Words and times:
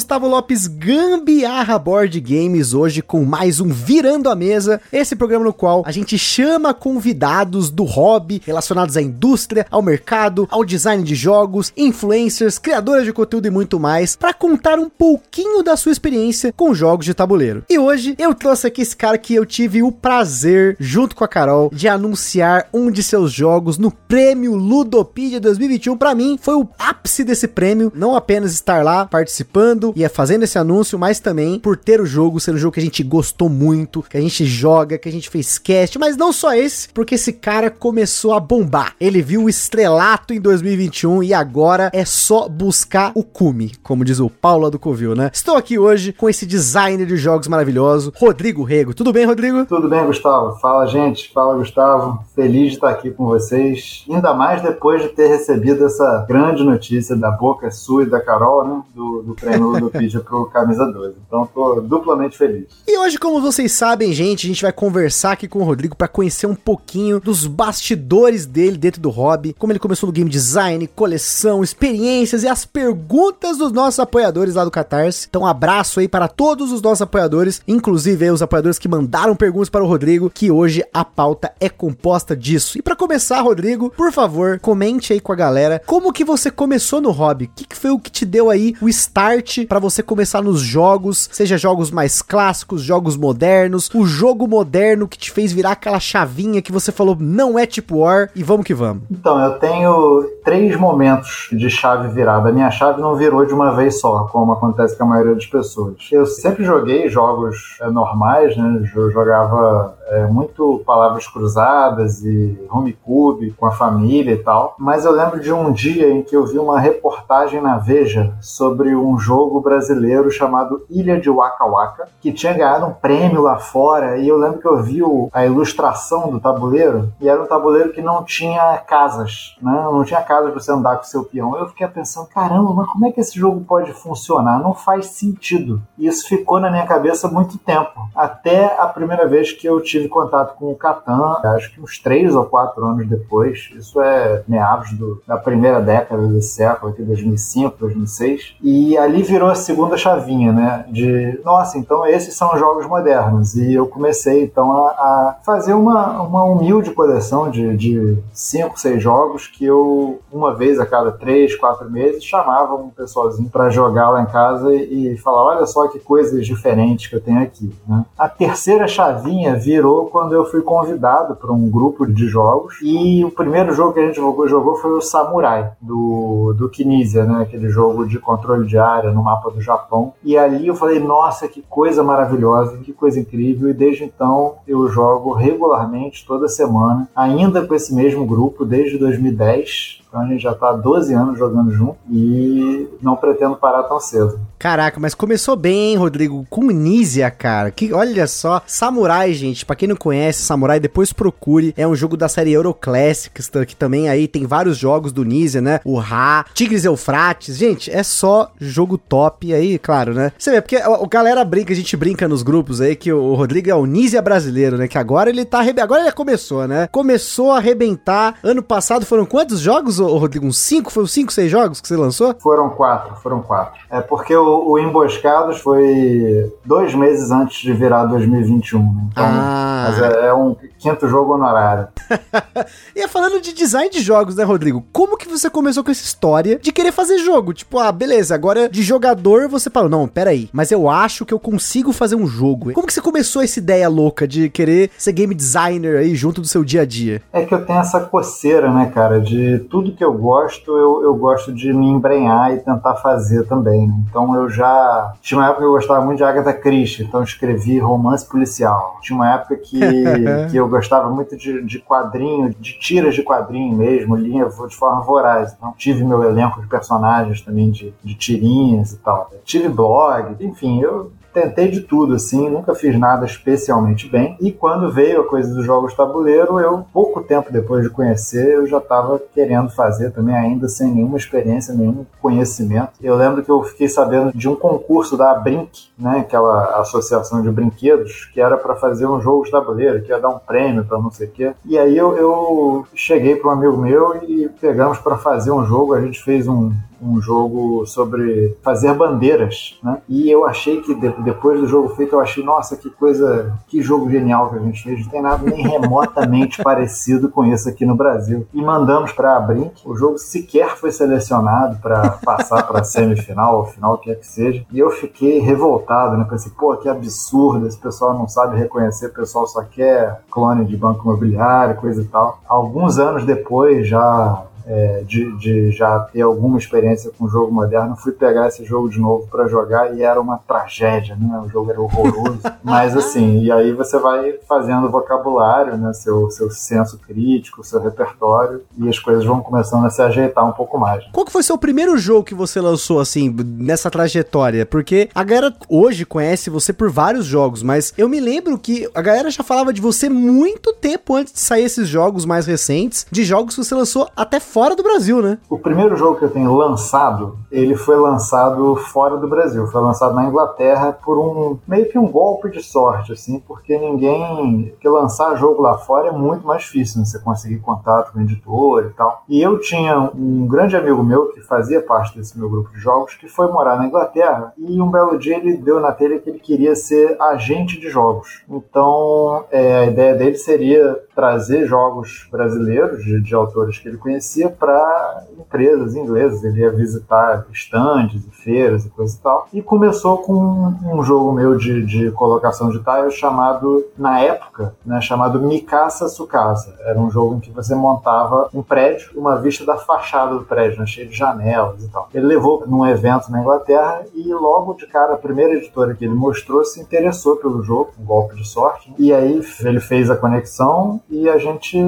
Gustavo 0.00 0.26
Lopes 0.26 0.66
Gambiarra 0.66 1.78
Board 1.78 2.18
Games, 2.22 2.72
hoje 2.72 3.02
com 3.02 3.22
mais 3.22 3.60
um 3.60 3.68
Virando 3.68 4.30
a 4.30 4.34
Mesa, 4.34 4.80
esse 4.90 5.14
programa 5.14 5.44
no 5.44 5.52
qual 5.52 5.82
a 5.84 5.92
gente 5.92 6.16
chama 6.16 6.72
convidados 6.72 7.68
do 7.68 7.84
hobby 7.84 8.40
relacionados 8.42 8.96
à 8.96 9.02
indústria, 9.02 9.66
ao 9.70 9.82
mercado, 9.82 10.48
ao 10.50 10.64
design 10.64 11.04
de 11.04 11.14
jogos, 11.14 11.70
influencers, 11.76 12.58
criadores 12.58 13.04
de 13.04 13.12
conteúdo 13.12 13.44
e 13.44 13.50
muito 13.50 13.78
mais, 13.78 14.16
para 14.16 14.32
contar 14.32 14.78
um 14.78 14.88
pouquinho 14.88 15.62
da 15.62 15.76
sua 15.76 15.92
experiência 15.92 16.50
com 16.56 16.72
jogos 16.72 17.04
de 17.04 17.12
tabuleiro. 17.12 17.62
E 17.68 17.78
hoje 17.78 18.14
eu 18.18 18.34
trouxe 18.34 18.66
aqui 18.66 18.80
esse 18.80 18.96
cara 18.96 19.18
que 19.18 19.34
eu 19.34 19.44
tive 19.44 19.82
o 19.82 19.92
prazer, 19.92 20.78
junto 20.80 21.14
com 21.14 21.24
a 21.24 21.28
Carol, 21.28 21.68
de 21.74 21.86
anunciar 21.86 22.70
um 22.72 22.90
de 22.90 23.02
seus 23.02 23.30
jogos 23.30 23.76
no 23.76 23.90
Prêmio 23.90 24.54
Ludopedia 24.54 25.38
2021. 25.38 25.94
Para 25.98 26.14
mim, 26.14 26.38
foi 26.40 26.54
o 26.54 26.66
ápice 26.78 27.22
desse 27.22 27.46
prêmio, 27.46 27.92
não 27.94 28.16
apenas 28.16 28.54
estar 28.54 28.82
lá 28.82 29.04
participando 29.04 29.89
e 29.96 30.04
é 30.04 30.08
fazendo 30.08 30.42
esse 30.42 30.58
anúncio, 30.58 30.98
mas 30.98 31.20
também 31.20 31.58
por 31.58 31.76
ter 31.76 32.00
o 32.00 32.06
jogo 32.06 32.40
ser 32.40 32.52
um 32.52 32.58
jogo 32.58 32.74
que 32.74 32.80
a 32.80 32.82
gente 32.82 33.02
gostou 33.02 33.48
muito, 33.48 34.02
que 34.02 34.16
a 34.16 34.20
gente 34.20 34.44
joga, 34.44 34.98
que 34.98 35.08
a 35.08 35.12
gente 35.12 35.28
fez 35.28 35.58
cast, 35.58 35.98
mas 35.98 36.16
não 36.16 36.32
só 36.32 36.54
esse, 36.54 36.88
porque 36.90 37.14
esse 37.14 37.32
cara 37.32 37.70
começou 37.70 38.32
a 38.34 38.40
bombar. 38.40 38.94
Ele 39.00 39.22
viu 39.22 39.44
o 39.44 39.48
estrelato 39.48 40.32
em 40.32 40.40
2021 40.40 41.22
e 41.22 41.34
agora 41.34 41.90
é 41.92 42.04
só 42.04 42.48
buscar 42.48 43.12
o 43.14 43.22
cume, 43.22 43.72
como 43.82 44.04
diz 44.04 44.20
o 44.20 44.30
Paulo 44.30 44.70
do 44.70 44.78
Covil, 44.78 45.14
né? 45.14 45.30
Estou 45.32 45.56
aqui 45.56 45.78
hoje 45.78 46.12
com 46.12 46.28
esse 46.28 46.46
designer 46.46 47.06
de 47.06 47.16
jogos 47.16 47.48
maravilhoso, 47.48 48.12
Rodrigo 48.16 48.62
Rego. 48.62 48.94
Tudo 48.94 49.12
bem, 49.12 49.26
Rodrigo? 49.26 49.66
Tudo 49.66 49.88
bem, 49.88 50.04
Gustavo. 50.06 50.58
Fala, 50.60 50.86
gente. 50.86 51.30
Fala, 51.32 51.56
Gustavo. 51.56 52.24
Feliz 52.34 52.70
de 52.70 52.74
estar 52.74 52.90
aqui 52.90 53.10
com 53.10 53.26
vocês. 53.26 54.04
Ainda 54.10 54.34
mais 54.34 54.62
depois 54.62 55.02
de 55.02 55.08
ter 55.08 55.28
recebido 55.28 55.84
essa 55.84 56.24
grande 56.28 56.64
notícia 56.64 57.16
da 57.16 57.30
boca 57.30 57.70
sua 57.70 58.02
e 58.02 58.06
da 58.06 58.20
Carol, 58.20 58.66
né? 58.66 58.82
Do 58.94 59.20
do, 59.22 59.34
prêmio 59.34 59.79
Ludopedia 59.80 60.20
pro 60.20 60.46
Camisa 60.46 60.86
12. 60.86 61.16
Então 61.26 61.48
tô 61.52 61.80
duplamente 61.80 62.36
feliz. 62.36 62.66
E 62.86 62.98
hoje, 62.98 63.18
como 63.18 63.40
vocês 63.40 63.72
sabem, 63.72 64.12
gente, 64.12 64.46
a 64.46 64.48
gente 64.48 64.62
vai 64.62 64.72
conversar 64.72 65.32
aqui 65.32 65.48
com 65.48 65.60
o 65.60 65.64
Rodrigo 65.64 65.96
para 65.96 66.08
conhecer 66.08 66.46
um 66.46 66.54
pouquinho 66.54 67.20
dos 67.20 67.46
bastidores 67.46 68.46
dele 68.46 68.76
dentro 68.76 69.00
do 69.00 69.10
hobby, 69.10 69.54
como 69.58 69.72
ele 69.72 69.78
começou 69.78 70.06
no 70.06 70.12
game 70.12 70.30
design, 70.30 70.86
coleção, 70.86 71.62
experiências 71.62 72.42
e 72.42 72.48
as 72.48 72.64
perguntas 72.64 73.58
dos 73.58 73.72
nossos 73.72 74.00
apoiadores 74.00 74.54
lá 74.54 74.64
do 74.64 74.70
Catarse. 74.70 75.26
Então, 75.28 75.42
um 75.42 75.46
abraço 75.46 76.00
aí 76.00 76.08
para 76.08 76.28
todos 76.28 76.72
os 76.72 76.82
nossos 76.82 77.02
apoiadores, 77.02 77.62
inclusive 77.66 78.24
aí, 78.24 78.30
os 78.30 78.42
apoiadores 78.42 78.78
que 78.78 78.88
mandaram 78.88 79.34
perguntas 79.34 79.68
para 79.68 79.84
o 79.84 79.86
Rodrigo, 79.86 80.30
que 80.30 80.50
hoje 80.50 80.84
a 80.92 81.04
pauta 81.04 81.52
é 81.60 81.68
composta 81.68 82.36
disso. 82.36 82.78
E 82.78 82.82
para 82.82 82.96
começar, 82.96 83.40
Rodrigo, 83.40 83.90
por 83.90 84.12
favor, 84.12 84.58
comente 84.60 85.12
aí 85.12 85.20
com 85.20 85.32
a 85.32 85.36
galera 85.36 85.82
como 85.86 86.12
que 86.12 86.24
você 86.24 86.50
começou 86.50 87.00
no 87.00 87.10
hobby. 87.10 87.46
O 87.46 87.50
que, 87.54 87.64
que 87.64 87.76
foi 87.76 87.90
o 87.90 87.98
que 87.98 88.10
te 88.10 88.24
deu 88.24 88.50
aí 88.50 88.74
o 88.80 88.88
start 88.88 89.59
para 89.66 89.78
você 89.78 90.02
começar 90.02 90.42
nos 90.42 90.60
jogos, 90.60 91.28
seja 91.32 91.56
jogos 91.56 91.90
mais 91.90 92.22
clássicos, 92.22 92.82
jogos 92.82 93.16
modernos, 93.16 93.90
o 93.94 94.04
jogo 94.04 94.46
moderno 94.46 95.08
que 95.08 95.18
te 95.18 95.30
fez 95.30 95.52
virar 95.52 95.72
aquela 95.72 96.00
chavinha 96.00 96.62
que 96.62 96.72
você 96.72 96.92
falou 96.92 97.16
não 97.18 97.58
é 97.58 97.66
tipo 97.66 97.98
War 97.98 98.30
e 98.34 98.42
vamos 98.42 98.64
que 98.64 98.74
vamos. 98.74 99.02
Então, 99.10 99.38
eu 99.40 99.58
tenho 99.58 100.22
três 100.44 100.76
momentos 100.76 101.48
de 101.52 101.68
chave 101.70 102.08
virada. 102.08 102.52
Minha 102.52 102.70
chave 102.70 103.00
não 103.00 103.14
virou 103.14 103.44
de 103.44 103.52
uma 103.52 103.72
vez 103.72 104.00
só, 104.00 104.28
como 104.32 104.52
acontece 104.52 104.96
com 104.96 105.04
a 105.04 105.06
maioria 105.06 105.34
das 105.34 105.46
pessoas. 105.46 105.96
Eu 106.10 106.26
sempre 106.26 106.64
joguei 106.64 107.08
jogos 107.08 107.78
é, 107.80 107.90
normais, 107.90 108.56
né? 108.56 108.90
Eu 108.94 109.10
jogava 109.10 109.96
é, 110.10 110.26
muito 110.26 110.82
palavras 110.84 111.26
cruzadas 111.26 112.24
e 112.24 112.58
home 112.70 112.92
cube 112.92 113.52
com 113.52 113.66
a 113.66 113.70
família 113.70 114.32
e 114.32 114.38
tal. 114.38 114.74
Mas 114.78 115.04
eu 115.04 115.12
lembro 115.12 115.40
de 115.40 115.52
um 115.52 115.72
dia 115.72 116.10
em 116.10 116.22
que 116.22 116.36
eu 116.36 116.46
vi 116.46 116.58
uma 116.58 116.80
reportagem 116.80 117.60
na 117.60 117.78
Veja 117.78 118.34
sobre 118.40 118.94
um 118.94 119.18
jogo 119.18 119.49
brasileiro 119.58 120.30
chamado 120.30 120.84
Ilha 120.90 121.18
de 121.18 121.30
Waka 121.30 121.64
Waka, 121.64 122.08
que 122.20 122.30
tinha 122.30 122.52
ganhado 122.52 122.84
um 122.84 122.92
prêmio 122.92 123.40
lá 123.40 123.58
fora. 123.58 124.18
E 124.18 124.28
eu 124.28 124.36
lembro 124.36 124.60
que 124.60 124.68
eu 124.68 124.82
vi 124.82 125.00
a 125.32 125.46
ilustração 125.46 126.30
do 126.30 126.38
tabuleiro 126.38 127.10
e 127.18 127.28
era 127.28 127.42
um 127.42 127.46
tabuleiro 127.46 127.90
que 127.90 128.02
não 128.02 128.22
tinha 128.22 128.76
casas, 128.78 129.56
né? 129.62 129.72
Não 129.72 130.04
tinha 130.04 130.20
casas 130.20 130.50
para 130.50 130.60
você 130.60 130.72
andar 130.72 130.96
com 130.98 131.04
seu 131.04 131.24
peão. 131.24 131.56
Eu 131.56 131.68
fiquei 131.68 131.86
pensando, 131.88 132.28
caramba, 132.28 132.74
mas 132.74 132.90
como 132.90 133.06
é 133.06 133.12
que 133.12 133.20
esse 133.20 133.38
jogo 133.38 133.62
pode 133.62 133.92
funcionar? 133.94 134.58
Não 134.60 134.74
faz 134.74 135.06
sentido. 135.06 135.80
E 135.96 136.06
isso 136.06 136.28
ficou 136.28 136.60
na 136.60 136.70
minha 136.70 136.86
cabeça 136.86 137.28
muito 137.28 137.56
tempo, 137.58 138.08
até 138.14 138.78
a 138.78 138.86
primeira 138.86 139.26
vez 139.26 139.52
que 139.52 139.66
eu 139.66 139.80
tive 139.80 140.08
contato 140.08 140.56
com 140.56 140.70
o 140.70 140.76
Catan, 140.76 141.40
acho 141.56 141.72
que 141.72 141.80
uns 141.80 141.98
três 141.98 142.34
ou 142.34 142.44
quatro 142.44 142.84
anos 142.84 143.08
depois. 143.08 143.70
Isso 143.74 144.00
é 144.00 144.42
meados 144.46 144.92
do, 144.92 145.22
da 145.26 145.36
primeira 145.36 145.80
década 145.80 146.26
desse 146.28 146.54
século, 146.54 146.92
aqui 146.92 147.02
2005, 147.02 147.76
2006. 147.78 148.56
E 148.62 148.98
ali 148.98 149.22
virou 149.22 149.39
a 149.48 149.54
segunda 149.54 149.96
chavinha, 149.96 150.52
né? 150.52 150.84
De, 150.88 151.40
nossa, 151.44 151.78
então 151.78 152.06
esses 152.06 152.34
são 152.34 152.56
jogos 152.56 152.86
modernos. 152.86 153.54
E 153.54 153.74
eu 153.74 153.86
comecei, 153.86 154.44
então, 154.44 154.86
a, 154.86 154.90
a 154.90 155.36
fazer 155.44 155.74
uma, 155.74 156.22
uma 156.22 156.44
humilde 156.44 156.90
coleção 156.90 157.50
de, 157.50 157.76
de 157.76 158.18
cinco, 158.32 158.78
seis 158.78 159.02
jogos 159.02 159.46
que 159.46 159.64
eu, 159.64 160.20
uma 160.32 160.54
vez 160.54 160.78
a 160.78 160.86
cada 160.86 161.12
três, 161.12 161.54
quatro 161.56 161.90
meses, 161.90 162.24
chamava 162.24 162.74
um 162.74 162.90
pessoalzinho 162.90 163.48
para 163.48 163.70
jogar 163.70 164.10
lá 164.10 164.22
em 164.22 164.26
casa 164.26 164.74
e, 164.74 165.14
e 165.14 165.16
falar, 165.18 165.44
olha 165.44 165.66
só 165.66 165.88
que 165.88 165.98
coisas 165.98 166.46
diferentes 166.46 167.08
que 167.08 167.16
eu 167.16 167.20
tenho 167.20 167.42
aqui. 167.42 167.72
Né? 167.86 168.04
A 168.18 168.28
terceira 168.28 168.86
chavinha 168.86 169.56
virou 169.56 170.06
quando 170.06 170.34
eu 170.34 170.44
fui 170.44 170.62
convidado 170.62 171.34
para 171.36 171.52
um 171.52 171.68
grupo 171.70 172.06
de 172.06 172.26
jogos 172.26 172.78
e 172.82 173.24
o 173.24 173.30
primeiro 173.30 173.72
jogo 173.72 173.92
que 173.92 174.00
a 174.00 174.06
gente 174.06 174.16
jogou, 174.16 174.48
jogou 174.48 174.76
foi 174.76 174.92
o 174.92 175.00
Samurai, 175.00 175.72
do, 175.80 176.54
do 176.56 176.68
Kinesia, 176.68 177.24
né? 177.24 177.42
aquele 177.42 177.68
jogo 177.68 178.06
de 178.06 178.18
controle 178.18 178.66
de 178.66 178.78
área 178.78 179.10
no 179.10 179.22
mapa 179.30 179.50
do 179.50 179.60
Japão. 179.60 180.12
E 180.24 180.36
ali 180.36 180.66
eu 180.66 180.74
falei, 180.74 180.98
nossa, 180.98 181.48
que 181.48 181.62
coisa 181.62 182.02
maravilhosa, 182.02 182.78
que 182.78 182.92
coisa 182.92 183.20
incrível. 183.20 183.68
E 183.68 183.74
desde 183.74 184.04
então 184.04 184.56
eu 184.66 184.88
jogo 184.88 185.32
regularmente, 185.32 186.26
toda 186.26 186.48
semana, 186.48 187.08
ainda 187.14 187.66
com 187.66 187.74
esse 187.74 187.94
mesmo 187.94 188.26
grupo, 188.26 188.64
desde 188.64 188.98
2010 188.98 189.99
então 190.10 190.22
a 190.22 190.26
gente 190.26 190.42
já 190.42 190.52
tá 190.52 190.70
há 190.70 190.72
12 190.72 191.14
anos 191.14 191.38
jogando 191.38 191.70
junto 191.70 191.96
e 192.10 192.88
não 193.00 193.14
pretendo 193.14 193.54
parar 193.54 193.84
tão 193.84 194.00
cedo. 194.00 194.40
Caraca, 194.58 194.98
mas 194.98 195.14
começou 195.14 195.54
bem, 195.54 195.90
hein, 195.90 195.96
Rodrigo? 195.96 196.44
Com 196.50 196.66
Nizia, 196.66 197.30
cara. 197.30 197.70
Que, 197.70 197.92
olha 197.92 198.26
só, 198.26 198.60
Samurai, 198.66 199.32
gente. 199.32 199.64
Pra 199.64 199.76
quem 199.76 199.88
não 199.88 199.94
conhece, 199.94 200.42
Samurai, 200.42 200.80
depois 200.80 201.12
procure. 201.12 201.72
É 201.76 201.86
um 201.86 201.94
jogo 201.94 202.16
da 202.16 202.28
série 202.28 202.52
Euroclassics, 202.52 203.50
que 203.66 203.76
também 203.76 204.08
aí 204.08 204.26
tem 204.26 204.46
vários 204.46 204.76
jogos 204.76 205.12
do 205.12 205.24
Nizia, 205.24 205.60
né? 205.60 205.80
O 205.84 205.96
Ra, 205.96 206.44
Tigres 206.52 206.84
Eufrates. 206.84 207.56
Gente, 207.56 207.90
é 207.90 208.02
só 208.02 208.50
jogo 208.60 208.98
top 208.98 209.54
aí, 209.54 209.78
claro, 209.78 210.12
né? 210.12 210.32
Você 210.36 210.50
vê, 210.50 210.60
porque 210.60 210.76
o 210.76 211.06
galera 211.06 211.44
brinca, 211.44 211.72
a 211.72 211.76
gente 211.76 211.96
brinca 211.96 212.26
nos 212.26 212.42
grupos 212.42 212.80
aí 212.80 212.96
que 212.96 213.12
o 213.12 213.34
Rodrigo 213.34 213.70
é 213.70 213.74
o 213.74 213.86
Nizia 213.86 214.20
brasileiro, 214.20 214.76
né? 214.76 214.88
Que 214.88 214.98
agora 214.98 215.30
ele 215.30 215.44
tá 215.44 215.60
Agora 215.80 216.02
ele 216.02 216.12
começou, 216.12 216.66
né? 216.66 216.88
Começou 216.90 217.52
a 217.52 217.58
arrebentar. 217.58 218.34
Ano 218.42 218.62
passado 218.62 219.06
foram 219.06 219.24
quantos 219.24 219.60
jogos? 219.60 219.99
Ô, 220.06 220.18
Rodrigo? 220.18 220.46
Uns 220.46 220.58
cinco? 220.58 220.90
Foi 220.90 221.02
os 221.02 221.12
cinco, 221.12 221.32
seis 221.32 221.50
jogos 221.50 221.80
que 221.80 221.88
você 221.88 221.96
lançou? 221.96 222.34
Foram 222.38 222.70
quatro, 222.70 223.16
foram 223.16 223.42
quatro. 223.42 223.80
É 223.90 224.00
porque 224.00 224.34
o, 224.34 224.70
o 224.70 224.78
Emboscados 224.78 225.58
foi 225.60 226.52
dois 226.64 226.94
meses 226.94 227.30
antes 227.30 227.60
de 227.60 227.72
virar 227.72 228.04
2021. 228.04 228.80
Né? 228.80 229.08
Então, 229.10 229.24
ah. 229.26 229.86
mas 229.88 230.02
é, 230.02 230.26
é, 230.26 230.34
um 230.34 230.56
quinto 230.78 231.08
jogo 231.08 231.34
honorário. 231.34 231.88
e 232.94 233.00
é 233.00 233.08
falando 233.08 233.40
de 233.40 233.52
design 233.52 233.90
de 233.90 234.00
jogos, 234.00 234.36
né, 234.36 234.44
Rodrigo? 234.44 234.84
Como 234.92 235.16
que 235.16 235.28
você 235.28 235.50
começou 235.50 235.84
com 235.84 235.90
essa 235.90 236.04
história 236.04 236.58
de 236.58 236.72
querer 236.72 236.92
fazer 236.92 237.18
jogo? 237.18 237.52
Tipo, 237.52 237.78
ah, 237.78 237.92
beleza, 237.92 238.34
agora 238.34 238.68
de 238.68 238.82
jogador 238.82 239.48
você 239.48 239.68
falou, 239.70 239.88
não, 239.88 240.08
peraí, 240.08 240.48
mas 240.52 240.70
eu 240.70 240.88
acho 240.88 241.24
que 241.24 241.34
eu 241.34 241.38
consigo 241.38 241.92
fazer 241.92 242.16
um 242.16 242.26
jogo. 242.26 242.72
Como 242.72 242.86
que 242.86 242.92
você 242.92 243.00
começou 243.00 243.42
essa 243.42 243.58
ideia 243.58 243.88
louca 243.88 244.26
de 244.26 244.48
querer 244.48 244.90
ser 244.96 245.12
game 245.12 245.34
designer 245.34 245.98
aí 245.98 246.14
junto 246.14 246.40
do 246.40 246.46
seu 246.46 246.64
dia 246.64 246.82
a 246.82 246.86
dia? 246.86 247.22
É 247.32 247.44
que 247.44 247.54
eu 247.54 247.64
tenho 247.64 247.80
essa 247.80 248.00
coceira, 248.00 248.72
né, 248.72 248.90
cara, 248.92 249.20
de 249.20 249.58
tudo 249.70 249.89
tudo 249.90 249.96
que 249.96 250.04
eu 250.04 250.12
gosto, 250.12 250.76
eu, 250.76 251.02
eu 251.02 251.14
gosto 251.14 251.52
de 251.52 251.72
me 251.72 251.86
embrenhar 251.86 252.54
e 252.54 252.60
tentar 252.60 252.96
fazer 252.96 253.46
também. 253.46 253.88
Né? 253.88 253.94
Então 254.08 254.34
eu 254.34 254.48
já. 254.48 255.12
Tinha 255.20 255.38
uma 255.38 255.46
época 255.46 255.60
que 255.60 255.66
eu 255.66 255.72
gostava 255.72 256.04
muito 256.04 256.18
de 256.18 256.24
Agatha 256.24 256.52
Christie, 256.52 257.04
então 257.04 257.22
escrevi 257.22 257.78
romance 257.78 258.26
policial. 258.26 258.98
Tinha 259.02 259.16
uma 259.16 259.34
época 259.34 259.56
que, 259.56 259.80
que 260.50 260.56
eu 260.56 260.68
gostava 260.68 261.10
muito 261.10 261.36
de, 261.36 261.62
de 261.62 261.78
quadrinho, 261.80 262.54
de 262.58 262.78
tiras 262.78 263.14
de 263.14 263.22
quadrinho 263.22 263.74
mesmo, 263.76 264.16
linha 264.16 264.46
de 264.46 264.76
forma 264.76 265.00
voraz. 265.02 265.52
Então 265.56 265.74
tive 265.76 266.04
meu 266.04 266.22
elenco 266.22 266.60
de 266.60 266.66
personagens 266.66 267.40
também 267.40 267.70
de, 267.70 267.92
de 268.02 268.14
tirinhas 268.14 268.92
e 268.92 268.98
tal. 268.98 269.30
Tive 269.44 269.68
blog, 269.68 270.36
enfim, 270.40 270.80
eu 270.80 271.12
tentei 271.32 271.68
de 271.68 271.80
tudo, 271.80 272.14
assim, 272.14 272.48
nunca 272.48 272.74
fiz 272.74 272.98
nada 272.98 273.24
especialmente 273.24 274.08
bem. 274.08 274.36
E 274.40 274.52
quando 274.52 274.92
veio 274.92 275.22
a 275.22 275.28
coisa 275.28 275.52
dos 275.52 275.64
jogos 275.64 275.94
tabuleiro, 275.94 276.58
eu, 276.60 276.84
pouco 276.92 277.22
tempo 277.22 277.52
depois 277.52 277.84
de 277.84 277.90
conhecer, 277.90 278.54
eu 278.54 278.66
já 278.66 278.78
estava 278.78 279.20
querendo 279.34 279.70
fazer 279.70 280.10
também, 280.10 280.34
ainda 280.34 280.68
sem 280.68 280.90
nenhuma 280.92 281.16
experiência, 281.16 281.74
nenhum 281.74 282.04
conhecimento. 282.20 282.92
Eu 283.00 283.16
lembro 283.16 283.42
que 283.42 283.50
eu 283.50 283.62
fiquei 283.62 283.88
sabendo 283.88 284.32
de 284.34 284.48
um 284.48 284.56
concurso 284.56 285.16
da 285.16 285.34
Brink, 285.34 285.88
né, 285.98 286.20
aquela 286.20 286.80
associação 286.80 287.42
de 287.42 287.50
brinquedos, 287.50 288.26
que 288.32 288.40
era 288.40 288.56
para 288.56 288.76
fazer 288.76 289.06
um 289.06 289.20
jogo 289.20 289.44
de 289.44 289.50
tabuleiro, 289.50 290.02
que 290.02 290.10
ia 290.10 290.18
dar 290.18 290.30
um 290.30 290.38
prêmio 290.38 290.84
para 290.84 290.98
não 290.98 291.10
sei 291.10 291.26
o 291.26 291.30
quê. 291.30 291.52
E 291.64 291.78
aí 291.78 291.96
eu, 291.96 292.16
eu 292.16 292.86
cheguei 292.94 293.36
para 293.36 293.50
um 293.50 293.52
amigo 293.52 293.76
meu 293.76 294.22
e 294.22 294.48
pegamos 294.60 294.98
para 294.98 295.16
fazer 295.16 295.50
um 295.50 295.64
jogo. 295.64 295.94
A 295.94 296.00
gente 296.00 296.22
fez 296.22 296.48
um, 296.48 296.72
um 297.02 297.20
jogo 297.20 297.86
sobre 297.86 298.56
fazer 298.62 298.92
bandeiras, 298.94 299.78
né? 299.82 299.98
E 300.08 300.30
eu 300.30 300.44
achei 300.44 300.80
que 300.80 300.94
de, 300.94 301.08
depois 301.22 301.60
do 301.60 301.66
jogo 301.66 301.90
feito, 301.90 302.14
eu 302.14 302.20
achei, 302.20 302.44
nossa, 302.44 302.76
que 302.76 302.90
coisa, 302.90 303.52
que 303.68 303.82
jogo 303.82 304.10
genial 304.10 304.50
que 304.50 304.56
a 304.56 304.60
gente 304.60 304.82
fez. 304.82 305.04
Não 305.04 305.10
tem 305.10 305.22
nada 305.22 305.42
nem 305.42 305.62
remotamente 305.66 306.60
parecido 306.64 307.28
com 307.28 307.44
isso 307.44 307.68
aqui 307.68 307.86
no 307.86 307.94
Brasil. 307.94 308.46
E 308.52 308.62
mandamos 308.62 309.12
para 309.12 309.36
a 309.36 309.40
Brink. 309.40 309.80
O 309.84 309.96
jogo 309.96 310.18
sequer 310.18 310.76
foi 310.76 310.92
selecionado 310.92 311.78
para 311.80 312.10
passar 312.24 312.66
para 312.66 312.84
semifinal 312.84 313.58
ou 313.58 313.64
final, 313.64 313.94
o 313.94 313.98
que 313.98 314.10
é 314.10 314.14
que 314.14 314.26
seja. 314.26 314.64
E 314.72 314.78
eu 314.78 314.90
fiquei 314.90 315.40
revoltado, 315.40 316.16
né? 316.16 316.26
Pensei, 316.28 316.52
pô, 316.58 316.76
que 316.76 316.88
absurdo, 316.88 317.66
esse 317.66 317.78
pessoal 317.78 318.14
não 318.14 318.28
sabe 318.28 318.58
reconhecer, 318.58 319.06
o 319.06 319.14
pessoal 319.14 319.46
só 319.46 319.62
quer 319.62 320.20
clone 320.30 320.64
de 320.64 320.76
banco 320.76 321.04
imobiliário, 321.04 321.76
coisa 321.76 322.02
e 322.02 322.06
tal. 322.06 322.40
Alguns 322.48 322.98
anos 322.98 323.24
depois, 323.24 323.86
já 323.86 324.44
é, 324.66 325.02
de, 325.06 325.36
de, 325.38 325.70
já 325.70 325.98
ter 326.12 326.22
alguma 326.22 326.58
experiência 326.58 327.10
com 327.16 327.28
jogo 327.28 327.52
moderno, 327.52 327.96
fui 327.96 328.12
pegar 328.12 328.48
esse 328.48 328.64
jogo 328.64 328.88
de 328.88 328.98
novo 328.98 329.26
para 329.30 329.46
jogar 329.48 329.94
e 329.94 330.02
era 330.02 330.20
uma 330.20 330.38
tragédia, 330.38 331.16
né? 331.16 331.42
O 331.44 331.48
jogo 331.48 331.70
era 331.70 331.80
horroroso. 331.80 332.40
Mas 332.62 332.96
assim, 332.96 333.42
e 333.42 333.52
aí 333.52 333.72
você 333.72 333.98
vai 333.98 334.34
fazendo 334.48 334.90
vocabulário, 334.90 335.76
né? 335.76 335.92
Seu, 335.92 336.30
seu 336.30 336.50
senso 336.50 336.98
crítico, 336.98 337.64
seu 337.64 337.80
repertório, 337.80 338.62
e 338.78 338.88
as 338.88 338.98
coisas 338.98 339.24
vão 339.24 339.40
começando 339.40 339.86
a 339.86 339.90
se 339.90 340.02
ajeitar 340.02 340.46
um 340.46 340.52
pouco 340.52 340.78
mais. 340.78 341.04
Qual 341.12 341.24
que 341.24 341.32
foi 341.32 341.42
seu 341.42 341.58
primeiro 341.58 341.96
jogo 341.98 342.24
que 342.24 342.34
você 342.34 342.60
lançou, 342.60 343.00
assim, 343.00 343.34
nessa 343.44 343.90
trajetória? 343.90 344.66
Porque 344.66 345.08
a 345.14 345.24
galera 345.24 345.54
hoje 345.68 346.04
conhece 346.04 346.50
você 346.50 346.72
por 346.72 346.90
vários 346.90 347.24
jogos, 347.24 347.62
mas 347.62 347.92
eu 347.96 348.08
me 348.08 348.20
lembro 348.20 348.58
que 348.58 348.88
a 348.94 349.02
galera 349.02 349.30
já 349.30 349.42
falava 349.42 349.72
de 349.72 349.80
você 349.80 350.08
muito 350.08 350.72
tempo 350.72 351.14
antes 351.14 351.32
de 351.32 351.40
sair 351.40 351.64
esses 351.64 351.88
jogos 351.88 352.24
mais 352.24 352.46
recentes, 352.46 353.06
de 353.10 353.24
jogos 353.24 353.54
que 353.54 353.64
você 353.64 353.74
lançou 353.74 354.08
até 354.16 354.40
fora 354.50 354.74
do 354.74 354.82
Brasil, 354.82 355.22
né? 355.22 355.38
O 355.48 355.58
primeiro 355.58 355.96
jogo 355.96 356.18
que 356.18 356.24
eu 356.24 356.30
tenho 356.30 356.54
lançado, 356.54 357.38
ele 357.50 357.76
foi 357.76 357.96
lançado 357.96 358.74
fora 358.76 359.16
do 359.16 359.28
Brasil. 359.28 359.66
Foi 359.68 359.80
lançado 359.80 360.14
na 360.14 360.24
Inglaterra 360.24 360.92
por 360.92 361.18
um 361.18 361.58
meio 361.66 361.88
que 361.88 361.98
um 361.98 362.10
golpe 362.10 362.50
de 362.50 362.62
sorte, 362.62 363.12
assim, 363.12 363.40
porque 363.40 363.78
ninguém. 363.78 364.74
que 364.80 364.88
lançar 364.88 365.36
jogo 365.36 365.62
lá 365.62 365.78
fora 365.78 366.08
é 366.08 366.12
muito 366.12 366.46
mais 366.46 366.62
difícil, 366.62 366.98
né? 366.98 367.06
Você 367.06 367.18
conseguir 367.20 367.58
contato 367.58 368.12
com 368.12 368.18
o 368.18 368.22
editor 368.22 368.86
e 368.86 368.90
tal. 368.90 369.22
E 369.28 369.40
eu 369.40 369.58
tinha 369.60 370.10
um 370.14 370.46
grande 370.46 370.76
amigo 370.76 371.02
meu 371.02 371.32
que 371.32 371.40
fazia 371.40 371.80
parte 371.80 372.16
desse 372.16 372.38
meu 372.38 372.48
grupo 372.48 372.70
de 372.72 372.78
jogos 372.78 373.14
que 373.14 373.28
foi 373.28 373.50
morar 373.50 373.76
na 373.76 373.86
Inglaterra 373.86 374.52
e 374.58 374.80
um 374.80 374.90
belo 374.90 375.18
dia 375.18 375.36
ele 375.36 375.56
deu 375.56 375.80
na 375.80 375.92
telha 375.92 376.18
que 376.18 376.28
ele 376.28 376.38
queria 376.38 376.74
ser 376.74 377.16
agente 377.20 377.78
de 377.78 377.88
jogos. 377.88 378.42
Então 378.48 379.44
é, 379.50 379.80
a 379.80 379.86
ideia 379.86 380.14
dele 380.14 380.36
seria 380.36 380.98
trazer 381.14 381.66
jogos 381.66 382.26
brasileiros 382.30 383.04
de, 383.04 383.20
de 383.20 383.34
autores 383.34 383.78
que 383.78 383.88
ele 383.88 383.98
conhecia 383.98 384.39
para 384.48 385.24
empresas 385.38 385.94
inglesas. 385.94 386.44
Ele 386.44 386.60
ia 386.60 386.70
visitar 386.70 387.46
estandes 387.52 388.24
e 388.24 388.30
feiras 388.30 388.84
e 388.84 388.90
coisa 388.90 389.16
e 389.16 389.22
tal. 389.22 389.48
E 389.52 389.62
começou 389.62 390.18
com 390.18 390.74
um 390.84 391.02
jogo 391.02 391.32
meu 391.32 391.56
de, 391.56 391.84
de 391.84 392.10
colocação 392.12 392.70
de 392.70 392.78
tiles 392.78 393.14
chamado, 393.14 393.84
na 393.98 394.20
época, 394.20 394.74
né, 394.84 395.00
chamado 395.00 395.40
Mikasa 395.40 396.08
Sukasa. 396.08 396.74
Era 396.80 396.98
um 396.98 397.10
jogo 397.10 397.36
em 397.36 397.40
que 397.40 397.50
você 397.50 397.74
montava 397.74 398.48
um 398.54 398.62
prédio, 398.62 399.10
uma 399.14 399.36
vista 399.36 399.64
da 399.64 399.76
fachada 399.76 400.34
do 400.34 400.44
prédio, 400.44 400.80
né, 400.80 400.86
cheio 400.86 401.08
de 401.08 401.16
janelas 401.16 401.82
e 401.82 401.88
tal. 401.88 402.08
Ele 402.14 402.26
levou 402.26 402.64
num 402.66 402.86
evento 402.86 403.30
na 403.30 403.40
Inglaterra 403.40 404.02
e 404.14 404.32
logo 404.32 404.74
de 404.74 404.86
cara 404.86 405.14
a 405.14 405.18
primeira 405.18 405.54
editora 405.54 405.94
que 405.94 406.04
ele 406.04 406.14
mostrou 406.14 406.64
se 406.64 406.80
interessou 406.80 407.36
pelo 407.36 407.62
jogo, 407.62 407.92
um 407.98 408.04
golpe 408.04 408.36
de 408.36 408.46
sorte. 408.46 408.92
E 408.98 409.12
aí 409.12 409.42
ele 409.60 409.80
fez 409.80 410.10
a 410.10 410.16
conexão 410.16 411.00
e 411.08 411.28
a 411.28 411.38
gente 411.38 411.78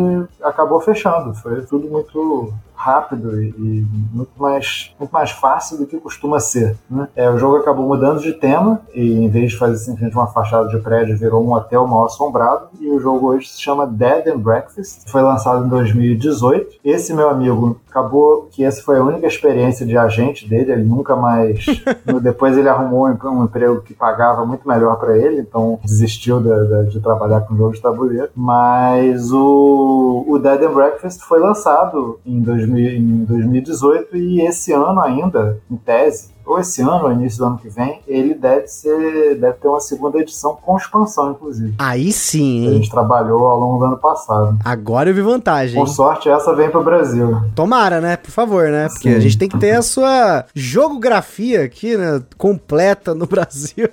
acabou 0.42 0.80
fechando. 0.80 1.34
Foi 1.34 1.62
tudo 1.62 1.88
muito 1.88 2.41
go. 2.42 2.71
Rápido 2.82 3.40
e, 3.40 3.86
muito, 4.12 4.32
mais, 4.36 4.92
muito 4.98 5.12
mais 5.12 5.30
fácil 5.30 5.78
do 5.78 5.86
que 5.86 5.98
costuma 5.98 6.40
ser. 6.40 6.76
Né? 6.90 7.08
É, 7.14 7.30
o 7.30 7.38
jogo 7.38 7.56
acabou 7.56 7.86
mudando 7.86 8.20
de 8.20 8.32
tema 8.32 8.80
e 8.92 9.12
em 9.12 9.28
vez 9.28 9.52
de 9.52 9.58
fazer 9.58 9.76
simplesmente 9.76 10.16
uma 10.16 10.26
fachada 10.26 10.68
de 10.68 10.78
prédio, 10.78 11.16
virou 11.16 11.44
um 11.44 11.52
hotel 11.52 11.86
mal 11.86 12.06
assombrado. 12.06 12.66
E 12.80 12.90
o 12.90 12.98
jogo 12.98 13.28
hoje 13.28 13.48
se 13.48 13.62
chama 13.62 13.86
Dead 13.86 14.26
and 14.26 14.38
Breakfast. 14.38 15.08
Foi 15.08 15.22
lançado 15.22 15.64
em 15.64 15.68
2018. 15.68 16.80
Esse 16.84 17.14
meu 17.14 17.30
amigo 17.30 17.80
acabou 17.88 18.48
que 18.50 18.64
essa 18.64 18.82
foi 18.82 18.98
a 18.98 19.02
única 19.02 19.26
experiência 19.26 19.86
de 19.86 19.96
agente 19.96 20.48
dele. 20.48 20.72
Ele 20.72 20.84
nunca 20.84 21.14
mais. 21.14 21.64
depois 22.20 22.58
ele 22.58 22.68
arrumou 22.68 23.06
um 23.06 23.44
emprego 23.44 23.80
que 23.82 23.94
pagava 23.94 24.44
muito 24.44 24.66
melhor 24.66 24.96
para 24.98 25.16
ele, 25.16 25.40
então 25.40 25.78
desistiu 25.84 26.40
de, 26.40 26.48
de, 26.48 26.90
de 26.92 27.00
trabalhar 27.00 27.42
com 27.42 27.56
jogos 27.56 27.76
de 27.76 27.82
tabuleiro. 27.82 28.30
Mas 28.34 29.30
o, 29.30 30.24
o 30.26 30.38
Dead 30.38 30.62
and 30.62 30.72
Breakfast 30.72 31.20
foi 31.22 31.38
lançado 31.38 32.18
em 32.26 32.40
2018 32.40 32.71
em 32.78 33.24
2018 33.24 34.16
e 34.16 34.40
esse 34.40 34.72
ano 34.72 35.00
ainda, 35.00 35.60
em 35.70 35.76
tese, 35.76 36.31
ou 36.44 36.58
esse 36.58 36.82
ano, 36.82 37.04
ou 37.04 37.12
início 37.12 37.38
do 37.38 37.46
ano 37.46 37.58
que 37.58 37.68
vem, 37.68 38.00
ele 38.06 38.34
deve 38.34 38.66
ser, 38.66 39.36
deve 39.36 39.54
ter 39.54 39.68
uma 39.68 39.80
segunda 39.80 40.18
edição 40.18 40.56
com 40.60 40.76
expansão, 40.76 41.32
inclusive. 41.32 41.74
Aí 41.78 42.12
sim, 42.12 42.64
hein? 42.64 42.68
A 42.68 42.72
gente 42.74 42.90
trabalhou 42.90 43.46
ao 43.46 43.58
longo 43.58 43.78
do 43.78 43.84
ano 43.84 43.98
passado. 43.98 44.58
Agora 44.64 45.10
eu 45.10 45.14
vi 45.14 45.22
vantagem. 45.22 45.78
Com 45.78 45.86
sorte, 45.86 46.28
essa 46.28 46.54
vem 46.54 46.70
pro 46.70 46.82
Brasil. 46.82 47.40
Tomara, 47.54 48.00
né? 48.00 48.16
Por 48.16 48.30
favor, 48.30 48.68
né? 48.68 48.88
Porque 48.88 49.10
sim. 49.10 49.16
a 49.16 49.20
gente 49.20 49.38
tem 49.38 49.48
que 49.48 49.58
ter 49.58 49.72
a 49.72 49.82
sua 49.82 50.44
jogografia 50.54 51.62
aqui, 51.62 51.96
né? 51.96 52.22
Completa 52.36 53.14
no 53.14 53.26
Brasil. 53.26 53.88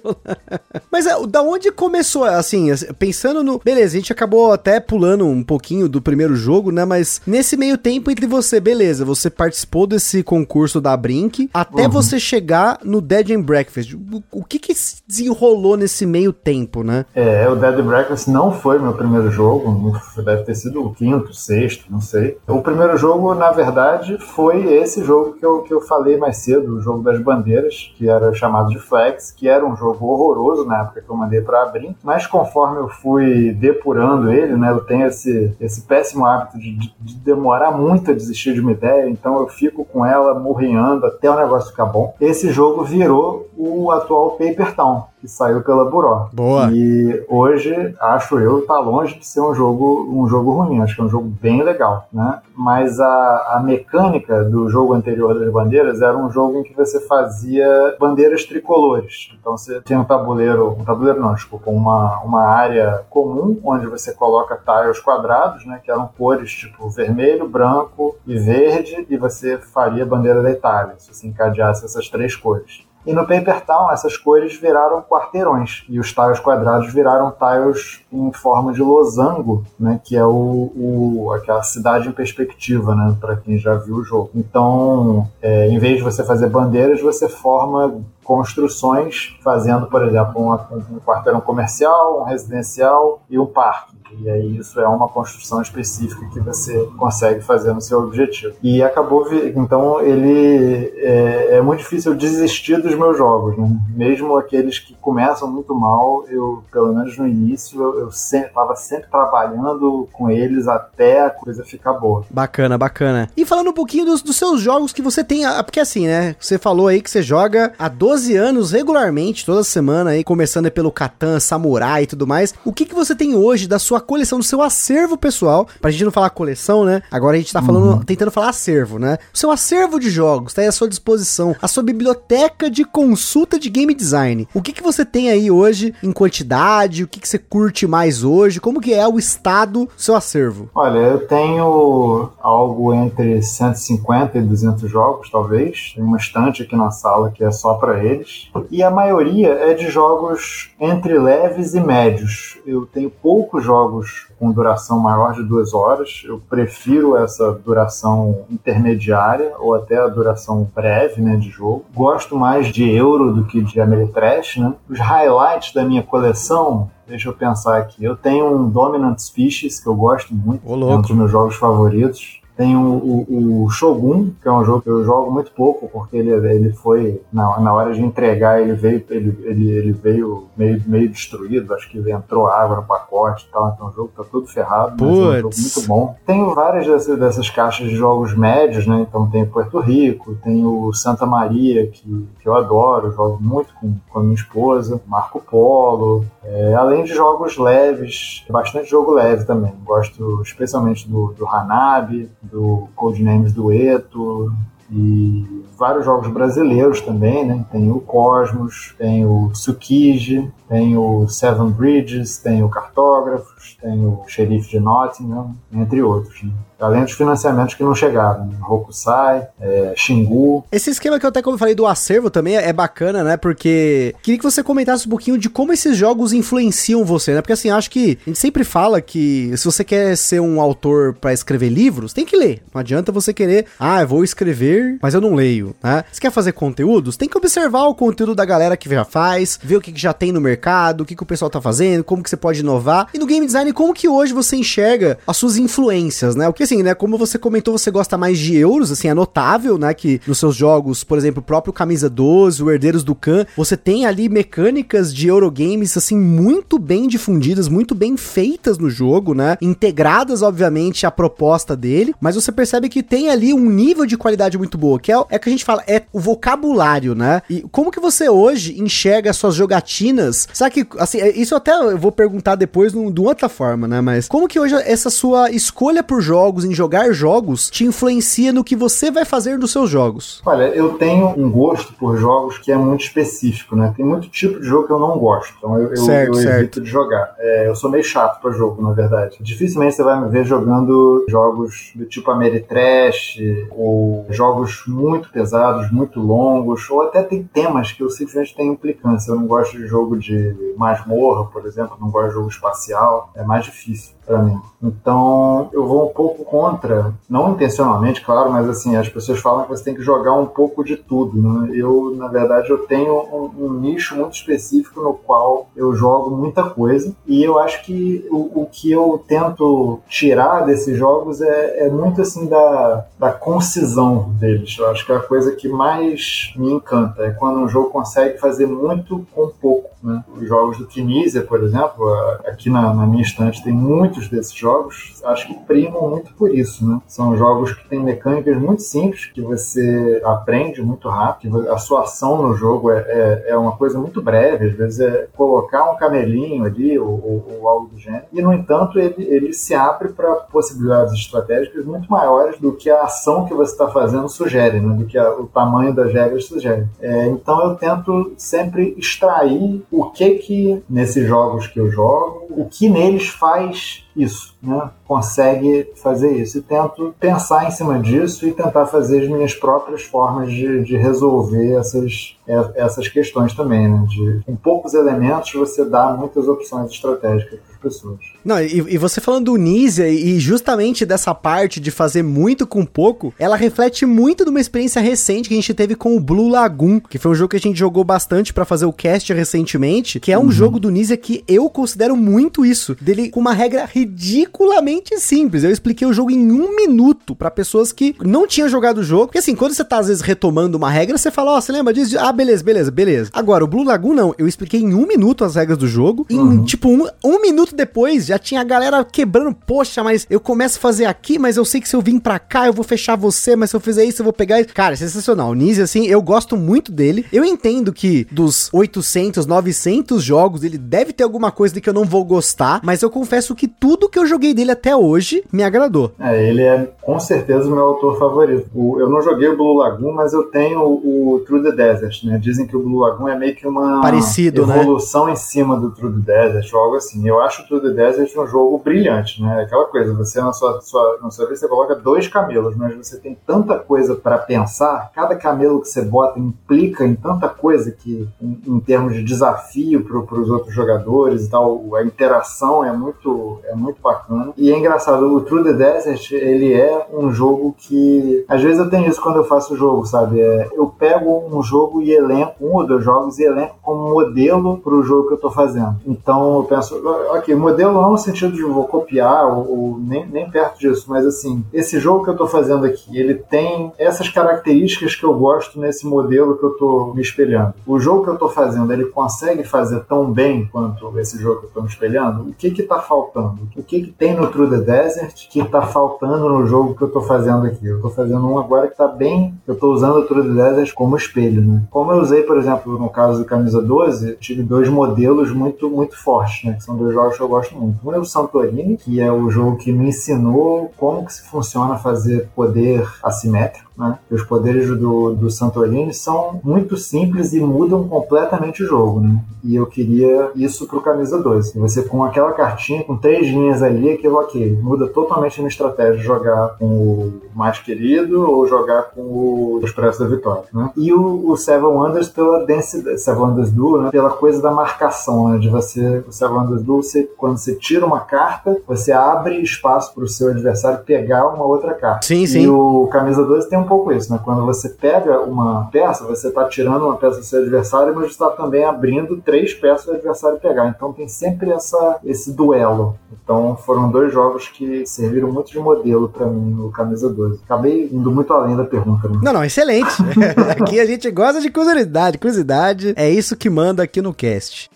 Mas 0.91 1.05
é, 1.05 1.15
da 1.27 1.41
onde 1.41 1.71
começou, 1.71 2.23
assim, 2.23 2.67
pensando 2.97 3.43
no. 3.43 3.59
Beleza, 3.59 3.95
a 3.95 3.99
gente 3.99 4.11
acabou 4.11 4.51
até 4.51 4.79
pulando 4.79 5.25
um 5.25 5.43
pouquinho 5.43 5.87
do 5.87 6.01
primeiro 6.01 6.35
jogo, 6.35 6.71
né? 6.71 6.85
Mas 6.85 7.21
nesse 7.25 7.55
meio 7.55 7.77
tempo 7.77 8.09
entre 8.09 8.25
você, 8.25 8.59
beleza, 8.59 9.05
você 9.05 9.29
participou 9.29 9.85
desse 9.85 10.23
concurso 10.23 10.81
da 10.81 10.95
Brink, 10.97 11.49
até 11.53 11.83
uhum. 11.83 11.89
você 11.89 12.19
chegar 12.19 12.38
chegar 12.39 12.79
no 12.83 13.01
Dead 13.01 13.31
and 13.31 13.41
Breakfast? 13.41 13.95
O, 14.31 14.43
que 14.43 14.57
que 14.57 14.73
se 14.73 15.03
desenrolou 15.05 15.75
nesse 15.75 16.05
meio 16.05 16.31
tempo, 16.31 16.83
né? 16.83 17.05
É, 17.13 17.47
o 17.49 17.55
Dead 17.55 17.79
and 17.79 17.83
Breakfast 17.83 18.29
não 18.29 18.51
foi 18.51 18.79
meu 18.79 18.93
primeiro 18.93 19.29
jogo, 19.29 19.93
deve 20.23 20.43
ter 20.43 20.55
sido 20.55 20.85
o 20.85 20.93
quinto, 20.93 21.33
sexto, 21.33 21.85
não 21.89 21.99
sei. 21.99 22.37
O 22.47 22.61
primeiro 22.61 22.97
jogo, 22.97 23.35
na 23.35 23.51
verdade, 23.51 24.17
foi 24.17 24.73
esse 24.73 25.03
jogo 25.03 25.33
que 25.33 25.45
eu, 25.45 25.61
que 25.63 25.73
eu 25.73 25.81
falei 25.81 26.17
mais 26.17 26.37
cedo, 26.37 26.75
o 26.75 26.81
jogo 26.81 27.03
das 27.03 27.19
bandeiras, 27.21 27.91
que 27.97 28.09
era 28.09 28.33
chamado 28.33 28.69
de 28.69 28.79
Flags, 28.79 29.31
que 29.31 29.47
era 29.47 29.65
um 29.65 29.75
jogo 29.75 30.05
horroroso 30.05 30.65
na 30.65 30.81
época 30.81 31.01
que 31.01 31.09
eu 31.09 31.15
mandei 31.15 31.41
para 31.41 31.63
abrir, 31.63 31.95
mas 32.03 32.25
conforme 32.25 32.79
eu 32.79 32.87
fui 32.87 33.51
depurando 33.53 34.31
ele, 34.31 34.55
né, 34.55 34.71
eu 34.71 34.81
tenho 34.81 35.07
esse, 35.07 35.53
esse 35.59 35.81
péssimo 35.81 36.25
hábito 36.25 36.57
de, 36.57 36.93
de 36.99 37.15
demorar 37.17 37.71
muito 37.71 38.11
a 38.11 38.13
desistir 38.13 38.53
de 38.53 38.61
uma 38.61 38.71
ideia, 38.71 39.09
então 39.09 39.39
eu 39.39 39.47
fico 39.47 39.83
com 39.83 40.05
ela 40.05 40.39
morrendo 40.39 41.05
até 41.05 41.29
o 41.29 41.35
negócio 41.35 41.71
ficar 41.71 41.85
bom 41.85 42.13
esse 42.29 42.51
jogo 42.51 42.83
virou 42.83 43.49
o 43.57 43.91
atual 43.91 44.31
Paper 44.31 44.75
Town, 44.75 45.03
que 45.19 45.27
saiu 45.27 45.61
pela 45.61 45.89
Buró. 45.89 46.29
Boa. 46.33 46.69
E 46.71 47.25
hoje, 47.27 47.95
acho 47.99 48.39
eu, 48.39 48.65
tá 48.65 48.79
longe 48.79 49.17
de 49.17 49.25
ser 49.25 49.41
um 49.41 49.53
jogo, 49.53 50.07
um 50.11 50.27
jogo 50.27 50.51
ruim. 50.51 50.81
Acho 50.81 50.95
que 50.95 51.01
é 51.01 51.03
um 51.03 51.09
jogo 51.09 51.27
bem 51.27 51.61
legal, 51.61 52.07
né? 52.11 52.41
Mas 52.55 52.99
a, 52.99 53.55
a 53.55 53.61
mecânica 53.63 54.43
do 54.43 54.69
jogo 54.69 54.93
anterior 54.93 55.37
das 55.37 55.51
bandeiras 55.51 56.01
era 56.01 56.17
um 56.17 56.31
jogo 56.31 56.59
em 56.59 56.63
que 56.63 56.73
você 56.73 56.99
fazia 57.01 57.95
bandeiras 57.99 58.45
tricolores. 58.45 59.31
Então 59.39 59.57
você 59.57 59.81
tinha 59.81 59.99
um 59.99 60.05
tabuleiro, 60.05 60.75
um 60.79 60.83
tabuleiro 60.83 61.19
não, 61.19 61.33
desculpa, 61.33 61.69
uma, 61.69 62.19
uma 62.21 62.45
área 62.45 63.03
comum 63.09 63.59
onde 63.63 63.87
você 63.87 64.13
coloca 64.13 64.57
tiles 64.57 64.99
quadrados, 64.99 65.65
né? 65.65 65.79
Que 65.83 65.91
eram 65.91 66.09
cores 66.17 66.51
tipo 66.51 66.89
vermelho, 66.89 67.47
branco 67.47 68.15
e 68.25 68.37
verde, 68.37 69.05
e 69.09 69.17
você 69.17 69.57
faria 69.57 70.03
a 70.03 70.07
bandeira 70.07 70.41
da 70.41 70.51
Itália, 70.51 70.95
se 70.97 71.13
você 71.13 71.27
encadeasse 71.27 71.85
essas 71.85 72.09
três 72.09 72.35
cores. 72.35 72.88
E 73.05 73.13
no 73.13 73.21
Paper 73.21 73.65
Town, 73.65 73.91
essas 73.91 74.17
cores 74.17 74.55
viraram 74.59 75.01
quarteirões 75.01 75.83
e 75.87 75.99
os 75.99 76.13
tiles 76.13 76.39
quadrados 76.39 76.93
viraram 76.93 77.31
tiles 77.31 78.01
em 78.11 78.31
forma 78.33 78.73
de 78.73 78.81
losango, 78.81 79.63
né, 79.79 79.99
que 80.03 80.15
é 80.15 80.25
o, 80.25 80.71
o 80.75 81.31
aquela 81.33 81.63
cidade 81.63 82.07
em 82.07 82.11
perspectiva, 82.11 82.93
né, 82.93 83.15
para 83.19 83.37
quem 83.37 83.57
já 83.57 83.75
viu 83.75 83.95
o 83.95 84.03
jogo. 84.03 84.31
Então, 84.35 85.27
é, 85.41 85.69
em 85.69 85.79
vez 85.79 85.97
de 85.97 86.03
você 86.03 86.23
fazer 86.23 86.49
bandeiras, 86.49 87.01
você 87.01 87.29
forma 87.29 88.01
construções, 88.29 89.35
fazendo, 89.43 89.87
por 89.87 90.03
exemplo, 90.03 90.39
um, 90.39 90.53
um 90.95 90.99
quarteirão 90.99 91.41
comercial, 91.41 92.21
um 92.21 92.25
residencial 92.25 93.23
e 93.27 93.39
um 93.39 93.47
parque. 93.47 93.97
E 94.19 94.29
aí 94.29 94.57
isso 94.57 94.79
é 94.79 94.87
uma 94.87 95.07
construção 95.07 95.61
específica 95.61 96.27
que 96.31 96.39
você 96.39 96.87
consegue 96.97 97.41
fazer 97.41 97.73
no 97.73 97.81
seu 97.81 97.99
objetivo. 97.99 98.55
E 98.61 98.81
acabou, 98.83 99.27
então 99.33 100.01
ele 100.01 100.91
é, 100.97 101.57
é 101.57 101.61
muito 101.61 101.79
difícil 101.79 102.13
desistir 102.15 102.81
dos 102.81 102.95
meus 102.95 103.17
jogos, 103.17 103.57
né? 103.57 103.67
Mesmo 103.89 104.37
aqueles 104.37 104.79
que 104.79 104.95
começam 104.95 105.47
muito 105.49 105.73
mal, 105.75 106.25
eu, 106.27 106.63
pelo 106.71 106.93
menos 106.93 107.17
no 107.17 107.27
início, 107.27 107.81
eu, 107.81 107.99
eu 107.99 108.11
sempre, 108.11 108.49
tava 108.49 108.75
sempre 108.75 109.09
trabalhando 109.09 110.07
com 110.11 110.29
eles 110.29 110.67
até 110.67 111.25
a 111.25 111.29
coisa 111.29 111.63
ficar 111.63 111.93
boa. 111.93 112.25
Bacana, 112.29 112.77
bacana. 112.77 113.29
E 113.37 113.45
falando 113.45 113.69
um 113.69 113.73
pouquinho 113.73 114.05
dos, 114.05 114.21
dos 114.21 114.35
seus 114.35 114.61
jogos 114.61 114.91
que 114.91 115.01
você 115.01 115.23
tem, 115.23 115.43
porque 115.63 115.79
assim, 115.79 116.07
né? 116.07 116.35
Você 116.39 116.57
falou 116.57 116.87
aí 116.87 117.01
que 117.01 117.09
você 117.09 117.21
joga 117.21 117.73
há 117.77 117.87
12 117.87 118.18
anos 118.27 118.71
regularmente, 118.71 119.45
toda 119.45 119.63
semana 119.63 120.11
aí, 120.11 120.23
começando 120.23 120.69
pelo 120.71 120.91
Catan, 120.91 121.39
Samurai 121.39 122.03
e 122.03 122.07
tudo 122.07 122.27
mais. 122.27 122.53
O 122.65 122.73
que, 122.73 122.85
que 122.85 122.95
você 122.95 123.15
tem 123.15 123.35
hoje 123.35 123.67
da 123.67 123.79
sua 123.79 124.01
coleção, 124.01 124.39
do 124.39 124.43
seu 124.43 124.61
acervo 124.61 125.17
pessoal? 125.17 125.67
Pra 125.79 125.91
gente 125.91 126.03
não 126.03 126.11
falar 126.11 126.29
coleção, 126.31 126.83
né? 126.83 127.01
Agora 127.11 127.35
a 127.35 127.39
gente 127.39 127.53
tá 127.53 127.61
falando, 127.61 127.91
uhum. 127.91 127.99
tentando 127.99 128.31
falar 128.31 128.49
acervo, 128.49 128.99
né? 128.99 129.17
O 129.33 129.37
seu 129.37 129.51
acervo 129.51 129.99
de 129.99 130.09
jogos 130.09 130.53
tá 130.53 130.61
aí 130.61 130.67
à 130.67 130.71
sua 130.71 130.89
disposição, 130.89 131.55
a 131.61 131.67
sua 131.67 131.83
biblioteca 131.83 132.69
de 132.69 132.83
consulta 132.83 133.59
de 133.59 133.69
game 133.69 133.93
design. 133.93 134.47
O 134.53 134.61
que, 134.61 134.73
que 134.73 134.83
você 134.83 135.05
tem 135.05 135.29
aí 135.29 135.49
hoje 135.49 135.93
em 136.03 136.11
quantidade? 136.11 137.03
O 137.03 137.07
que, 137.07 137.19
que 137.19 137.27
você 137.27 137.37
curte 137.37 137.87
mais 137.87 138.23
hoje? 138.23 138.59
Como 138.59 138.81
que 138.81 138.93
é 138.93 139.07
o 139.07 139.17
estado 139.17 139.85
do 139.85 139.89
seu 139.95 140.15
acervo? 140.15 140.69
Olha, 140.73 140.99
eu 140.99 141.27
tenho 141.27 142.29
algo 142.41 142.93
entre 142.93 143.41
150 143.41 144.37
e 144.37 144.41
200 144.41 144.89
jogos, 144.89 145.29
talvez. 145.29 145.93
Tem 145.95 146.03
uma 146.03 146.17
estante 146.17 146.63
aqui 146.63 146.75
na 146.75 146.91
sala 146.91 147.31
que 147.31 147.43
é 147.43 147.51
só 147.51 147.75
para 147.75 147.97
eles. 148.09 148.49
E 148.69 148.83
a 148.83 148.89
maioria 148.89 149.49
é 149.49 149.73
de 149.73 149.89
jogos 149.89 150.71
entre 150.79 151.17
leves 151.17 151.73
e 151.73 151.79
médios. 151.79 152.57
Eu 152.65 152.85
tenho 152.85 153.09
poucos 153.09 153.63
jogos 153.63 154.27
com 154.37 154.51
duração 154.51 154.99
maior 154.99 155.33
de 155.33 155.43
duas 155.43 155.73
horas. 155.73 156.23
Eu 156.25 156.41
prefiro 156.49 157.17
essa 157.17 157.51
duração 157.51 158.43
intermediária 158.49 159.53
ou 159.59 159.73
até 159.73 159.97
a 159.97 160.07
duração 160.07 160.69
breve 160.73 161.21
né, 161.21 161.35
de 161.35 161.49
jogo. 161.49 161.85
Gosto 161.93 162.37
mais 162.37 162.67
de 162.67 162.89
Euro 162.89 163.33
do 163.33 163.45
que 163.45 163.61
de 163.61 163.79
Ameritrash. 163.81 164.57
Né? 164.57 164.73
Os 164.89 164.99
highlights 164.99 165.73
da 165.73 165.83
minha 165.83 166.03
coleção 166.03 166.89
Deixa 167.09 167.27
eu 167.27 167.33
pensar 167.33 167.77
aqui. 167.79 168.03
Eu 168.03 168.15
tenho 168.15 168.55
um 168.55 168.69
Dominant 168.69 169.19
Fishes 169.33 169.79
que 169.79 169.87
eu 169.87 169.95
gosto 169.95 170.31
muito. 170.33 170.61
Ô, 170.63 170.75
é 170.75 170.95
um 170.95 171.01
dos 171.01 171.09
meus 171.09 171.31
jogos 171.31 171.55
favoritos. 171.55 172.38
Tem 172.59 172.75
o, 172.75 172.81
o, 172.81 173.63
o, 173.63 173.69
Shogun, 173.69 174.31
que 174.41 174.45
é 174.45 174.51
um 174.51 174.65
jogo 174.65 174.81
que 174.81 174.89
eu 174.89 175.05
jogo 175.05 175.31
muito 175.31 175.49
pouco, 175.51 175.87
porque 175.87 176.17
ele, 176.17 176.31
ele 176.31 176.73
foi, 176.73 177.21
na, 177.31 177.57
na 177.57 177.73
hora 177.73 177.93
de 177.93 178.01
entregar, 178.01 178.61
ele 178.61 178.73
veio, 178.73 179.01
ele, 179.09 179.39
ele, 179.45 179.71
ele 179.71 179.91
veio 179.93 180.49
meio, 180.57 180.83
meio 180.85 181.07
destruído, 181.07 181.73
acho 181.73 181.89
que 181.89 181.97
entrou 182.11 182.47
água 182.47 182.75
no 182.75 182.83
pacote 182.83 183.47
e 183.47 183.49
tal, 183.53 183.69
então 183.73 183.87
o 183.87 183.93
jogo 183.93 184.11
tá 184.13 184.25
todo 184.29 184.45
ferrado, 184.45 184.97
mas 184.99 185.09
é 185.09 185.21
um 185.21 185.39
jogo 185.39 185.55
muito 185.57 185.87
bom. 185.87 186.15
Tenho 186.25 186.53
várias 186.53 186.85
dessas, 186.85 187.17
dessas 187.17 187.49
caixas 187.49 187.87
de 187.87 187.95
jogos 187.95 188.35
médios, 188.35 188.85
né? 188.85 189.05
Então 189.07 189.29
tem 189.29 189.45
Puerto 189.45 189.79
Rico, 189.79 190.35
tem 190.43 190.65
o 190.65 190.91
Santa 190.91 191.25
Maria, 191.25 191.87
que, 191.87 192.27
que 192.41 192.49
eu 192.49 192.57
adoro, 192.57 193.13
jogo 193.13 193.37
muito 193.41 193.73
com, 193.79 193.95
com 194.09 194.19
a 194.19 194.21
minha 194.21 194.35
esposa, 194.35 195.01
Marco 195.07 195.39
Polo, 195.39 196.25
é, 196.43 196.73
além 196.73 197.05
de 197.05 197.13
jogos 197.13 197.57
leves, 197.57 198.43
bastante 198.49 198.89
jogo 198.89 199.11
leve 199.11 199.45
também. 199.45 199.73
Gosto 199.85 200.41
especialmente 200.41 201.07
do, 201.07 201.33
do 201.37 201.47
Hanabi, 201.47 202.29
do 202.51 202.89
Codenames 202.95 203.53
Dueto 203.53 204.51
e 204.91 205.45
vários 205.77 206.03
jogos 206.03 206.27
brasileiros 206.29 207.01
também, 207.01 207.45
né? 207.45 207.65
Tem 207.71 207.89
o 207.89 207.99
Cosmos, 208.01 208.93
tem 208.97 209.25
o 209.25 209.49
Tsukiji, 209.53 210.51
tem 210.67 210.97
o 210.97 211.27
Seven 211.27 211.69
Bridges, 211.69 212.37
tem 212.37 212.61
o 212.61 212.69
Cartógrafos, 212.69 213.77
tem 213.81 214.05
o 214.05 214.23
Xerife 214.27 214.69
de 214.69 214.79
Nottingham, 214.79 215.55
entre 215.73 216.01
outros. 216.01 216.43
Né? 216.43 216.51
Além 216.79 217.03
dos 217.03 217.13
financiamentos 217.13 217.75
que 217.75 217.83
não 217.83 217.93
chegaram, 217.93 218.45
né? 218.45 218.55
Hokusai, 218.67 219.47
é, 219.59 219.93
Xingu. 219.97 220.63
Esse 220.71 220.89
esquema 220.89 221.19
que 221.19 221.25
eu 221.25 221.29
até 221.29 221.41
como 221.41 221.55
eu 221.55 221.59
falei 221.59 221.75
do 221.75 221.85
acervo 221.85 222.29
também 222.29 222.55
é 222.55 222.71
bacana, 222.71 223.23
né? 223.23 223.35
Porque 223.35 224.15
queria 224.21 224.37
que 224.37 224.43
você 224.43 224.63
comentasse 224.63 225.05
um 225.05 225.09
pouquinho 225.09 225.37
de 225.37 225.49
como 225.49 225.73
esses 225.73 225.97
jogos 225.97 226.31
influenciam 226.31 227.03
você, 227.03 227.33
né? 227.33 227.41
Porque 227.41 227.53
assim, 227.53 227.69
acho 227.69 227.89
que 227.89 228.17
a 228.25 228.29
gente 228.29 228.39
sempre 228.39 228.63
fala 228.63 229.01
que 229.01 229.51
se 229.57 229.65
você 229.65 229.83
quer 229.83 230.15
ser 230.15 230.39
um 230.39 230.61
autor 230.61 231.15
para 231.15 231.33
escrever 231.33 231.69
livros, 231.69 232.13
tem 232.13 232.25
que 232.25 232.37
ler. 232.37 232.61
Não 232.73 232.79
adianta 232.79 233.11
você 233.11 233.33
querer, 233.33 233.65
ah, 233.77 234.01
eu 234.01 234.07
vou 234.07 234.23
escrever, 234.23 234.78
mas 235.01 235.13
eu 235.13 235.21
não 235.21 235.35
leio, 235.35 235.75
né? 235.83 236.03
Você 236.11 236.21
quer 236.21 236.31
fazer 236.31 236.51
conteúdos? 236.51 237.17
Tem 237.17 237.29
que 237.29 237.37
observar 237.37 237.83
o 237.83 237.95
conteúdo 237.95 238.35
da 238.35 238.45
galera 238.45 238.77
que 238.77 238.89
já 238.89 239.05
faz, 239.05 239.59
ver 239.61 239.77
o 239.77 239.81
que, 239.81 239.91
que 239.91 240.01
já 240.01 240.13
tem 240.13 240.31
no 240.31 240.41
mercado, 240.41 241.01
o 241.01 241.05
que, 241.05 241.15
que 241.15 241.23
o 241.23 241.25
pessoal 241.25 241.49
tá 241.49 241.61
fazendo, 241.61 242.03
como 242.03 242.23
que 242.23 242.29
você 242.29 242.37
pode 242.37 242.59
inovar. 242.59 243.07
E 243.13 243.19
no 243.19 243.25
game 243.25 243.45
design, 243.45 243.71
como 243.73 243.93
que 243.93 244.07
hoje 244.07 244.33
você 244.33 244.55
enxerga 244.55 245.17
as 245.25 245.37
suas 245.37 245.57
influências, 245.57 246.35
né? 246.35 246.47
O 246.47 246.53
que 246.53 246.63
assim, 246.63 246.83
né? 246.83 246.93
Como 246.93 247.17
você 247.17 247.37
comentou, 247.37 247.77
você 247.77 247.91
gosta 247.91 248.17
mais 248.17 248.37
de 248.37 248.55
euros, 248.55 248.91
assim, 248.91 249.07
é 249.07 249.13
notável, 249.13 249.77
né? 249.77 249.93
Que 249.93 250.21
nos 250.27 250.37
seus 250.37 250.55
jogos, 250.55 251.03
por 251.03 251.17
exemplo, 251.17 251.41
o 251.41 251.43
próprio 251.43 251.73
Camisa 251.73 252.09
12, 252.09 252.63
o 252.63 252.71
Herdeiros 252.71 253.03
do 253.03 253.15
Khan, 253.15 253.45
você 253.55 253.75
tem 253.77 254.05
ali 254.05 254.29
mecânicas 254.29 255.13
de 255.13 255.27
Eurogames, 255.27 255.95
assim, 255.97 256.17
muito 256.17 256.77
bem 256.77 257.07
difundidas, 257.07 257.67
muito 257.67 257.95
bem 257.95 258.17
feitas 258.17 258.77
no 258.77 258.89
jogo, 258.89 259.33
né? 259.33 259.57
Integradas, 259.61 260.41
obviamente, 260.41 261.05
à 261.05 261.11
proposta 261.11 261.75
dele, 261.75 262.13
mas 262.19 262.35
você 262.35 262.51
percebe 262.51 262.89
que 262.89 263.03
tem 263.03 263.29
ali 263.29 263.53
um 263.53 263.69
nível 263.69 264.05
de 264.05 264.17
qualidade 264.17 264.57
muito 264.57 264.68
boa, 264.77 264.99
que 264.99 265.11
é, 265.11 265.23
é 265.29 265.39
que 265.39 265.49
a 265.49 265.51
gente 265.51 265.65
fala, 265.65 265.83
é 265.87 266.03
o 266.11 266.19
vocabulário, 266.19 267.15
né? 267.15 267.41
E 267.49 267.61
como 267.71 267.91
que 267.91 267.99
você 267.99 268.29
hoje 268.29 268.79
enxerga 268.81 269.29
as 269.29 269.37
suas 269.37 269.55
jogatinas? 269.55 270.47
Sabe 270.53 270.71
que, 270.71 270.99
assim, 270.99 271.19
é, 271.19 271.29
isso 271.31 271.55
até 271.55 271.71
eu 271.71 271.97
vou 271.97 272.11
perguntar 272.11 272.55
depois 272.55 272.91
de 272.91 272.97
uma 272.97 273.11
outra 273.21 273.49
forma, 273.49 273.87
né? 273.87 274.01
Mas 274.01 274.27
como 274.27 274.47
que 274.47 274.59
hoje 274.59 274.75
essa 274.75 275.09
sua 275.09 275.51
escolha 275.51 276.03
por 276.03 276.21
jogos, 276.21 276.65
em 276.65 276.73
jogar 276.73 277.11
jogos, 277.11 277.69
te 277.69 277.85
influencia 277.85 278.51
no 278.51 278.63
que 278.63 278.75
você 278.75 279.11
vai 279.11 279.25
fazer 279.25 279.57
nos 279.57 279.71
seus 279.71 279.89
jogos? 279.89 280.41
Olha, 280.45 280.63
eu 280.63 280.93
tenho 280.93 281.29
um 281.37 281.49
gosto 281.49 281.93
por 281.93 282.17
jogos 282.17 282.57
que 282.57 282.71
é 282.71 282.77
muito 282.77 283.03
específico, 283.03 283.75
né? 283.75 283.93
Tem 283.95 284.05
muito 284.05 284.29
tipo 284.29 284.59
de 284.59 284.65
jogo 284.65 284.87
que 284.87 284.93
eu 284.93 284.99
não 284.99 285.17
gosto, 285.17 285.53
então 285.57 285.77
eu, 285.77 285.95
certo, 285.97 286.37
eu, 286.37 286.43
eu 286.43 286.57
evito 286.57 286.81
de 286.81 286.89
jogar. 286.89 287.33
É, 287.39 287.67
eu 287.67 287.75
sou 287.75 287.89
meio 287.89 288.03
chato 288.03 288.41
para 288.41 288.51
jogo, 288.51 288.81
na 288.81 288.91
verdade. 288.91 289.37
Dificilmente 289.41 289.95
você 289.95 290.03
vai 290.03 290.19
me 290.21 290.29
ver 290.29 290.45
jogando 290.45 291.25
jogos 291.29 291.91
do 291.95 292.05
tipo 292.05 292.29
Ameritrash 292.31 293.39
ou 293.71 294.25
jogos 294.29 294.58
muito 294.87 295.31
pesados, 295.31 295.91
muito 295.91 296.19
longos, 296.19 296.89
ou 296.89 297.01
até 297.01 297.23
tem 297.23 297.43
temas 297.43 297.91
que 297.91 298.03
eu 298.03 298.09
simplesmente 298.09 298.55
tenho 298.55 298.73
implicância. 298.73 299.31
Eu 299.31 299.35
não 299.35 299.47
gosto 299.47 299.77
de 299.77 299.87
jogo 299.87 300.17
de 300.17 300.73
masmorra, 300.77 301.45
por 301.45 301.65
exemplo, 301.65 301.97
não 301.99 302.09
gosto 302.09 302.29
de 302.29 302.33
jogo 302.35 302.49
espacial, 302.49 303.31
é 303.35 303.43
mais 303.43 303.65
difícil 303.65 304.18
para 304.29 304.43
mim. 304.43 304.61
Então 304.81 305.69
eu 305.73 305.87
vou 305.87 306.07
um 306.07 306.13
pouco 306.13 306.45
contra, 306.45 307.11
não 307.27 307.51
intencionalmente, 307.51 308.23
claro, 308.23 308.51
mas 308.51 308.69
assim, 308.69 308.95
as 308.95 309.09
pessoas 309.09 309.39
falam 309.39 309.63
que 309.63 309.69
você 309.69 309.83
tem 309.83 309.95
que 309.95 310.03
jogar 310.03 310.33
um 310.33 310.45
pouco 310.45 310.83
de 310.83 310.95
tudo. 310.95 311.41
Né? 311.41 311.71
Eu, 311.73 312.15
na 312.15 312.27
verdade, 312.27 312.69
eu 312.69 312.77
tenho 312.85 313.13
um, 313.13 313.65
um, 313.65 313.73
nicho 313.73 314.15
muito 314.15 314.35
específico 314.35 315.01
no 315.01 315.15
qual 315.15 315.67
eu 315.75 315.95
jogo 315.95 316.29
muita 316.29 316.63
coisa 316.63 317.13
e 317.25 317.43
eu 317.43 317.57
acho 317.57 317.83
que 317.83 318.25
o, 318.29 318.61
o 318.61 318.69
que 318.71 318.91
eu 318.91 319.21
tento 319.27 319.99
tirar 320.07 320.61
desses 320.61 320.95
jogos 320.95 321.41
é, 321.41 321.87
é 321.87 321.89
muito 321.89 322.21
assim 322.21 322.45
da, 322.45 323.05
da 323.17 323.31
concisão 323.31 324.29
deles. 324.39 324.77
Eu 324.77 324.91
acho 324.91 325.05
que 325.05 325.11
é 325.11 325.15
a 325.15 325.21
coisa 325.21 325.55
que 325.55 325.67
mais 325.67 326.53
me 326.55 326.71
encanta 326.71 327.23
é 327.23 327.31
quando 327.31 327.59
um 327.59 327.67
jogo 327.67 327.89
consegue 327.89 328.37
fazer 328.37 328.67
muito 328.67 329.25
com 329.33 329.49
pouco. 329.59 329.89
Né? 330.03 330.23
Os 330.35 330.47
jogos 330.47 330.77
do 330.77 330.87
Kinesia, 330.87 331.41
por 331.41 331.63
exemplo, 331.63 332.09
aqui 332.45 332.69
na, 332.69 332.93
na 332.93 333.05
minha 333.05 333.23
estante 333.23 333.63
tem 333.63 333.73
muitos 333.73 334.19
muitos 334.19 334.27
desses 334.27 334.53
jogos 334.53 335.21
acho 335.23 335.47
que 335.47 335.53
primam 335.65 336.09
muito 336.09 336.33
por 336.33 336.53
isso, 336.53 336.87
né? 336.87 336.99
São 337.07 337.35
jogos 337.37 337.73
que 337.73 337.87
têm 337.87 337.99
mecânicas 337.99 338.57
muito 338.57 338.81
simples, 338.81 339.27
que 339.27 339.41
você 339.41 340.21
aprende 340.25 340.81
muito 340.81 341.07
rápido, 341.07 341.69
a 341.71 341.77
sua 341.77 342.01
ação 342.01 342.41
no 342.41 342.55
jogo 342.55 342.91
é, 342.91 342.99
é, 342.99 343.45
é 343.49 343.57
uma 343.57 343.73
coisa 343.73 343.99
muito 343.99 344.21
breve, 344.21 344.67
às 344.67 344.73
vezes 344.73 344.99
é 344.99 345.27
colocar 345.35 345.91
um 345.91 345.97
camelinho 345.97 346.65
ali 346.65 346.97
ou, 346.97 347.09
ou, 347.09 347.59
ou 347.59 347.69
algo 347.69 347.87
do 347.87 347.99
gênero, 347.99 348.25
e 348.31 348.41
no 348.41 348.53
entanto 348.53 348.99
ele, 348.99 349.15
ele 349.17 349.53
se 349.53 349.73
abre 349.73 350.09
para 350.09 350.33
possibilidades 350.51 351.13
estratégicas 351.13 351.85
muito 351.85 352.09
maiores 352.09 352.59
do 352.59 352.73
que 352.73 352.89
a 352.89 353.03
ação 353.03 353.45
que 353.45 353.53
você 353.53 353.71
está 353.71 353.87
fazendo 353.87 354.29
sugere, 354.29 354.79
né? 354.79 354.95
do 354.95 355.05
que 355.05 355.17
a, 355.17 355.31
o 355.31 355.47
tamanho 355.47 355.93
das 355.93 356.11
regras 356.11 356.45
sugere. 356.45 356.87
É, 356.99 357.27
então 357.27 357.61
eu 357.61 357.75
tento 357.75 358.33
sempre 358.37 358.95
extrair 358.97 359.83
o 359.91 360.05
que 360.05 360.31
que 360.35 360.83
nesses 360.89 361.27
jogos 361.27 361.67
que 361.67 361.79
eu 361.79 361.91
jogo, 361.91 362.47
o 362.49 362.65
que 362.65 362.87
neles 362.89 363.27
faz 363.27 364.05
isso, 364.15 364.55
né? 364.61 364.89
consegue 365.07 365.87
fazer 365.95 366.31
isso. 366.37 366.59
E 366.59 366.61
tento 366.61 367.15
pensar 367.19 367.67
em 367.67 367.71
cima 367.71 367.99
disso 367.99 368.47
e 368.47 368.51
tentar 368.51 368.85
fazer 368.85 369.23
as 369.23 369.27
minhas 369.27 369.53
próprias 369.55 370.03
formas 370.03 370.51
de, 370.51 370.83
de 370.83 370.95
resolver 370.95 371.73
essas, 371.73 372.37
essas 372.75 373.07
questões 373.07 373.53
também. 373.53 373.89
Né? 373.89 374.05
De, 374.07 374.41
com 374.45 374.55
poucos 374.55 374.93
elementos, 374.93 375.51
você 375.53 375.83
dá 375.83 376.13
muitas 376.13 376.47
opções 376.47 376.91
estratégicas 376.91 377.59
para 377.59 377.73
as 377.73 377.77
pessoas. 377.81 378.19
Não, 378.45 378.61
e, 378.61 378.77
e, 378.93 378.97
você 378.97 379.19
falando 379.19 379.45
do 379.45 379.55
Nizia 379.55 380.07
e 380.07 380.39
justamente 380.39 381.05
dessa 381.05 381.33
parte 381.33 381.79
de 381.79 381.91
fazer 381.91 382.23
muito 382.23 382.67
com 382.67 382.85
pouco, 382.85 383.33
ela 383.39 383.55
reflete 383.55 384.05
muito 384.05 384.43
de 384.43 384.49
uma 384.49 384.61
experiência 384.61 385.01
recente 385.01 385.49
que 385.49 385.55
a 385.55 385.57
gente 385.57 385.73
teve 385.73 385.95
com 385.95 386.15
o 386.15 386.19
Blue 386.19 386.49
Lagoon, 386.49 386.99
que 386.99 387.17
foi 387.17 387.31
um 387.31 387.35
jogo 387.35 387.49
que 387.49 387.57
a 387.57 387.59
gente 387.59 387.77
jogou 387.77 388.03
bastante 388.03 388.53
para 388.53 388.65
fazer 388.65 388.85
o 388.85 388.93
cast 388.93 389.33
recentemente, 389.33 390.19
que 390.19 390.31
é 390.31 390.37
um 390.37 390.43
uhum. 390.43 390.51
jogo 390.51 390.79
do 390.79 390.91
Nizia 390.91 391.17
que 391.17 391.43
eu 391.47 391.69
considero 391.69 392.15
muito 392.15 392.65
isso, 392.65 392.95
dele 393.01 393.29
com 393.29 393.39
uma 393.39 393.53
regra 393.53 393.85
ridiculamente 393.99 395.19
simples. 395.19 395.63
Eu 395.63 395.71
expliquei 395.71 396.07
o 396.07 396.13
jogo 396.13 396.31
em 396.31 396.51
um 396.51 396.75
minuto 396.75 397.35
para 397.35 397.51
pessoas 397.51 397.91
que 397.91 398.15
não 398.23 398.47
tinham 398.47 398.69
jogado 398.69 398.99
o 398.99 399.03
jogo, 399.03 399.27
porque 399.27 399.39
assim, 399.39 399.55
quando 399.55 399.73
você 399.73 399.83
tá 399.83 399.99
às 399.99 400.07
vezes 400.07 400.21
retomando 400.21 400.77
uma 400.77 400.89
regra, 400.89 401.17
você 401.17 401.31
fala, 401.31 401.51
ó, 401.51 401.57
oh, 401.57 401.61
você 401.61 401.71
lembra 401.71 401.93
disso? 401.93 402.17
Ah, 402.19 402.31
beleza, 402.31 402.63
beleza, 402.63 402.91
beleza. 402.91 403.29
Agora, 403.33 403.63
o 403.63 403.67
Blue 403.67 403.83
Lagoon 403.83 404.13
não, 404.13 404.35
eu 404.37 404.47
expliquei 404.47 404.81
em 404.81 404.93
um 404.93 405.07
minuto 405.07 405.43
as 405.43 405.55
regras 405.55 405.77
do 405.77 405.87
jogo, 405.87 406.25
e 406.29 406.35
uhum. 406.35 406.63
tipo, 406.63 406.89
um, 406.89 407.07
um 407.23 407.41
minuto 407.41 407.75
depois 407.75 408.25
já 408.25 408.37
tinha 408.37 408.61
a 408.61 408.63
galera 408.63 409.03
quebrando, 409.03 409.55
poxa, 409.65 410.03
mas 410.03 410.25
eu 410.29 410.39
começo 410.39 410.77
a 410.77 410.81
fazer 410.81 411.05
aqui, 411.05 411.37
mas 411.37 411.57
eu 411.57 411.65
sei 411.65 411.81
que 411.81 411.89
se 411.89 411.95
eu 411.95 412.01
vim 412.01 412.19
pra 412.19 412.39
cá 412.39 412.67
eu 412.67 412.73
vou 412.73 412.83
fechar 412.83 413.15
você, 413.15 413.55
mas 413.55 413.69
se 413.69 413.75
eu 413.75 413.79
fizer 413.79 414.05
isso 414.05 414.21
eu 414.21 414.23
vou 414.23 414.33
pegar 414.33 414.59
isso. 414.59 414.73
Cara, 414.73 414.95
sensacional. 414.95 415.51
O 415.51 415.55
Nise, 415.55 415.81
assim, 415.81 416.05
eu 416.05 416.21
gosto 416.21 416.55
muito 416.55 416.91
dele. 416.91 417.25
Eu 417.31 417.43
entendo 417.43 417.91
que 417.91 418.27
dos 418.31 418.69
800, 418.71 419.45
900 419.45 420.23
jogos, 420.23 420.63
ele 420.63 420.77
deve 420.77 421.13
ter 421.13 421.23
alguma 421.23 421.51
coisa 421.51 421.73
de 421.73 421.81
que 421.81 421.89
eu 421.89 421.93
não 421.93 422.05
vou 422.05 422.23
gostar, 422.23 422.79
mas 422.83 423.01
eu 423.01 423.09
confesso 423.09 423.55
que 423.55 423.67
tudo 423.67 423.88
que 423.97 424.19
eu 424.19 424.25
joguei 424.25 424.53
dele 424.53 424.71
até 424.71 424.95
hoje 424.95 425.43
me 425.51 425.63
agradou. 425.63 426.11
É, 426.19 426.47
ele 426.47 426.61
é 426.61 426.91
com 427.01 427.19
certeza 427.19 427.67
o 427.67 427.71
meu 427.71 427.83
autor 427.83 428.17
favorito. 428.19 428.69
O, 428.73 428.99
eu 428.99 429.09
não 429.09 429.21
joguei 429.21 429.47
o 429.47 429.57
Blue 429.57 429.77
Lagoon, 429.77 430.13
mas 430.13 430.33
eu 430.33 430.43
tenho 430.43 430.81
o, 430.81 431.35
o 431.35 431.39
True 431.39 431.63
the 431.63 431.71
Desert, 431.71 432.23
né? 432.23 432.37
Dizem 432.37 432.67
que 432.67 432.77
o 432.77 432.81
Blue 432.81 432.99
Lagoon 432.99 433.27
é 433.27 433.37
meio 433.37 433.55
que 433.55 433.67
uma 433.67 434.01
Parecido, 434.01 434.65
né? 434.67 434.79
evolução 434.79 435.25
né? 435.25 435.33
em 435.33 435.35
cima 435.35 435.79
do 435.79 435.91
True 435.91 436.13
the 436.21 436.31
Desert, 436.31 436.73
ou 436.73 436.79
algo 436.79 436.95
assim. 436.95 437.27
Eu 437.27 437.41
acho 437.41 437.63
o 437.63 437.67
True 437.67 437.81
the 437.81 437.89
Desert 437.89 438.29
um 438.37 438.47
jogo 438.47 438.77
brilhante, 438.77 439.41
né? 439.41 439.63
Aquela 439.63 439.85
coisa, 439.85 440.13
você 440.13 440.39
na 440.39 440.53
sua, 440.53 440.81
sua, 440.81 441.17
na 441.21 441.31
sua 441.31 441.47
vez 441.47 441.59
você 441.59 441.67
coloca 441.67 441.95
dois 441.95 442.27
camelos, 442.27 442.75
mas 442.75 442.95
você 442.95 443.17
tem 443.17 443.37
tanta 443.45 443.77
coisa 443.79 444.15
para 444.15 444.37
pensar, 444.37 445.11
cada 445.13 445.35
camelo 445.35 445.81
que 445.81 445.87
você 445.87 446.03
bota 446.03 446.39
implica 446.39 447.05
em 447.05 447.15
tanta 447.15 447.49
coisa 447.49 447.91
que, 447.91 448.27
em, 448.41 448.61
em 448.67 448.79
termos 448.79 449.13
de 449.13 449.23
desafio 449.23 450.03
para 450.03 450.39
os 450.39 450.49
outros 450.49 450.73
jogadores 450.73 451.45
e 451.45 451.49
tal, 451.49 451.95
a 451.95 452.03
interação 452.03 452.83
é 452.83 452.91
muito, 452.91 453.59
é 453.65 453.75
muito 453.79 454.01
bacana. 454.01 454.53
E 454.57 454.71
é 454.71 454.77
engraçado, 454.77 455.33
o 455.33 455.41
True 455.41 455.63
the 455.63 455.73
Desert, 455.73 456.31
ele 456.31 456.73
é 456.73 457.07
um 457.13 457.31
jogo 457.31 457.75
que, 457.77 458.45
às 458.47 458.61
vezes 458.61 458.79
eu 458.79 458.89
tenho 458.89 459.07
isso 459.07 459.21
quando 459.21 459.37
eu 459.37 459.43
faço 459.43 459.73
o 459.73 459.77
jogo, 459.77 460.05
sabe? 460.05 460.39
É, 460.39 460.69
eu 460.73 460.87
pego 460.87 461.43
um 461.51 461.61
jogo 461.63 462.01
e 462.01 462.11
elenco, 462.11 462.55
um 462.61 462.75
ou 462.75 462.85
dois 462.85 463.03
jogos, 463.03 463.39
e 463.39 463.43
elenco 463.43 463.75
como 463.81 464.13
modelo 464.13 464.77
para 464.77 464.93
o 464.93 465.03
jogo 465.03 465.27
que 465.27 465.33
eu 465.33 465.35
estou 465.35 465.51
fazendo. 465.51 465.95
Então 466.05 466.57
eu 466.57 466.63
penso, 466.63 467.01
ok, 467.31 467.55
modelo 467.55 467.93
não 467.93 468.11
no 468.11 468.17
sentido 468.17 468.53
de 468.53 468.63
vou 468.63 468.85
copiar 468.85 469.45
ou, 469.45 469.69
ou 469.69 469.99
nem, 469.99 470.25
nem 470.27 470.49
perto 470.49 470.79
disso, 470.79 471.05
mas 471.07 471.25
assim, 471.25 471.63
esse 471.73 471.99
jogo 471.99 472.23
que 472.23 472.29
eu 472.29 472.33
estou 472.33 472.47
fazendo 472.47 472.85
aqui, 472.85 473.17
ele 473.17 473.35
tem 473.35 473.91
essas 473.97 474.29
características 474.29 475.15
que 475.15 475.23
eu 475.23 475.33
gosto 475.33 475.79
nesse 475.79 476.05
modelo 476.05 476.57
que 476.57 476.63
eu 476.63 476.71
estou 476.71 477.13
me 477.13 477.21
espelhando. 477.21 477.73
O 477.85 477.99
jogo 477.99 478.23
que 478.23 478.29
eu 478.29 478.33
estou 478.33 478.49
fazendo, 478.49 478.91
ele 478.91 479.05
consegue 479.05 479.63
fazer 479.63 480.01
tão 480.05 480.31
bem 480.31 480.67
quanto 480.71 481.17
esse 481.19 481.37
jogo 481.37 481.59
que 481.59 481.65
eu 481.65 481.69
estou 481.69 481.83
me 481.83 481.89
espelhando? 481.89 482.43
O 482.43 482.53
que 482.53 482.67
está 482.67 482.99
faltando? 482.99 483.59
O 483.75 483.83
que, 483.83 484.01
que 484.01 484.11
tem 484.11 484.35
no 484.35 484.47
True 484.47 484.69
the 484.69 484.77
Desert 484.77 485.47
que 485.49 485.59
está 485.59 485.81
faltando 485.81 486.49
no 486.49 486.65
jogo 486.65 486.95
que 486.95 487.01
eu 487.01 487.07
estou 487.07 487.21
fazendo 487.21 487.65
aqui? 487.65 487.85
Eu 487.85 487.97
estou 487.97 488.11
fazendo 488.11 488.45
um 488.47 488.57
agora 488.57 488.87
que 488.87 488.93
está 488.93 489.07
bem. 489.07 489.53
Eu 489.67 489.73
estou 489.73 489.93
usando 489.93 490.17
o 490.17 490.25
True 490.25 490.43
the 490.43 490.53
Desert 490.53 490.93
como 490.93 491.15
espelho, 491.15 491.61
né? 491.61 491.83
Como 491.89 492.11
eu 492.11 492.19
usei, 492.19 492.43
por 492.43 492.57
exemplo, 492.57 492.97
no 492.97 493.09
caso 493.09 493.39
do 493.39 493.45
Camisa 493.45 493.81
12, 493.81 494.37
tive 494.39 494.63
dois 494.63 494.89
modelos 494.89 495.51
muito, 495.51 495.89
muito 495.89 496.17
fortes, 496.17 496.63
né? 496.63 496.73
Que 496.73 496.83
são 496.83 496.97
dois 496.97 497.13
jogos 497.13 497.37
que 497.37 497.43
eu 497.43 497.47
gosto 497.47 497.75
muito. 497.75 498.07
Um 498.07 498.13
é 498.13 498.19
o 498.19 498.25
Santorini, 498.25 498.97
que 498.97 499.19
é 499.19 499.31
o 499.31 499.49
jogo 499.49 499.77
que 499.77 499.91
me 499.91 500.09
ensinou 500.09 500.91
como 500.97 501.25
que 501.25 501.33
se 501.33 501.43
funciona 501.43 501.97
fazer 501.97 502.49
poder 502.55 503.07
assimétrico 503.23 503.88
né? 503.99 504.17
Os 504.31 504.43
poderes 504.43 504.87
do, 504.97 505.33
do 505.35 505.51
Santorini 505.51 506.13
são 506.13 506.61
muito 506.63 506.95
simples 506.95 507.51
e 507.53 507.59
mudam 507.59 508.07
completamente 508.07 508.81
o 508.81 508.87
jogo. 508.87 509.19
Né? 509.19 509.37
E 509.61 509.75
eu 509.75 509.85
queria 509.85 510.51
isso 510.55 510.87
pro 510.87 511.01
Camisa 511.01 511.37
2. 511.37 511.73
Você 511.73 512.03
com 512.03 512.23
aquela 512.23 512.53
cartinha, 512.53 513.03
com 513.03 513.17
três 513.17 513.47
linhas 513.47 513.83
ali, 513.83 514.09
aquilo 514.09 514.37
ok, 514.37 514.79
muda 514.81 515.05
totalmente 515.07 515.59
a 515.59 515.61
minha 515.61 515.69
estratégia 515.69 516.17
jogar 516.23 516.77
com 516.79 516.85
o 516.85 517.41
mais 517.53 517.79
querido 517.79 518.49
ou 518.49 518.65
jogar 518.65 519.11
com 519.13 519.21
o 519.21 519.81
Expresso 519.83 520.19
da 520.19 520.27
Vitória. 520.27 520.63
Né? 520.73 520.91
E 520.95 521.11
o, 521.11 521.49
o 521.49 521.57
Seven 521.57 521.89
Wonders 521.89 522.29
pela 522.29 522.65
densidade, 522.65 523.19
Seven 523.19 523.41
Wonders 523.41 523.71
Duel, 523.71 524.03
né? 524.03 524.11
pela 524.11 524.29
coisa 524.29 524.61
da 524.61 524.71
marcação, 524.71 525.49
né? 525.49 525.57
de 525.57 525.67
você, 525.67 526.23
o 526.25 526.31
Seven 526.31 526.55
Wonders 526.55 526.83
Duel, 526.83 527.03
você, 527.03 527.29
quando 527.37 527.57
você 527.57 527.75
tira 527.75 528.05
uma 528.05 528.21
carta, 528.21 528.77
você 528.87 529.11
abre 529.11 529.61
espaço 529.61 530.13
para 530.13 530.23
o 530.23 530.27
seu 530.27 530.49
adversário 530.49 531.03
pegar 531.03 531.47
uma 531.49 531.65
outra 531.65 531.93
carta. 531.93 532.25
Sim, 532.25 532.45
sim. 532.45 532.61
E 532.61 532.69
o 532.69 533.07
Camisa 533.07 533.43
2 533.43 533.65
tem 533.65 533.77
um 533.77 533.88
pouco 533.89 534.11
isso, 534.13 534.31
né? 534.31 534.39
Quando 534.43 534.65
você 534.65 534.89
pega 534.89 535.41
uma 535.41 535.89
peça, 535.91 536.23
você 536.25 536.47
está 536.47 536.65
tirando 536.69 537.03
uma 537.03 537.17
peça 537.17 537.39
do 537.39 537.43
seu 537.43 537.61
adversário, 537.61 538.15
mas 538.15 538.31
está 538.31 538.49
também 538.51 538.85
abrindo 538.85 539.37
três 539.37 539.73
peças 539.73 540.05
do 540.05 540.13
adversário 540.13 540.59
pegar. 540.59 540.87
Então 540.87 541.11
tem 541.11 541.27
sempre 541.27 541.71
essa, 541.71 542.19
esse 542.23 542.53
duelo. 542.53 543.17
Então 543.43 543.75
foram 543.75 544.09
dois 544.09 544.31
jogos 544.31 544.67
que 544.67 545.05
serviram 545.05 545.51
muito 545.51 545.71
de 545.71 545.79
modelo 545.79 546.29
para 546.29 546.45
mim 546.45 546.71
no 546.71 546.91
Camisa 546.91 547.29
12. 547.29 547.61
Acabei 547.65 548.09
indo 548.11 548.31
muito 548.31 548.53
além 548.53 548.77
da 548.77 548.85
pergunta. 548.85 549.27
Né? 549.27 549.39
Não, 549.43 549.53
não, 549.53 549.63
excelente. 549.63 550.15
aqui 550.69 550.99
a 550.99 551.05
gente 551.05 551.29
gosta 551.31 551.59
de 551.59 551.69
curiosidade. 551.69 552.37
Curiosidade 552.37 553.13
é 553.17 553.29
isso 553.29 553.57
que 553.57 553.69
manda 553.69 554.03
aqui 554.03 554.21
no 554.21 554.33
cast. 554.33 554.89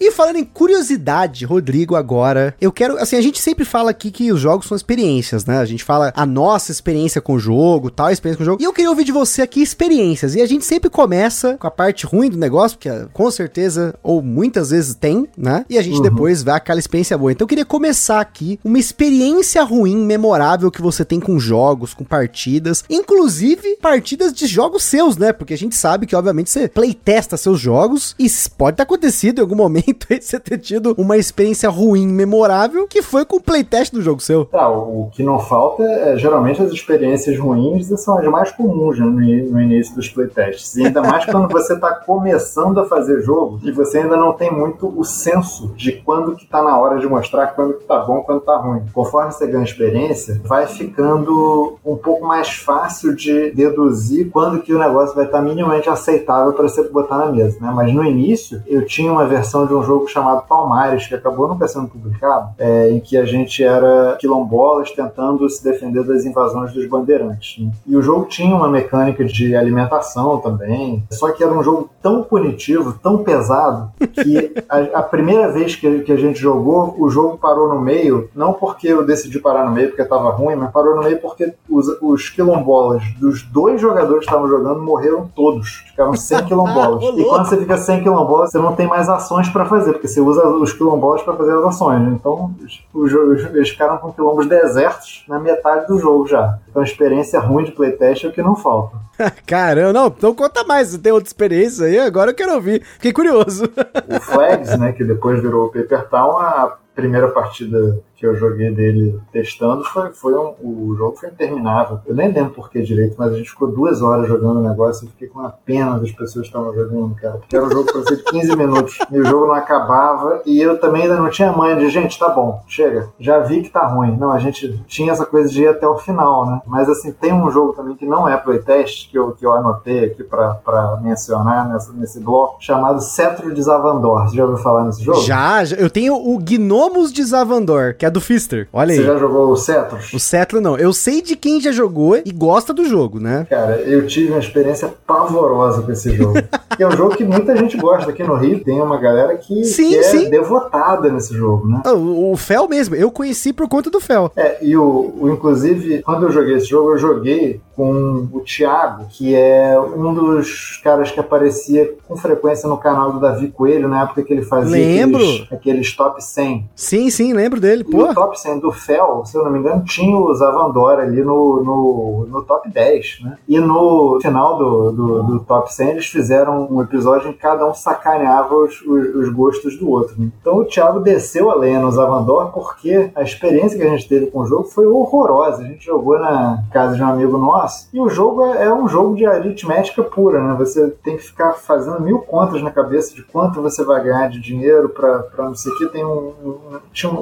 E 0.00 0.10
falando 0.10 0.36
em 0.36 0.44
curiosidade, 0.44 1.44
Rodrigo, 1.44 1.94
agora, 1.94 2.56
eu 2.58 2.72
quero. 2.72 2.96
Assim, 2.96 3.16
a 3.16 3.20
gente 3.20 3.38
sempre 3.38 3.66
fala 3.66 3.90
aqui 3.90 4.10
que 4.10 4.32
os 4.32 4.40
jogos 4.40 4.66
são 4.66 4.74
experiências, 4.74 5.44
né? 5.44 5.58
A 5.58 5.64
gente 5.66 5.84
fala 5.84 6.10
a 6.16 6.24
nossa 6.24 6.72
experiência 6.72 7.20
com 7.20 7.34
o 7.34 7.38
jogo, 7.38 7.90
tal 7.90 8.10
experiência 8.10 8.38
com 8.38 8.42
o 8.42 8.46
jogo. 8.46 8.62
E 8.62 8.64
eu 8.64 8.72
queria 8.72 8.88
ouvir 8.88 9.04
de 9.04 9.12
você 9.12 9.42
aqui 9.42 9.60
experiências. 9.60 10.34
E 10.34 10.40
a 10.40 10.46
gente 10.46 10.64
sempre 10.64 10.88
começa 10.88 11.58
com 11.58 11.66
a 11.66 11.70
parte 11.70 12.06
ruim 12.06 12.30
do 12.30 12.38
negócio, 12.38 12.78
que 12.78 12.88
com 13.12 13.30
certeza, 13.30 13.94
ou 14.02 14.22
muitas 14.22 14.70
vezes 14.70 14.94
tem, 14.94 15.28
né? 15.36 15.66
E 15.68 15.76
a 15.76 15.82
gente 15.82 15.96
uhum. 15.96 16.02
depois 16.02 16.42
vai 16.42 16.54
aquela 16.54 16.80
experiência 16.80 17.18
boa. 17.18 17.32
Então 17.32 17.44
eu 17.44 17.48
queria 17.48 17.66
começar 17.66 18.20
aqui 18.20 18.58
uma 18.64 18.78
experiência 18.78 19.62
ruim, 19.62 19.98
memorável 19.98 20.70
que 20.70 20.80
você 20.80 21.04
tem 21.04 21.20
com 21.20 21.38
jogos, 21.38 21.92
com 21.92 22.04
partidas, 22.04 22.84
inclusive 22.88 23.76
partidas 23.82 24.32
de 24.32 24.46
jogos 24.46 24.82
seus, 24.82 25.18
né? 25.18 25.30
Porque 25.30 25.52
a 25.52 25.58
gente 25.58 25.76
sabe 25.76 26.06
que, 26.06 26.16
obviamente, 26.16 26.48
você 26.48 26.68
playtesta 26.68 27.36
seus 27.36 27.60
jogos 27.60 28.14
e 28.18 28.30
pode 28.56 28.78
ter 28.78 28.84
acontecido 28.84 29.40
em 29.40 29.42
algum 29.42 29.56
momento 29.56 29.89
muito 29.94 30.24
você 30.24 30.40
ter 30.40 30.58
tido 30.58 30.94
uma 30.96 31.16
experiência 31.16 31.68
ruim, 31.68 32.06
memorável, 32.06 32.86
que 32.86 33.02
foi 33.02 33.24
com 33.24 33.36
o 33.36 33.40
playtest 33.40 33.92
do 33.92 34.02
jogo 34.02 34.20
seu. 34.20 34.44
Tá, 34.44 34.68
o 34.68 35.08
que 35.12 35.22
não 35.22 35.38
falta 35.38 35.82
é, 35.82 36.16
geralmente 36.16 36.62
as 36.62 36.70
experiências 36.72 37.38
ruins 37.38 37.88
são 38.00 38.18
as 38.18 38.26
mais 38.26 38.52
comuns 38.52 38.98
né, 38.98 39.04
no, 39.04 39.12
no, 39.12 39.60
início 39.60 39.94
dos 39.94 40.08
playtests. 40.08 40.76
E 40.76 40.86
ainda 40.86 41.02
mais 41.02 41.24
quando 41.26 41.48
você 41.50 41.74
está 41.74 41.94
começando 41.94 42.80
a 42.80 42.86
fazer 42.86 43.22
jogo 43.22 43.60
e 43.62 43.72
você 43.72 43.98
ainda 43.98 44.16
não 44.16 44.32
tem 44.32 44.52
muito 44.52 44.92
o 44.96 45.04
senso 45.04 45.68
de 45.76 45.92
quando 45.92 46.36
que 46.36 46.46
tá 46.46 46.62
na 46.62 46.78
hora 46.78 46.98
de 46.98 47.06
mostrar 47.06 47.48
quando 47.48 47.74
que 47.74 47.84
tá 47.84 47.98
bom, 47.98 48.22
quando 48.22 48.40
tá 48.40 48.56
ruim. 48.56 48.82
Conforme 48.92 49.32
você 49.32 49.46
ganha 49.46 49.64
experiência, 49.64 50.40
vai 50.44 50.66
ficando 50.66 51.78
um 51.84 51.96
pouco 51.96 52.26
mais 52.26 52.48
fácil 52.48 53.14
de 53.14 53.50
deduzir 53.50 54.30
quando 54.30 54.60
que 54.60 54.72
o 54.72 54.78
negócio 54.78 55.14
vai 55.14 55.24
estar 55.24 55.38
tá 55.38 55.44
minimamente 55.44 55.88
aceitável 55.88 56.52
para 56.52 56.68
você 56.68 56.82
botar 56.88 57.18
na 57.18 57.32
mesa, 57.32 57.58
né? 57.60 57.72
Mas 57.74 57.92
no 57.92 58.04
início, 58.04 58.62
eu 58.66 58.84
tinha 58.84 59.10
uma 59.12 59.26
versão 59.26 59.66
de 59.66 59.74
um 59.74 59.79
um 59.80 59.84
jogo 59.84 60.08
chamado 60.08 60.46
Palmares, 60.46 61.06
que 61.06 61.14
acabou 61.14 61.48
nunca 61.48 61.66
sendo 61.66 61.88
publicado, 61.88 62.50
é, 62.58 62.90
em 62.90 63.00
que 63.00 63.16
a 63.16 63.24
gente 63.24 63.62
era 63.62 64.16
quilombolas 64.18 64.90
tentando 64.90 65.48
se 65.48 65.62
defender 65.62 66.04
das 66.04 66.24
invasões 66.24 66.72
dos 66.72 66.86
bandeirantes. 66.86 67.64
Né? 67.64 67.72
E 67.86 67.96
o 67.96 68.02
jogo 68.02 68.26
tinha 68.26 68.54
uma 68.54 68.68
mecânica 68.68 69.24
de 69.24 69.56
alimentação 69.56 70.38
também, 70.38 71.02
só 71.10 71.30
que 71.32 71.42
era 71.42 71.52
um 71.52 71.62
jogo 71.62 71.90
tão 72.02 72.22
punitivo, 72.22 72.94
tão 73.02 73.18
pesado, 73.18 73.90
que 74.12 74.54
a, 74.68 74.98
a 74.98 75.02
primeira 75.02 75.50
vez 75.50 75.74
que, 75.74 76.00
que, 76.00 76.12
a 76.12 76.16
gente 76.16 76.38
jogou, 76.38 76.94
o 76.98 77.08
jogo 77.08 77.38
parou 77.38 77.68
no 77.68 77.80
meio, 77.80 78.28
não 78.34 78.52
porque 78.52 78.88
eu 78.88 79.04
decidi 79.04 79.38
parar 79.38 79.64
no 79.64 79.72
meio 79.72 79.88
porque 79.88 80.02
estava 80.02 80.30
ruim, 80.30 80.56
mas 80.56 80.70
parou 80.70 80.96
no 80.96 81.02
meio 81.02 81.20
porque 81.20 81.52
os, 81.68 81.86
os 82.00 82.28
quilombolas 82.28 83.02
dos 83.18 83.42
dois 83.42 83.80
jogadores 83.80 84.20
que 84.20 84.30
estavam 84.30 84.48
jogando 84.48 84.82
morreram 84.82 85.28
todos. 85.34 85.84
Ficaram 85.86 86.14
sem 86.14 86.42
quilombolas. 86.44 87.02
e 87.02 87.24
quando 87.24 87.46
você 87.46 87.56
fica 87.56 87.76
sem 87.76 88.02
quilombolas, 88.02 88.50
você 88.50 88.58
não 88.58 88.74
tem 88.74 88.86
mais 88.86 89.08
ações 89.08 89.48
para 89.48 89.64
fazer, 89.70 89.92
porque 89.92 90.08
você 90.08 90.20
usa 90.20 90.46
os 90.46 90.72
quilombolas 90.74 91.22
para 91.22 91.34
fazer 91.34 91.56
as 91.56 91.64
ações. 91.64 92.02
Né? 92.02 92.10
Então, 92.12 92.54
os, 92.62 92.84
os, 93.14 93.44
eles 93.54 93.70
ficaram 93.70 93.96
com 93.96 94.12
quilombos 94.12 94.46
desertos 94.46 95.24
na 95.26 95.38
metade 95.38 95.86
do 95.86 95.98
jogo 95.98 96.26
já. 96.26 96.58
Então, 96.68 96.82
experiência 96.82 97.40
ruim 97.40 97.64
de 97.64 97.72
playtest 97.72 98.24
é 98.24 98.28
o 98.28 98.32
que 98.32 98.42
não 98.42 98.54
falta. 98.54 98.98
Caramba, 99.46 99.92
não, 99.92 100.06
então 100.08 100.34
conta 100.34 100.64
mais. 100.64 100.88
Você 100.88 100.98
tem 100.98 101.12
outra 101.12 101.28
experiência 101.28 101.86
aí? 101.86 101.98
Agora 101.98 102.32
eu 102.32 102.34
quero 102.34 102.54
ouvir. 102.54 102.82
Fiquei 102.84 103.12
curioso. 103.12 103.64
O 104.08 104.20
Flags, 104.20 104.78
né, 104.78 104.92
que 104.92 105.04
depois 105.04 105.40
virou 105.40 105.66
o 105.66 105.72
Paper 105.72 106.08
Town, 106.08 106.38
a 106.38 106.76
primeira 106.94 107.28
partida 107.28 108.00
que 108.20 108.26
eu 108.26 108.36
joguei 108.36 108.70
dele 108.70 109.18
testando 109.32 109.82
foi, 109.82 110.12
foi 110.12 110.34
um, 110.34 110.54
o 110.62 110.94
jogo 110.94 111.16
foi 111.16 111.30
interminável. 111.30 112.00
Eu 112.06 112.14
nem 112.14 112.30
lembro 112.30 112.50
por 112.50 112.68
que 112.68 112.82
direito, 112.82 113.16
mas 113.18 113.32
a 113.32 113.36
gente 113.36 113.48
ficou 113.48 113.68
duas 113.68 114.02
horas 114.02 114.28
jogando 114.28 114.60
o 114.60 114.68
negócio 114.68 115.06
e 115.06 115.08
fiquei 115.08 115.26
com 115.26 115.38
uma 115.38 115.48
pena 115.64 115.98
das 115.98 116.12
pessoas 116.12 116.42
que 116.42 116.54
estavam 116.54 116.74
jogando, 116.74 117.14
cara. 117.14 117.38
Porque 117.38 117.56
era 117.56 117.64
um 117.64 117.70
jogo 117.70 117.90
para 117.90 118.02
ser 118.02 118.16
de 118.18 118.24
15 118.24 118.56
minutos 118.56 118.98
e 119.10 119.18
o 119.18 119.24
jogo 119.24 119.46
não 119.46 119.54
acabava 119.54 120.42
e 120.44 120.60
eu 120.60 120.78
também 120.78 121.04
ainda 121.04 121.16
não 121.16 121.30
tinha 121.30 121.50
manha 121.50 121.76
de 121.76 121.88
gente, 121.88 122.18
tá 122.18 122.28
bom, 122.28 122.62
chega, 122.68 123.08
já 123.18 123.38
vi 123.38 123.62
que 123.62 123.70
tá 123.70 123.86
ruim. 123.86 124.14
Não, 124.18 124.30
a 124.30 124.38
gente 124.38 124.78
tinha 124.86 125.12
essa 125.12 125.24
coisa 125.24 125.48
de 125.48 125.62
ir 125.62 125.68
até 125.68 125.88
o 125.88 125.96
final, 125.96 126.44
né? 126.44 126.60
Mas 126.66 126.90
assim, 126.90 127.12
tem 127.12 127.32
um 127.32 127.50
jogo 127.50 127.72
também 127.72 127.96
que 127.96 128.04
não 128.04 128.28
é 128.28 128.36
playtest, 128.36 129.10
que 129.10 129.18
eu, 129.18 129.32
que 129.32 129.46
eu 129.46 129.54
anotei 129.54 130.04
aqui 130.04 130.22
para 130.22 131.00
mencionar 131.02 131.66
nessa, 131.70 131.90
nesse 131.94 132.20
bloco, 132.20 132.58
chamado 132.60 133.00
Cetro 133.00 133.54
de 133.54 133.62
Zavandor. 133.62 134.28
Você 134.28 134.36
já 134.36 134.44
ouviu 134.44 134.58
falar 134.58 134.84
nesse 134.84 135.02
jogo? 135.02 135.22
Já 135.22 135.64
eu 135.78 135.88
tenho 135.88 136.14
o 136.14 136.38
Gnomos 136.38 137.10
de 137.10 137.24
Zavandor, 137.24 137.94
que 137.96 138.04
é 138.04 138.09
do 138.10 138.20
Fister. 138.20 138.68
Olha 138.72 138.94
Você 138.94 139.00
aí. 139.00 139.06
já 139.06 139.16
jogou 139.16 139.50
o 139.50 139.56
Cetros? 139.56 140.12
O 140.12 140.18
Cetro 140.18 140.60
não. 140.60 140.76
Eu 140.76 140.92
sei 140.92 141.22
de 141.22 141.36
quem 141.36 141.60
já 141.60 141.72
jogou 141.72 142.16
e 142.16 142.30
gosta 142.32 142.72
do 142.72 142.84
jogo, 142.84 143.18
né? 143.20 143.46
Cara, 143.48 143.76
eu 143.80 144.06
tive 144.06 144.30
uma 144.30 144.38
experiência 144.40 144.92
pavorosa 145.06 145.82
com 145.82 145.92
esse 145.92 146.10
jogo. 146.16 146.34
que 146.76 146.82
é 146.82 146.86
um 146.86 146.92
jogo 146.92 147.16
que 147.16 147.24
muita 147.24 147.56
gente 147.56 147.76
gosta. 147.76 148.10
Aqui 148.10 148.22
no 148.22 148.34
Rio 148.36 148.62
tem 148.64 148.80
uma 148.80 148.96
galera 148.98 149.36
que, 149.36 149.64
Sim, 149.64 149.90
que 149.90 149.96
é 149.98 150.02
sim. 150.02 150.30
devotada 150.30 151.10
nesse 151.10 151.34
jogo, 151.34 151.68
né? 151.68 151.82
Ah, 151.84 151.92
O, 151.92 152.32
o 152.32 152.36
Fel 152.36 152.68
mesmo, 152.68 152.94
eu 152.94 153.10
conheci 153.10 153.52
por 153.52 153.68
conta 153.68 153.90
do 153.90 154.00
Fel. 154.00 154.32
É, 154.36 154.58
e 154.64 154.76
o, 154.76 155.14
o- 155.20 155.30
inclusive, 155.30 156.02
quando 156.02 156.24
eu 156.26 156.30
joguei 156.32 156.56
esse 156.56 156.66
jogo, 156.66 156.92
eu 156.92 156.98
joguei 156.98 157.60
com 157.76 158.28
o 158.32 158.40
Thiago, 158.40 159.06
que 159.08 159.34
é 159.34 159.78
um 159.80 160.12
dos 160.12 160.80
caras 160.84 161.10
que 161.10 161.18
aparecia 161.20 161.90
com 162.06 162.16
frequência 162.16 162.68
no 162.68 162.76
canal 162.76 163.12
do 163.12 163.20
Davi 163.20 163.48
Coelho, 163.48 163.88
na 163.88 164.02
época 164.02 164.22
que 164.22 164.32
ele 164.32 164.42
fazia 164.42 164.76
Lembro. 164.76 165.22
aqueles, 165.22 165.52
aqueles 165.52 165.96
top 165.96 166.22
100. 166.22 166.68
Sim, 166.74 167.08
sim, 167.10 167.32
lembro 167.32 167.60
dele. 167.60 167.84
Pô, 167.84 167.99
o 168.02 168.14
top 168.14 168.38
100 168.40 168.58
do 168.60 168.72
Fel, 168.72 169.22
se 169.24 169.36
eu 169.36 169.44
não 169.44 169.50
me 169.50 169.58
engano, 169.58 169.84
tinha 169.84 170.16
o 170.16 170.32
Zavandora 170.34 171.02
ali 171.02 171.22
no, 171.22 171.62
no, 171.62 172.26
no 172.28 172.42
top 172.42 172.68
10, 172.70 173.20
né? 173.24 173.38
E 173.48 173.58
no 173.58 174.18
final 174.20 174.56
do, 174.58 174.92
do, 174.92 175.22
do 175.22 175.40
top 175.40 175.72
100, 175.72 175.88
eles 175.90 176.06
fizeram 176.06 176.66
um 176.70 176.80
episódio 176.82 177.28
em 177.28 177.32
que 177.32 177.38
cada 177.38 177.66
um 177.66 177.74
sacaneava 177.74 178.54
os, 178.54 178.80
os, 178.82 179.14
os 179.14 179.28
gostos 179.32 179.78
do 179.78 179.90
outro. 179.90 180.14
né? 180.18 180.28
Então 180.40 180.56
o 180.58 180.64
Thiago 180.64 181.00
desceu 181.00 181.50
a 181.50 181.54
lenha 181.54 181.80
no 181.80 181.90
Zavandor 181.90 182.50
porque 182.52 183.10
a 183.14 183.22
experiência 183.22 183.78
que 183.78 183.84
a 183.86 183.90
gente 183.90 184.08
teve 184.08 184.26
com 184.26 184.40
o 184.40 184.46
jogo 184.46 184.64
foi 184.64 184.86
horrorosa. 184.86 185.62
A 185.62 185.66
gente 185.66 185.84
jogou 185.84 186.18
na 186.18 186.62
casa 186.72 186.96
de 186.96 187.02
um 187.02 187.06
amigo 187.08 187.36
nosso 187.38 187.88
e 187.92 188.00
o 188.00 188.08
jogo 188.08 188.44
é, 188.44 188.64
é 188.66 188.74
um 188.74 188.88
jogo 188.88 189.14
de 189.16 189.26
aritmética 189.26 190.02
pura, 190.02 190.42
né? 190.42 190.54
Você 190.58 190.88
tem 191.02 191.16
que 191.16 191.22
ficar 191.22 191.52
fazendo 191.54 192.00
mil 192.00 192.18
contas 192.20 192.62
na 192.62 192.70
cabeça 192.70 193.14
de 193.14 193.22
quanto 193.22 193.60
você 193.62 193.84
vai 193.84 194.02
ganhar 194.02 194.28
de 194.28 194.40
dinheiro 194.40 194.88
pra 194.88 195.24
não 195.38 195.54
sei 195.54 195.72
o 195.72 195.76
que. 195.78 195.86
Tem, 195.90 196.04
um- 196.04 196.32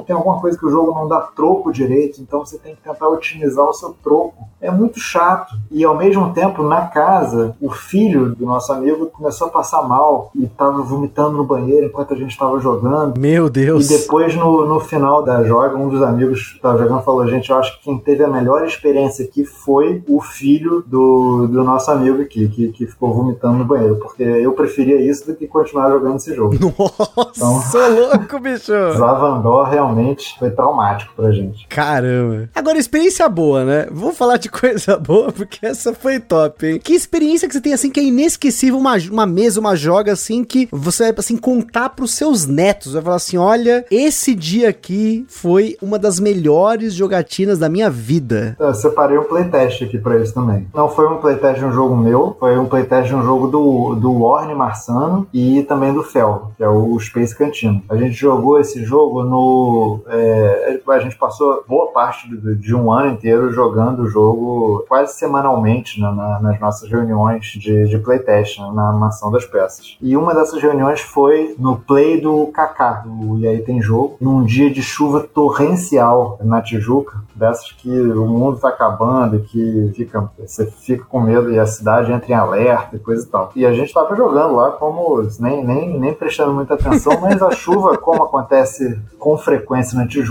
tem 0.05 0.15
alguma 0.15 0.39
coisa 0.39 0.57
que 0.57 0.65
o 0.69 0.71
jogo 0.71 0.93
não 0.93 1.07
dá 1.07 1.19
troco 1.19 1.71
direito, 1.71 2.21
então 2.21 2.45
você 2.45 2.57
tem 2.57 2.75
que 2.75 2.81
tentar 2.81 3.07
otimizar 3.09 3.65
o 3.65 3.73
seu 3.73 3.95
troco. 4.03 4.47
É 4.61 4.69
muito 4.69 4.99
chato. 4.99 5.53
E 5.71 5.83
ao 5.83 5.95
mesmo 5.97 6.33
tempo, 6.33 6.63
na 6.63 6.81
casa, 6.87 7.55
o 7.61 7.71
filho 7.71 8.35
do 8.35 8.45
nosso 8.45 8.71
amigo 8.71 9.07
começou 9.07 9.47
a 9.47 9.49
passar 9.49 9.81
mal 9.87 10.31
e 10.35 10.45
tava 10.47 10.81
vomitando 10.81 11.37
no 11.37 11.43
banheiro 11.43 11.85
enquanto 11.87 12.13
a 12.13 12.17
gente 12.17 12.31
estava 12.31 12.59
jogando. 12.59 13.19
meu 13.19 13.47
E 13.47 13.49
Deus. 13.49 13.87
depois, 13.87 14.35
no, 14.35 14.65
no 14.65 14.79
final 14.79 15.23
da 15.23 15.43
joga, 15.43 15.75
um 15.77 15.89
dos 15.89 16.01
amigos 16.01 16.49
que 16.49 16.55
estava 16.57 16.77
jogando 16.77 17.01
falou: 17.03 17.27
Gente, 17.27 17.49
eu 17.49 17.57
acho 17.57 17.77
que 17.77 17.83
quem 17.85 17.97
teve 17.97 18.23
a 18.23 18.27
melhor 18.27 18.65
experiência 18.65 19.25
aqui 19.25 19.45
foi 19.45 20.03
o 20.07 20.21
filho 20.21 20.83
do, 20.85 21.47
do 21.47 21.63
nosso 21.63 21.89
amigo 21.91 22.21
aqui, 22.21 22.47
que, 22.49 22.67
que 22.69 22.85
ficou 22.85 23.13
vomitando 23.13 23.57
no 23.59 23.65
banheiro, 23.65 23.95
porque 23.97 24.23
eu 24.23 24.51
preferia 24.53 24.99
isso 25.01 25.25
do 25.25 25.35
que 25.35 25.47
continuar 25.47 25.89
jogando 25.89 26.17
esse 26.17 26.33
jogo. 26.35 26.55
Nossa, 27.37 27.87
louco, 27.87 28.39
bicho. 28.39 28.73
Zavandor 28.97 29.69
realmente 29.69 30.37
foi 30.37 30.48
traumático 30.51 31.13
pra 31.15 31.31
gente. 31.31 31.67
Caramba. 31.67 32.49
Agora, 32.53 32.77
experiência 32.77 33.27
boa, 33.29 33.63
né? 33.63 33.87
Vou 33.91 34.13
falar 34.13 34.37
de 34.37 34.49
coisa 34.51 34.97
boa, 34.97 35.31
porque 35.31 35.65
essa 35.65 35.93
foi 35.93 36.19
top, 36.19 36.65
hein? 36.65 36.79
Que 36.83 36.93
experiência 36.93 37.47
que 37.47 37.53
você 37.53 37.61
tem, 37.61 37.73
assim, 37.73 37.89
que 37.89 37.99
é 37.99 38.03
inesquecível, 38.03 38.77
uma, 38.77 38.95
uma 39.11 39.25
mesa, 39.25 39.59
uma 39.59 39.75
joga, 39.75 40.13
assim, 40.13 40.43
que 40.43 40.67
você 40.71 41.03
vai, 41.03 41.13
assim, 41.17 41.37
contar 41.37 41.89
pros 41.89 42.13
seus 42.13 42.45
netos. 42.45 42.93
Vai 42.93 43.01
falar 43.01 43.15
assim, 43.15 43.37
olha, 43.37 43.85
esse 43.91 44.35
dia 44.35 44.69
aqui 44.69 45.25
foi 45.27 45.77
uma 45.81 45.97
das 45.99 46.19
melhores 46.19 46.93
jogatinas 46.93 47.59
da 47.59 47.69
minha 47.69 47.89
vida. 47.89 48.55
Eu 48.59 48.73
separei 48.73 49.17
um 49.17 49.23
playtest 49.23 49.83
aqui 49.83 49.97
pra 49.97 50.17
isso 50.17 50.33
também. 50.33 50.67
Não 50.73 50.89
foi 50.89 51.07
um 51.07 51.17
playtest 51.17 51.59
de 51.59 51.65
um 51.65 51.71
jogo 51.71 51.95
meu, 51.95 52.35
foi 52.39 52.57
um 52.57 52.65
playtest 52.65 53.07
de 53.07 53.15
um 53.15 53.23
jogo 53.23 53.47
do, 53.47 53.95
do 53.95 54.21
Orne 54.21 54.55
Marçano 54.55 55.27
e 55.33 55.63
também 55.63 55.93
do 55.93 56.03
Fel, 56.03 56.51
que 56.57 56.63
é 56.63 56.69
o 56.69 56.97
Space 56.99 57.35
Cantina. 57.35 57.81
A 57.89 57.95
gente 57.95 58.13
jogou 58.13 58.59
esse 58.59 58.83
jogo 58.83 59.23
no. 59.23 59.99
é, 60.07 60.38
a 60.87 60.99
gente 60.99 61.17
passou 61.17 61.63
boa 61.67 61.91
parte 61.91 62.29
do- 62.29 62.55
de 62.55 62.73
um 62.75 62.91
ano 62.91 63.11
inteiro 63.13 63.51
jogando 63.51 64.03
o 64.03 64.07
jogo 64.07 64.85
quase 64.87 65.13
semanalmente 65.13 65.99
né, 66.01 66.11
na- 66.11 66.39
nas 66.39 66.59
nossas 66.59 66.89
reuniões 66.89 67.45
de, 67.45 67.87
de 67.87 67.97
playtest, 67.99 68.59
né, 68.59 68.69
na 68.73 68.91
mansão 68.91 69.31
das 69.31 69.45
peças. 69.45 69.97
E 70.01 70.15
uma 70.17 70.33
dessas 70.33 70.61
reuniões 70.61 71.01
foi 71.01 71.55
no 71.57 71.77
play 71.77 72.19
do 72.21 72.47
Kaká, 72.47 73.03
do 73.05 73.37
E 73.39 73.47
aí 73.47 73.59
tem 73.61 73.81
jogo, 73.81 74.17
num 74.19 74.43
dia 74.43 74.69
de 74.69 74.81
chuva 74.81 75.21
torrencial 75.21 76.37
na 76.41 76.61
Tijuca, 76.61 77.17
dessas 77.35 77.71
que 77.71 77.89
o 77.89 78.25
mundo 78.25 78.57
tá 78.59 78.69
acabando 78.69 79.37
e 79.37 79.39
que 79.41 79.91
fica, 79.95 80.29
você 80.39 80.65
fica 80.65 81.05
com 81.05 81.19
medo 81.21 81.51
e 81.51 81.59
a 81.59 81.65
cidade 81.65 82.11
entra 82.11 82.31
em 82.31 82.35
alerta 82.35 82.95
e 82.95 82.99
coisa 82.99 83.25
e 83.25 83.29
tal. 83.29 83.51
E 83.55 83.65
a 83.65 83.71
gente 83.73 83.93
tava 83.93 84.15
jogando 84.15 84.55
lá 84.55 84.71
como 84.71 85.21
nem, 85.39 85.63
nem, 85.65 85.99
nem 85.99 86.13
prestando 86.13 86.53
muita 86.53 86.73
atenção, 86.73 87.19
mas 87.21 87.41
a 87.41 87.51
chuva, 87.55 87.97
como 87.97 88.23
acontece 88.23 88.99
com 89.17 89.37
frequência 89.37 89.97
na 89.97 90.07
Tijuca, 90.07 90.28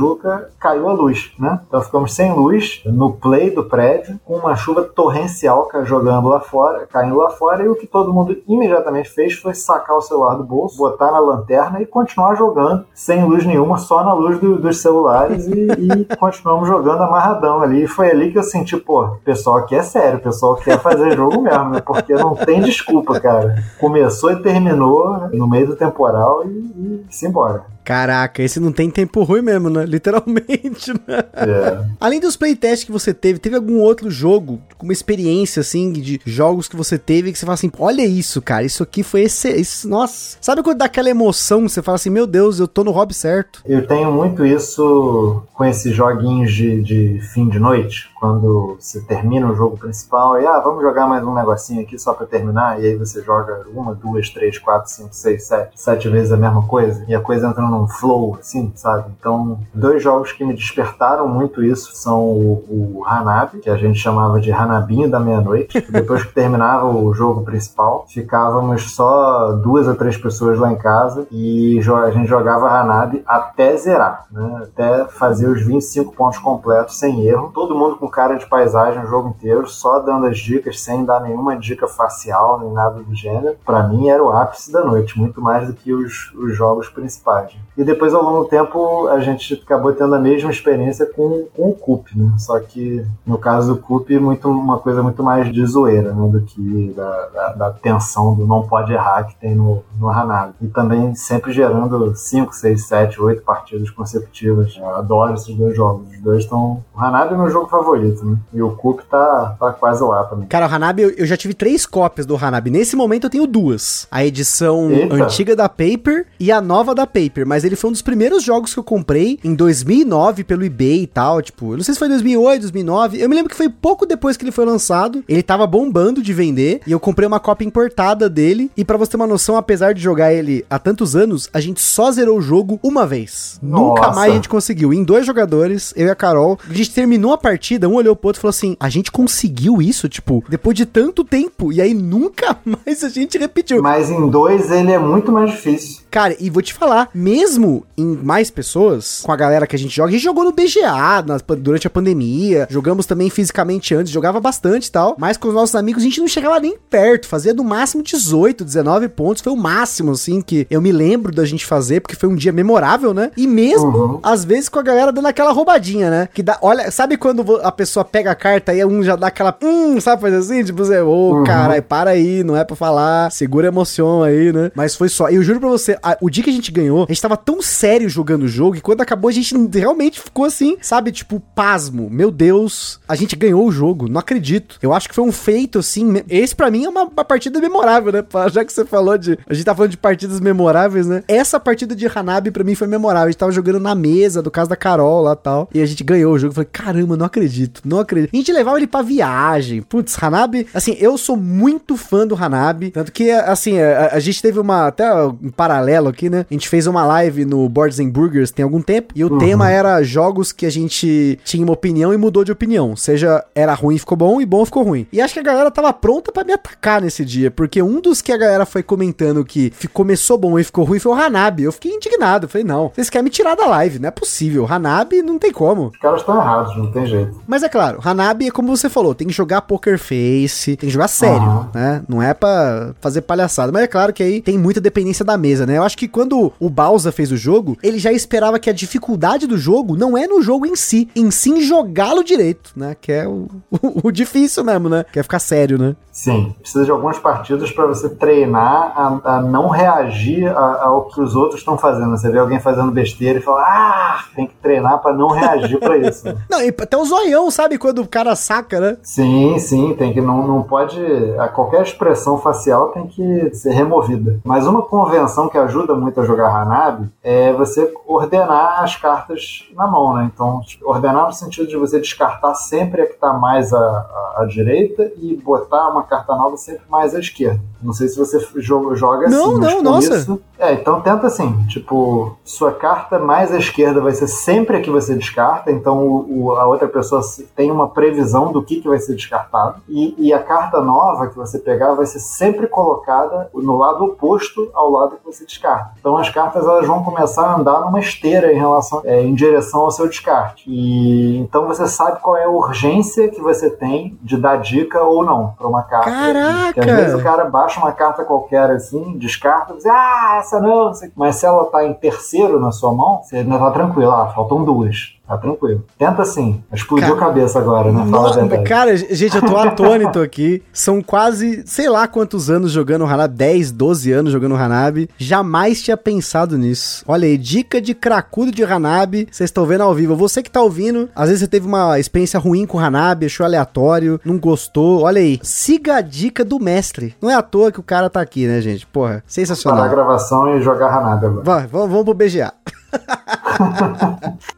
caiu 0.58 0.88
a 0.88 0.92
luz, 0.92 1.32
né? 1.38 1.61
Então 1.66 1.80
ficamos 1.80 2.14
sem 2.14 2.32
luz 2.34 2.82
no 2.87 3.12
play 3.12 3.50
do 3.50 3.64
prédio, 3.64 4.18
com 4.24 4.37
uma 4.37 4.54
chuva 4.56 4.82
torrencial 4.82 5.68
jogando 5.84 6.28
lá 6.28 6.40
fora, 6.40 6.87
caindo 6.87 7.16
lá 7.16 7.30
fora, 7.30 7.62
e 7.64 7.68
o 7.68 7.74
que 7.74 7.87
todo 7.87 8.12
mundo 8.12 8.37
imediatamente 8.46 9.08
fez 9.11 9.34
foi 9.34 9.54
sacar 9.54 9.96
o 9.96 10.00
celular 10.02 10.34
do 10.37 10.44
bolso, 10.44 10.76
botar 10.78 11.11
na 11.12 11.18
lanterna 11.18 11.80
e 11.80 11.87
continuar 11.87 12.34
jogando 12.37 12.84
sem 12.94 13.24
luz 13.24 13.44
nenhuma, 13.44 13.78
só 13.78 14.02
na 14.04 14.12
luz 14.12 14.38
do- 14.38 14.58
dos 14.58 14.80
celulares 14.80 15.46
e, 15.46 15.66
e 15.68 16.04
continuamos 16.16 16.68
jogando 16.68 17.02
amarradão 17.02 17.61
ali. 17.61 17.84
E 17.84 17.87
foi 17.88 18.11
ali 18.11 18.32
que 18.32 18.38
eu 18.38 18.42
senti, 18.42 18.76
pô, 18.76 19.04
o 19.04 19.16
pessoal 19.24 19.58
aqui 19.58 19.74
é 19.74 19.82
sério, 19.82 20.18
o 20.18 20.22
pessoal 20.22 20.54
quer 20.56 20.78
fazer 20.80 21.16
jogo 21.16 21.40
mesmo, 21.42 21.70
né? 21.70 21.80
Porque 21.80 22.12
não 22.14 22.34
tem 22.34 22.61
desculpa, 22.61 23.20
cara. 23.20 23.56
Começou 23.80 24.30
e 24.32 24.42
terminou 24.42 25.28
no 25.32 25.48
meio 25.48 25.66
do 25.68 25.76
temporal 25.76 26.44
e, 26.44 26.48
e 26.48 27.06
se 27.11 27.26
embora. 27.26 27.64
Caraca, 27.88 28.42
esse 28.42 28.61
não 28.61 28.70
tem 28.70 28.90
tempo 28.90 29.22
ruim 29.22 29.40
mesmo, 29.40 29.70
né? 29.70 29.83
Literalmente, 29.88 30.92
né? 30.92 31.24
É. 31.33 31.85
Além 31.98 32.20
dos 32.20 32.37
playtests 32.37 32.85
que 32.85 32.92
você 32.92 33.14
teve, 33.14 33.38
teve 33.38 33.57
algum 33.57 33.79
outro 33.79 34.11
jogo, 34.11 34.61
com 34.77 34.85
uma 34.85 34.92
experiência, 34.92 35.61
assim, 35.61 35.90
de 35.90 36.20
jogos 36.27 36.68
que 36.68 36.77
você 36.77 36.98
teve, 36.98 37.33
que 37.33 37.38
você 37.38 37.46
fala 37.46 37.55
assim, 37.55 37.70
olha 37.79 38.05
isso, 38.05 38.42
cara, 38.42 38.62
isso 38.62 38.83
aqui 38.83 39.03
foi 39.03 39.22
esse, 39.22 39.48
esse- 39.48 39.88
nossa. 39.88 40.37
Sabe 40.38 40.62
quando 40.62 40.77
dá 40.77 40.85
aquela 40.85 41.09
emoção, 41.09 41.66
você 41.66 41.81
fala 41.81 41.96
assim, 41.96 42.11
meu 42.11 42.27
Deus, 42.27 42.61
eu 42.61 42.68
tô 42.68 42.85
no 42.85 42.90
hobby 42.90 43.14
certo. 43.14 43.62
Eu 43.64 43.87
tenho 43.87 44.12
muito 44.12 44.44
isso 44.44 45.42
com 45.55 45.64
esses 45.64 45.94
joguinhos 45.96 46.53
de, 46.53 46.83
de 46.83 47.20
fim 47.33 47.48
de 47.48 47.59
noite, 47.59 48.11
quando 48.20 48.77
você 48.79 49.01
termina 49.01 49.51
o 49.51 49.57
jogo 49.57 49.79
principal 49.79 50.38
e, 50.38 50.46
ah, 50.46 50.61
vamos 50.61 50.83
jogar 50.83 51.07
mais 51.07 51.24
um 51.24 51.35
negocinho 51.35 51.81
aqui 51.81 51.98
só 51.98 52.12
pra 52.12 52.27
terminar, 52.27 52.83
e 52.83 52.87
aí 52.87 52.96
você 52.96 53.22
joga 53.22 53.64
uma, 53.72 53.94
duas, 53.94 54.29
três, 54.29 54.59
quatro, 54.59 54.90
cinco, 54.90 55.14
seis, 55.14 55.44
sete, 55.44 55.70
sete 55.74 56.07
vezes 56.11 56.31
a 56.33 56.37
mesma 56.37 56.62
coisa, 56.62 57.03
e 57.09 57.14
a 57.14 57.20
coisa 57.20 57.48
entra 57.48 57.62
num 57.62 57.78
flow, 57.87 58.37
assim, 58.41 58.73
sabe? 58.75 59.11
Então, 59.19 59.61
dois 59.73 60.03
jogos 60.03 60.33
que 60.33 60.45
me 60.45 60.55
despertaram 60.55 61.29
muito 61.29 61.62
isso 61.62 61.95
são 61.95 62.21
o, 62.21 62.99
o 62.99 63.05
Hanabi, 63.07 63.61
que 63.61 63.71
a 63.71 63.77
gente 63.77 63.99
chamava 63.99 64.41
de 64.41 64.51
Hanabinho 64.51 65.09
da 65.09 65.21
meia-noite, 65.21 65.81
depois 65.91 66.25
que 66.25 66.33
terminava 66.33 66.87
o 66.87 67.12
jogo 67.14 67.45
principal, 67.45 68.05
ficávamos 68.09 68.95
só 68.95 69.53
duas 69.53 69.87
ou 69.87 69.95
três 69.95 70.17
pessoas 70.17 70.59
lá 70.59 70.73
em 70.73 70.77
casa 70.77 71.27
e 71.31 71.79
a 72.05 72.11
gente 72.11 72.27
jogava 72.27 72.69
Hanabi 72.69 73.23
até 73.27 73.77
zerar, 73.77 74.27
né? 74.31 74.62
Até 74.64 75.05
fazer 75.07 75.49
os 75.49 75.62
25 75.62 76.14
pontos 76.14 76.38
completos 76.38 76.99
sem 76.99 77.27
erro, 77.27 77.51
todo 77.55 77.75
mundo 77.75 77.97
com 77.97 78.09
com 78.09 78.11
cara 78.11 78.37
de 78.37 78.47
paisagem 78.47 79.05
o 79.05 79.07
jogo 79.07 79.29
inteiro, 79.29 79.69
só 79.69 80.01
dando 80.01 80.27
as 80.27 80.38
dicas, 80.38 80.81
sem 80.81 81.05
dar 81.05 81.21
nenhuma 81.21 81.57
dica 81.57 81.87
facial, 81.87 82.59
nem 82.61 82.73
nada 82.73 83.03
do 83.03 83.14
gênero. 83.14 83.57
Para 83.64 83.87
mim 83.87 84.09
era 84.09 84.25
o 84.25 84.31
ápice 84.31 84.73
da 84.73 84.83
noite, 84.83 85.19
muito 85.19 85.41
mais 85.41 85.69
do 85.69 85.75
que 85.75 85.93
os, 85.93 86.33
os 86.35 86.57
jogos 86.57 86.88
principais. 86.88 87.55
E 87.76 87.85
depois, 87.85 88.12
ao 88.12 88.22
longo 88.22 88.44
do 88.44 88.48
tempo, 88.48 89.07
a 89.09 89.20
gente 89.20 89.54
acabou 89.54 89.92
tendo 89.92 90.14
a 90.14 90.18
mesma 90.18 90.50
experiência 90.50 91.07
com, 91.07 91.46
com 91.54 91.70
o 91.70 91.74
Coop, 91.74 92.11
né? 92.18 92.33
Só 92.38 92.59
que 92.59 93.04
no 93.26 93.38
caso 93.38 93.74
do 93.74 93.81
Coop, 93.81 94.18
muito, 94.18 94.48
uma 94.50 94.78
coisa 94.78 95.02
muito 95.02 95.22
mais 95.22 95.52
de 95.52 95.64
zoeira, 95.64 96.12
né? 96.12 96.28
Do 96.28 96.40
que 96.42 96.92
da, 96.96 97.26
da, 97.26 97.52
da 97.52 97.70
tensão 97.70 98.35
do 98.35 98.46
não 98.46 98.66
pode 98.66 98.92
errar 98.92 99.24
que 99.24 99.37
tem 99.37 99.54
no, 99.54 99.83
no 99.98 100.09
Hanabi. 100.09 100.54
E 100.61 100.66
também 100.68 101.14
sempre 101.14 101.52
gerando 101.52 102.14
5, 102.14 102.52
6, 102.52 102.87
7, 102.87 103.20
8 103.20 103.42
partidas 103.42 103.90
consecutivas. 103.90 104.76
Eu 104.76 104.96
adoro 104.96 105.35
esses 105.35 105.54
dois 105.54 105.76
jogos. 105.76 106.11
Os 106.11 106.20
dois 106.20 106.44
estão. 106.44 106.83
O 106.94 107.00
Hanabi 107.00 107.35
é 107.35 107.37
meu 107.37 107.50
jogo 107.50 107.68
favorito, 107.68 108.24
né? 108.24 108.38
E 108.52 108.62
o 108.62 108.70
Coop 108.70 109.04
tá, 109.04 109.57
tá 109.59 109.72
quase 109.72 110.02
lá 110.02 110.24
também. 110.24 110.48
Cara, 110.48 110.66
o 110.66 110.74
Hanabi, 110.74 111.02
eu, 111.02 111.11
eu 111.11 111.26
já 111.26 111.37
tive 111.37 111.54
três 111.54 111.87
cópias 111.87 112.26
do 112.26 112.37
Hanabi. 112.37 112.70
Nesse 112.70 112.96
momento 112.96 113.24
eu 113.24 113.31
tenho 113.31 113.46
duas. 113.46 114.07
A 114.11 114.24
edição 114.24 114.90
Eita. 114.90 115.14
antiga 115.14 115.54
da 115.54 115.68
Paper 115.68 116.26
e 116.40 116.50
a 116.50 116.61
nova 116.61 116.94
da 116.94 117.07
Paper. 117.07 117.46
Mas 117.46 117.58
ele 117.64 117.77
foi 117.77 117.90
um 117.90 117.92
dos 117.92 118.03
primeiros 118.03 118.42
jogos 118.42 118.73
que 118.73 118.79
eu 118.79 118.85
comprei 118.85 119.38
em 119.42 119.55
2009 119.55 120.44
pelo 120.44 120.64
eBay 120.64 121.03
e 121.03 121.07
tal. 121.07 121.40
Tipo, 121.42 121.73
eu 121.73 121.77
não 121.77 121.85
sei 121.85 121.94
se 121.94 121.99
foi 121.99 122.09
2008, 122.09 122.62
2009. 122.62 123.21
Eu 123.21 123.29
me 123.29 123.35
lembro 123.35 123.51
que 123.51 123.57
foi 123.57 123.68
pouco 123.68 124.07
depois 124.07 124.37
que 124.37 124.44
ele 124.44 124.53
foi 124.53 124.64
lançado. 124.64 125.25
Ele 125.29 125.42
tava 125.42 125.66
bombando 125.66 126.23
de 126.23 126.33
vender. 126.33 126.81
E 126.87 126.92
eu 126.92 127.01
comprei 127.01 127.27
uma 127.27 127.40
cópia 127.40 127.66
importada 127.66 128.29
dele. 128.29 128.71
E 128.77 128.85
pra 128.85 128.97
você 128.97 129.12
ter 129.12 129.16
uma 129.16 129.27
noção, 129.27 129.57
apesar 129.57 129.92
de 129.92 130.01
jogar 130.01 130.33
ele 130.33 130.64
há 130.68 130.79
tantos 130.79 131.16
anos, 131.16 131.49
a 131.53 131.61
gente 131.61 131.81
só 131.81 132.11
zerou 132.11 132.38
o 132.38 132.42
jogo 132.42 132.79
uma 132.83 133.07
vez. 133.07 133.59
Nunca 133.62 134.03
Nossa. 134.03 134.14
mais 134.14 134.33
a 134.33 134.35
gente 134.35 134.49
conseguiu. 134.49 134.92
Em 134.92 135.05
dois 135.05 135.27
jogadores, 135.27 135.92
eu 135.97 136.07
e 136.07 136.11
a 136.11 136.14
Carol, 136.14 136.59
a 136.68 136.73
gente 136.73 136.90
terminou 136.90 137.33
a 137.33 137.38
partida, 137.38 137.88
um 137.88 137.94
olhou 137.94 138.14
pro 138.16 138.29
outro 138.29 138.40
e 138.40 138.42
falou 138.42 138.51
assim: 138.51 138.77
a 138.79 138.88
gente 138.88 139.11
conseguiu 139.11 139.81
isso, 139.81 140.09
tipo, 140.09 140.44
depois 140.49 140.77
de 140.77 140.87
tanto 140.87 141.25
tempo. 141.25 141.73
E 141.73 141.81
aí 141.81 141.94
nunca 141.94 142.57
mais 142.64 143.05
a 143.05 143.09
gente 143.09 143.38
repetiu. 143.38 143.83
Mas 143.83 144.11
em 144.11 144.29
dois 144.29 144.71
ele 144.71 144.92
é 144.92 144.99
muito 144.99 145.33
mais 145.33 145.51
difícil. 145.51 146.03
Cara, 146.11 146.35
e 146.40 146.49
vou 146.51 146.62
te 146.62 146.73
falar, 146.75 147.11
mesmo 147.14 147.85
em 147.97 148.05
mais 148.23 148.51
pessoas, 148.51 149.21
com 149.23 149.31
a 149.33 149.37
galera 149.37 149.66
que 149.66 149.77
a 149.77 149.79
gente 149.79 149.94
joga, 149.94 150.09
a 150.09 150.12
gente 150.12 150.23
jogou 150.25 150.44
no 150.44 150.53
BGA 150.53 151.23
nas- 151.27 151.42
durante 151.59 151.87
a 151.87 151.90
pandemia, 151.90 152.66
jogamos 152.71 153.07
também 153.07 153.29
fisicamente 153.31 153.94
antes, 153.94 154.11
jogava 154.12 154.40
bastante 154.40 154.87
e 154.87 154.90
tal, 154.90 155.16
mas 155.18 155.37
com 155.37 155.49
os 155.49 155.55
nossos 155.55 155.75
amigos 155.75 156.03
a 156.03 156.07
gente 156.07 156.21
não 156.21 156.29
chegava 156.29 156.59
nem 156.61 156.77
perto, 156.90 157.27
fazia 157.27 157.53
no 157.53 157.62
máximo 157.64 158.03
18, 158.03 158.64
19 158.64 159.09
pontos, 159.09 159.42
foi 159.42 159.53
o 159.53 159.57
máximo, 159.57 160.12
assim, 160.12 160.40
que 160.40 160.66
eu 160.71 160.81
me 160.81 160.92
lembro 160.92 161.33
da 161.33 161.44
gente 161.44 161.66
fazer, 161.66 162.01
porque 162.01 162.16
foi 162.16 162.29
um 162.29 162.35
dia 162.37 162.53
memorável, 162.53 163.12
né? 163.12 163.31
E 163.37 163.47
mesmo, 163.47 163.88
Uhum. 163.88 164.21
às 164.23 164.44
vezes, 164.44 164.68
com 164.68 164.79
a 164.79 164.83
galera 164.83 165.12
dando 165.12 165.27
aquela 165.27 165.53
roubadinha, 165.53 166.11
né? 166.11 166.29
Que 166.33 166.42
dá, 166.42 166.59
olha, 166.62 166.90
sabe 166.90 167.16
quando 167.16 167.57
a 167.62 167.71
pessoa 167.73 168.05
pega 168.05 168.31
a 168.31 168.35
carta 168.35 168.73
e 168.75 168.85
um 168.85 169.03
já 169.03 169.16
dá 169.16 169.27
aquela, 169.29 169.57
hum, 169.62 170.01
sabe 170.01 170.23
fazer 170.23 170.37
assim? 170.37 170.64
Tipo, 170.64 170.85
você, 170.85 171.01
ô, 171.01 171.35
Uhum. 171.35 171.44
caralho, 171.44 171.83
para 171.83 172.11
aí, 172.11 172.42
não 172.42 172.57
é 172.57 172.64
pra 172.64 172.77
falar, 172.77 173.31
segura 173.31 173.66
a 173.68 173.71
emoção 173.73 174.23
aí, 174.23 174.53
né? 174.53 174.71
Mas 174.75 174.94
foi 174.94 175.09
só. 175.09 175.29
E 175.29 175.35
eu 175.37 175.42
juro 175.42 175.61
pra 175.61 175.68
você, 175.68 175.97
a- 176.02 176.16
o 176.20 176.30
dia 176.30 176.42
que 176.44 176.50
a 176.50 176.52
gente 176.52 176.70
ganhou, 176.70 177.04
a 177.04 177.12
gente 177.12 177.20
tava 177.22 177.37
tão 177.37 177.61
sério 177.62 178.08
jogando 178.08 178.42
o 178.44 178.48
jogo 178.48 178.76
e 178.76 178.80
quando 178.80 179.00
acabou 179.00 179.28
a 179.28 179.32
gente 179.32 179.54
realmente 179.74 180.20
ficou 180.20 180.44
assim, 180.44 180.76
sabe? 180.80 181.12
Tipo, 181.12 181.40
pasmo. 181.54 182.08
Meu 182.11 182.30
Deus, 182.30 183.00
a 183.08 183.14
gente 183.14 183.37
ganhou 183.37 183.66
o 183.66 183.72
jogo, 183.72 184.08
não 184.08 184.18
acredito. 184.20 184.78
Eu 184.82 184.92
acho 184.92 185.08
que 185.08 185.14
foi 185.14 185.24
um 185.24 185.32
feito 185.32 185.78
assim. 185.78 186.22
Esse 186.28 186.54
pra 186.54 186.70
mim 186.70 186.84
é 186.84 186.88
uma, 186.88 187.04
uma 187.04 187.24
partida 187.24 187.61
memorável, 187.61 188.12
né? 188.12 188.24
Já 188.50 188.64
que 188.64 188.72
você 188.72 188.84
falou 188.84 189.16
de. 189.18 189.38
A 189.48 189.54
gente 189.54 189.64
tá 189.64 189.74
falando 189.74 189.90
de 189.90 189.96
partidas 189.96 190.40
memoráveis, 190.40 191.06
né? 191.06 191.22
Essa 191.28 191.58
partida 191.61 191.94
de 191.94 192.06
Hanabi 192.06 192.50
pra 192.50 192.64
mim 192.64 192.74
foi 192.74 192.87
memorável. 192.87 193.28
A 193.28 193.30
gente 193.30 193.38
tava 193.38 193.52
jogando 193.52 193.80
na 193.80 193.94
mesa 193.94 194.42
do 194.42 194.50
caso 194.50 194.70
da 194.70 194.76
Carol 194.76 195.22
lá 195.22 195.34
tal. 195.37 195.68
E 195.74 195.80
a 195.80 195.87
gente 195.87 196.02
ganhou 196.04 196.32
o 196.34 196.38
jogo. 196.38 196.50
Eu 196.52 196.54
falei, 196.54 196.68
caramba, 196.72 197.16
não 197.16 197.26
acredito, 197.26 197.82
não 197.84 197.98
acredito. 198.00 198.30
A 198.32 198.37
gente 198.37 198.52
levava 198.52 198.76
ele 198.78 198.87
pra 198.87 199.02
viagem. 199.02 199.82
Putz, 199.82 200.16
Hanabi, 200.22 200.66
assim, 200.74 200.96
eu 200.98 201.16
sou 201.18 201.37
muito 201.37 201.96
fã 201.96 202.26
do 202.26 202.34
Hanabi. 202.34 202.90
Tanto 202.90 203.12
que, 203.12 203.30
assim, 203.30 203.78
a, 203.80 204.11
a 204.14 204.20
gente 204.20 204.40
teve 204.42 204.58
uma. 204.58 204.87
Até 204.88 205.12
um 205.24 205.50
paralelo 205.50 205.88
aqui, 205.96 206.29
né? 206.31 206.44
A 206.51 206.55
gente 206.55 206.68
fez 206.68 206.87
uma 206.87 207.05
live 207.05 207.44
no 207.44 207.68
Boards 207.68 207.98
and 208.01 208.09
Burgers 208.11 208.51
tem 208.51 208.62
algum 208.62 208.81
tempo. 208.81 209.12
E 209.14 209.24
o 209.24 209.38
tema 209.38 209.70
era 209.70 210.03
jogos 210.03 210.53
que 210.53 210.66
a 210.66 210.70
gente 210.70 211.38
tinha 211.44 211.64
uma 211.64 211.72
opinião 211.72 212.12
e 212.12 212.16
mudou 212.16 212.44
de 212.44 212.53
opinião. 212.53 212.96
Seja 212.96 213.44
era 213.55 213.74
ruim 213.74 213.98
ficou 213.98 214.16
bom 214.16 214.40
e 214.40 214.46
bom 214.46 214.64
ficou 214.64 214.83
ruim. 214.83 215.07
E 215.12 215.20
acho 215.20 215.35
que 215.35 215.40
a 215.40 215.42
galera 215.42 215.70
tava 215.70 215.92
pronta 215.92 216.33
pra 216.33 216.44
me 216.44 216.53
atacar 216.53 217.01
nesse 217.01 217.24
dia. 217.24 217.51
Porque 217.51 217.83
um 217.83 218.01
dos 218.01 218.20
que 218.22 218.33
a 218.33 218.37
galera 218.37 218.64
foi 218.66 218.83
comentando 218.83 219.44
que 219.44 219.72
começou 219.92 220.38
bom 220.38 220.59
e 220.59 220.64
ficou 220.64 220.85
ruim 220.85 220.98
foi 220.98 221.12
o 221.12 221.14
Hanabi. 221.14 221.64
Eu 221.64 221.72
fiquei 221.72 221.92
indignado. 221.92 222.44
Eu 222.44 222.48
falei, 222.48 222.66
não, 222.66 222.90
vocês 222.94 223.11
querem 223.11 223.24
me 223.24 223.31
tirar 223.31 223.55
da 223.55 223.66
live, 223.66 223.98
não 223.98 224.09
é 224.09 224.12
possível. 224.12 224.66
Hanabi 224.68 225.22
não 225.22 225.38
tem 225.38 225.53
como. 225.53 225.88
Os 225.88 225.98
caras 225.98 226.20
estão 226.20 226.37
errados, 226.37 226.77
não 226.77 226.90
tem 226.92 227.07
jeito. 227.07 227.40
Mas 227.46 227.62
é 227.62 227.68
claro, 227.68 228.01
Hanabi 228.03 228.48
é 228.48 228.51
como 228.51 228.77
você 228.77 228.88
falou, 228.88 229.14
tem 229.14 229.27
que 229.27 229.33
jogar 229.33 229.62
poker 229.62 229.98
face, 229.98 230.77
tem 230.77 230.88
que 230.88 230.90
jogar 230.90 231.09
sério, 231.09 231.37
Aham. 231.37 231.70
né? 231.74 232.03
Não 232.09 232.22
é 232.22 232.35
pra 232.35 232.94
fazer 233.01 233.22
palhaçada. 233.22 233.72
Mas 233.72 233.83
é 233.83 233.87
claro 233.87 234.12
que 234.12 234.22
aí 234.22 234.40
tem 234.40 234.59
muita 234.59 234.81
dependência 234.81 235.24
da 235.24 235.37
mesa, 235.37 235.66
né? 235.66 235.78
Eu 235.79 235.85
acho 235.85 235.97
que 235.97 236.09
quando 236.09 236.53
o 236.59 236.69
Bowser 236.71 237.12
fez 237.12 237.31
o 237.33 237.37
jogo, 237.37 237.77
ele 237.83 237.99
já 237.99 238.12
esperava 238.12 238.59
que 238.59 238.69
a 238.71 238.73
dificuldade 238.73 239.47
do 239.47 239.57
jogo 239.57 239.97
não 239.97 240.17
é 240.17 240.27
no 240.27 240.43
jogo 240.43 240.67
em 240.67 240.77
si, 240.77 241.09
em 241.14 241.31
sim 241.31 241.61
jogá-lo 241.61 242.23
direito, 242.23 242.73
né? 242.77 242.97
Que 243.01 243.12
é 243.12 243.27
o, 243.29 243.47
o, 244.03 244.11
difícil 244.11 244.64
mesmo, 244.64 244.88
né? 244.88 245.05
Que 245.12 245.19
é 245.21 245.23
ficar 245.23 245.38
sério, 245.38 245.79
né? 245.79 245.97
Sim, 246.12 246.55
precisa 246.61 246.85
de 246.85 246.91
algumas 246.91 247.19
partidas 247.19 247.71
para 247.71 247.87
você 247.87 248.09
treinar 248.09 248.93
a, 248.97 249.37
a 249.37 249.41
não 249.41 249.69
reagir 249.69 250.49
a- 250.49 250.83
ao 250.85 251.05
que 251.07 251.21
os 251.21 251.37
outros 251.37 251.61
estão 251.61 251.79
fazendo. 251.79 252.11
Você 252.11 252.29
vê 252.31 252.38
alguém 252.38 252.59
fazendo 252.59 252.91
besteira 252.91 253.38
e 253.38 253.43
fala, 253.43 253.61
ah, 253.62 254.25
tem 254.35 254.47
que 254.47 254.55
treinar 254.57 254.99
para 255.01 255.14
não 255.14 255.29
reagir 255.29 255.79
para 255.79 255.97
isso. 255.97 256.25
Não, 256.51 256.61
e 256.61 256.69
até 256.69 256.97
o 256.97 257.05
zoião, 257.05 257.51
sabe? 257.51 257.79
Quando 257.79 258.03
o 258.03 258.09
cara 258.09 258.35
saca, 258.35 258.81
né? 258.81 258.97
Sim, 259.03 259.59
sim, 259.59 259.95
tem 259.95 260.12
que 260.12 260.21
não, 260.21 260.47
não 260.47 260.62
pode. 260.62 260.99
A 261.38 261.49
qualquer 261.49 261.83
expressão 261.83 262.38
facial 262.38 262.88
tem 262.88 263.07
que 263.07 263.55
ser 263.55 263.71
removida. 263.73 264.41
Mas 264.45 264.67
uma 264.67 264.83
convenção 264.83 265.49
que 265.49 265.57
ajuda 265.68 265.94
muito 265.94 266.20
a 266.20 266.24
jogar 266.24 266.48
Hanabi 266.48 267.09
é 267.22 267.52
você 267.52 267.92
ordenar 268.07 268.83
as 268.83 268.96
cartas 268.96 269.68
na 269.74 269.87
mão, 269.87 270.14
né? 270.14 270.31
Então, 270.33 270.61
ordenar 270.83 271.26
no 271.26 271.33
sentido 271.33 271.68
de 271.68 271.76
você 271.76 272.00
descartar 272.00 272.54
sempre 272.54 273.02
a 273.02 273.07
que 273.07 273.12
está 273.12 273.33
mais 273.33 273.72
à, 273.72 273.78
à, 273.78 274.35
à 274.38 274.44
direita 274.46 275.12
e 275.16 275.37
botar 275.37 275.88
uma 275.88 276.02
carta 276.02 276.35
nova 276.35 276.57
sempre 276.57 276.83
mais 276.88 277.14
à 277.14 277.20
esquerda. 277.20 277.61
Não 277.83 277.93
sei 277.93 278.09
se 278.09 278.19
você 278.19 278.38
joga, 278.57 279.29
Não, 279.29 279.53
assim, 279.53 279.61
não, 279.61 279.77
com 279.79 279.83
nossa. 279.83 280.17
isso- 280.17 280.41
é, 280.59 280.73
então 280.73 281.01
tenta 281.01 281.29
assim, 281.29 281.53
tipo, 281.69 282.37
sua 282.45 282.73
carta 282.73 283.19
mais 283.19 283.53
à 283.53 283.59
esquerda 283.59 284.01
vai 284.01 284.12
ser 284.12 284.27
sempre 284.27 284.77
a 284.77 284.81
que 284.81 284.91
você 284.91 285.14
descarta, 285.14 285.71
então 285.71 285.99
o, 286.07 286.47
o- 286.47 286.53
a 286.57 286.67
outra 286.67 286.88
pessoa 286.88 287.21
tem 287.55 287.71
uma 287.71 287.88
previsão 287.88 288.51
do 288.51 288.62
que, 288.62 288.81
que 288.81 288.88
vai 288.88 288.99
ser 288.99 289.14
descartado, 289.14 289.77
e, 289.88 290.14
e 290.19 290.33
a 290.33 290.43
carta 290.43 290.81
nova 290.81 291.29
que 291.29 291.37
você 291.37 291.59
pegar 291.59 291.95
vai 291.95 292.07
ser 292.07 292.19
sempre 292.19 292.67
colocada 292.67 293.49
no 293.55 293.77
lado 293.77 294.05
oposto 294.05 294.69
ao 294.75 294.91
lado 294.91 295.17
que 295.17 295.25
você 295.25 295.45
descarta. 295.45 295.93
Então 296.01 296.17
as 296.17 296.29
cartas 296.29 296.64
elas 296.64 296.87
vão 296.87 297.05
começar 297.05 297.43
a 297.47 297.57
andar 297.57 297.81
numa 297.81 298.01
esteira 298.01 298.53
em 298.53 298.57
relação, 298.59 299.01
é, 299.05 299.23
em 299.23 299.35
direção 299.35 299.83
ao 299.83 299.91
seu 299.91 300.09
descarte. 300.09 300.64
E 300.67 301.38
então 301.38 301.67
você 301.67 301.87
sabe 301.87 302.21
qual 302.21 302.37
é 302.37 302.45
a 302.45 302.49
urgência 302.51 303.29
que 303.29 303.41
você 303.41 303.71
tem 303.71 304.19
de 304.23 304.37
dar 304.37 304.57
dica 304.57 305.03
ou 305.05 305.25
não 305.25 305.55
para 305.57 305.69
uma 305.69 305.83
carta. 305.85 306.11
Caraca! 306.11 306.81
Às 306.81 306.87
vezes 306.87 307.14
o 307.14 307.23
cara 307.23 307.45
baixa 307.45 307.67
uma 307.76 307.92
carta 307.92 308.24
qualquer 308.24 308.70
assim, 308.70 309.18
descarta, 309.18 309.74
diz, 309.74 309.85
ah, 309.87 310.37
essa 310.38 310.61
não, 310.61 310.92
mas 311.14 311.37
se 311.37 311.46
ela 311.46 311.66
tá 311.66 311.85
em 311.85 311.92
terceiro 311.92 312.59
na 312.59 312.72
sua 312.72 312.92
mão, 312.92 313.22
você 313.22 313.37
ainda 313.37 313.59
tá 313.59 313.70
tranquilo, 313.70 314.11
ah, 314.11 314.33
faltam 314.35 314.64
duas. 314.64 315.17
Tá 315.29 315.37
tranquilo. 315.37 315.85
Tenta 315.99 316.25
sim. 316.25 316.62
Explodiu 316.73 317.14
Cara, 317.14 317.19
a 317.21 317.27
cabeça 317.27 317.59
agora, 317.59 317.93
né? 317.93 317.99
Fala 317.99 318.07
a 318.07 318.11
Nossa, 318.29 318.41
verdade. 318.41 318.64
cara, 318.64 318.97
gente, 319.14 319.37
eu 319.37 319.43
tô 319.43 319.59
atônito 319.59 320.21
aqui. 320.21 320.62
São 320.73 321.03
quase, 321.03 321.62
sei 321.67 321.87
lá 321.87 322.09
quantos 322.09 322.49
anos 322.49 322.73
jogando 322.73 323.05
Hanabi, 323.05 323.35
10, 323.37 323.73
12 323.73 324.11
anos 324.11 324.33
jogando 324.33 324.55
Hanabi. 324.57 325.11
Jamais 325.19 325.83
tinha 325.83 325.99
pensado 325.99 326.57
nisso. 326.57 327.05
Olha 327.07 327.27
aí, 327.27 327.37
dica 327.37 327.79
de 327.79 327.95
cracudo 327.95 328.51
de 328.51 328.64
Hanabi. 328.64 329.29
Vocês 329.31 329.49
estão 329.49 329.67
vendo 329.67 329.83
ao 329.83 329.95
vivo. 329.95 330.17
Você 330.17 330.43
que 330.43 330.51
tá 330.51 330.62
ouvindo, 330.62 331.11
às 331.14 331.27
vezes 331.29 331.41
você 331.41 331.47
teve 331.47 331.67
uma 331.67 331.99
experiência 332.01 332.41
ruim 332.41 332.64
com 332.64 332.79
Hanabi, 332.79 333.27
achou 333.27 333.45
aleatório, 333.45 334.19
não 334.25 334.38
gostou. 334.38 335.03
Olha 335.03 335.21
aí, 335.21 335.38
siga 335.43 335.97
a 335.97 336.01
dica 336.01 336.43
do 336.43 336.59
mestre. 336.59 337.14
Não 337.21 337.29
é 337.31 337.35
à 337.35 337.43
toa 337.43 337.71
que 337.71 337.81
o 337.81 337.83
cara 337.83 338.09
tá 338.09 338.23
aqui, 338.23 338.47
né, 338.47 338.62
gente? 338.62 338.87
Porra, 338.87 339.09
Parar 339.09 339.19
a 339.19 339.31
sensacional. 339.31 339.88
gravação 339.91 340.57
e 340.57 340.62
jogar 340.62 340.88
Hanabi 340.88 341.27
agora. 341.27 341.45
Vai, 341.45 341.67
vamos, 341.67 341.91
vamos 341.91 342.05
pro 342.07 342.14
BGA. 342.14 342.51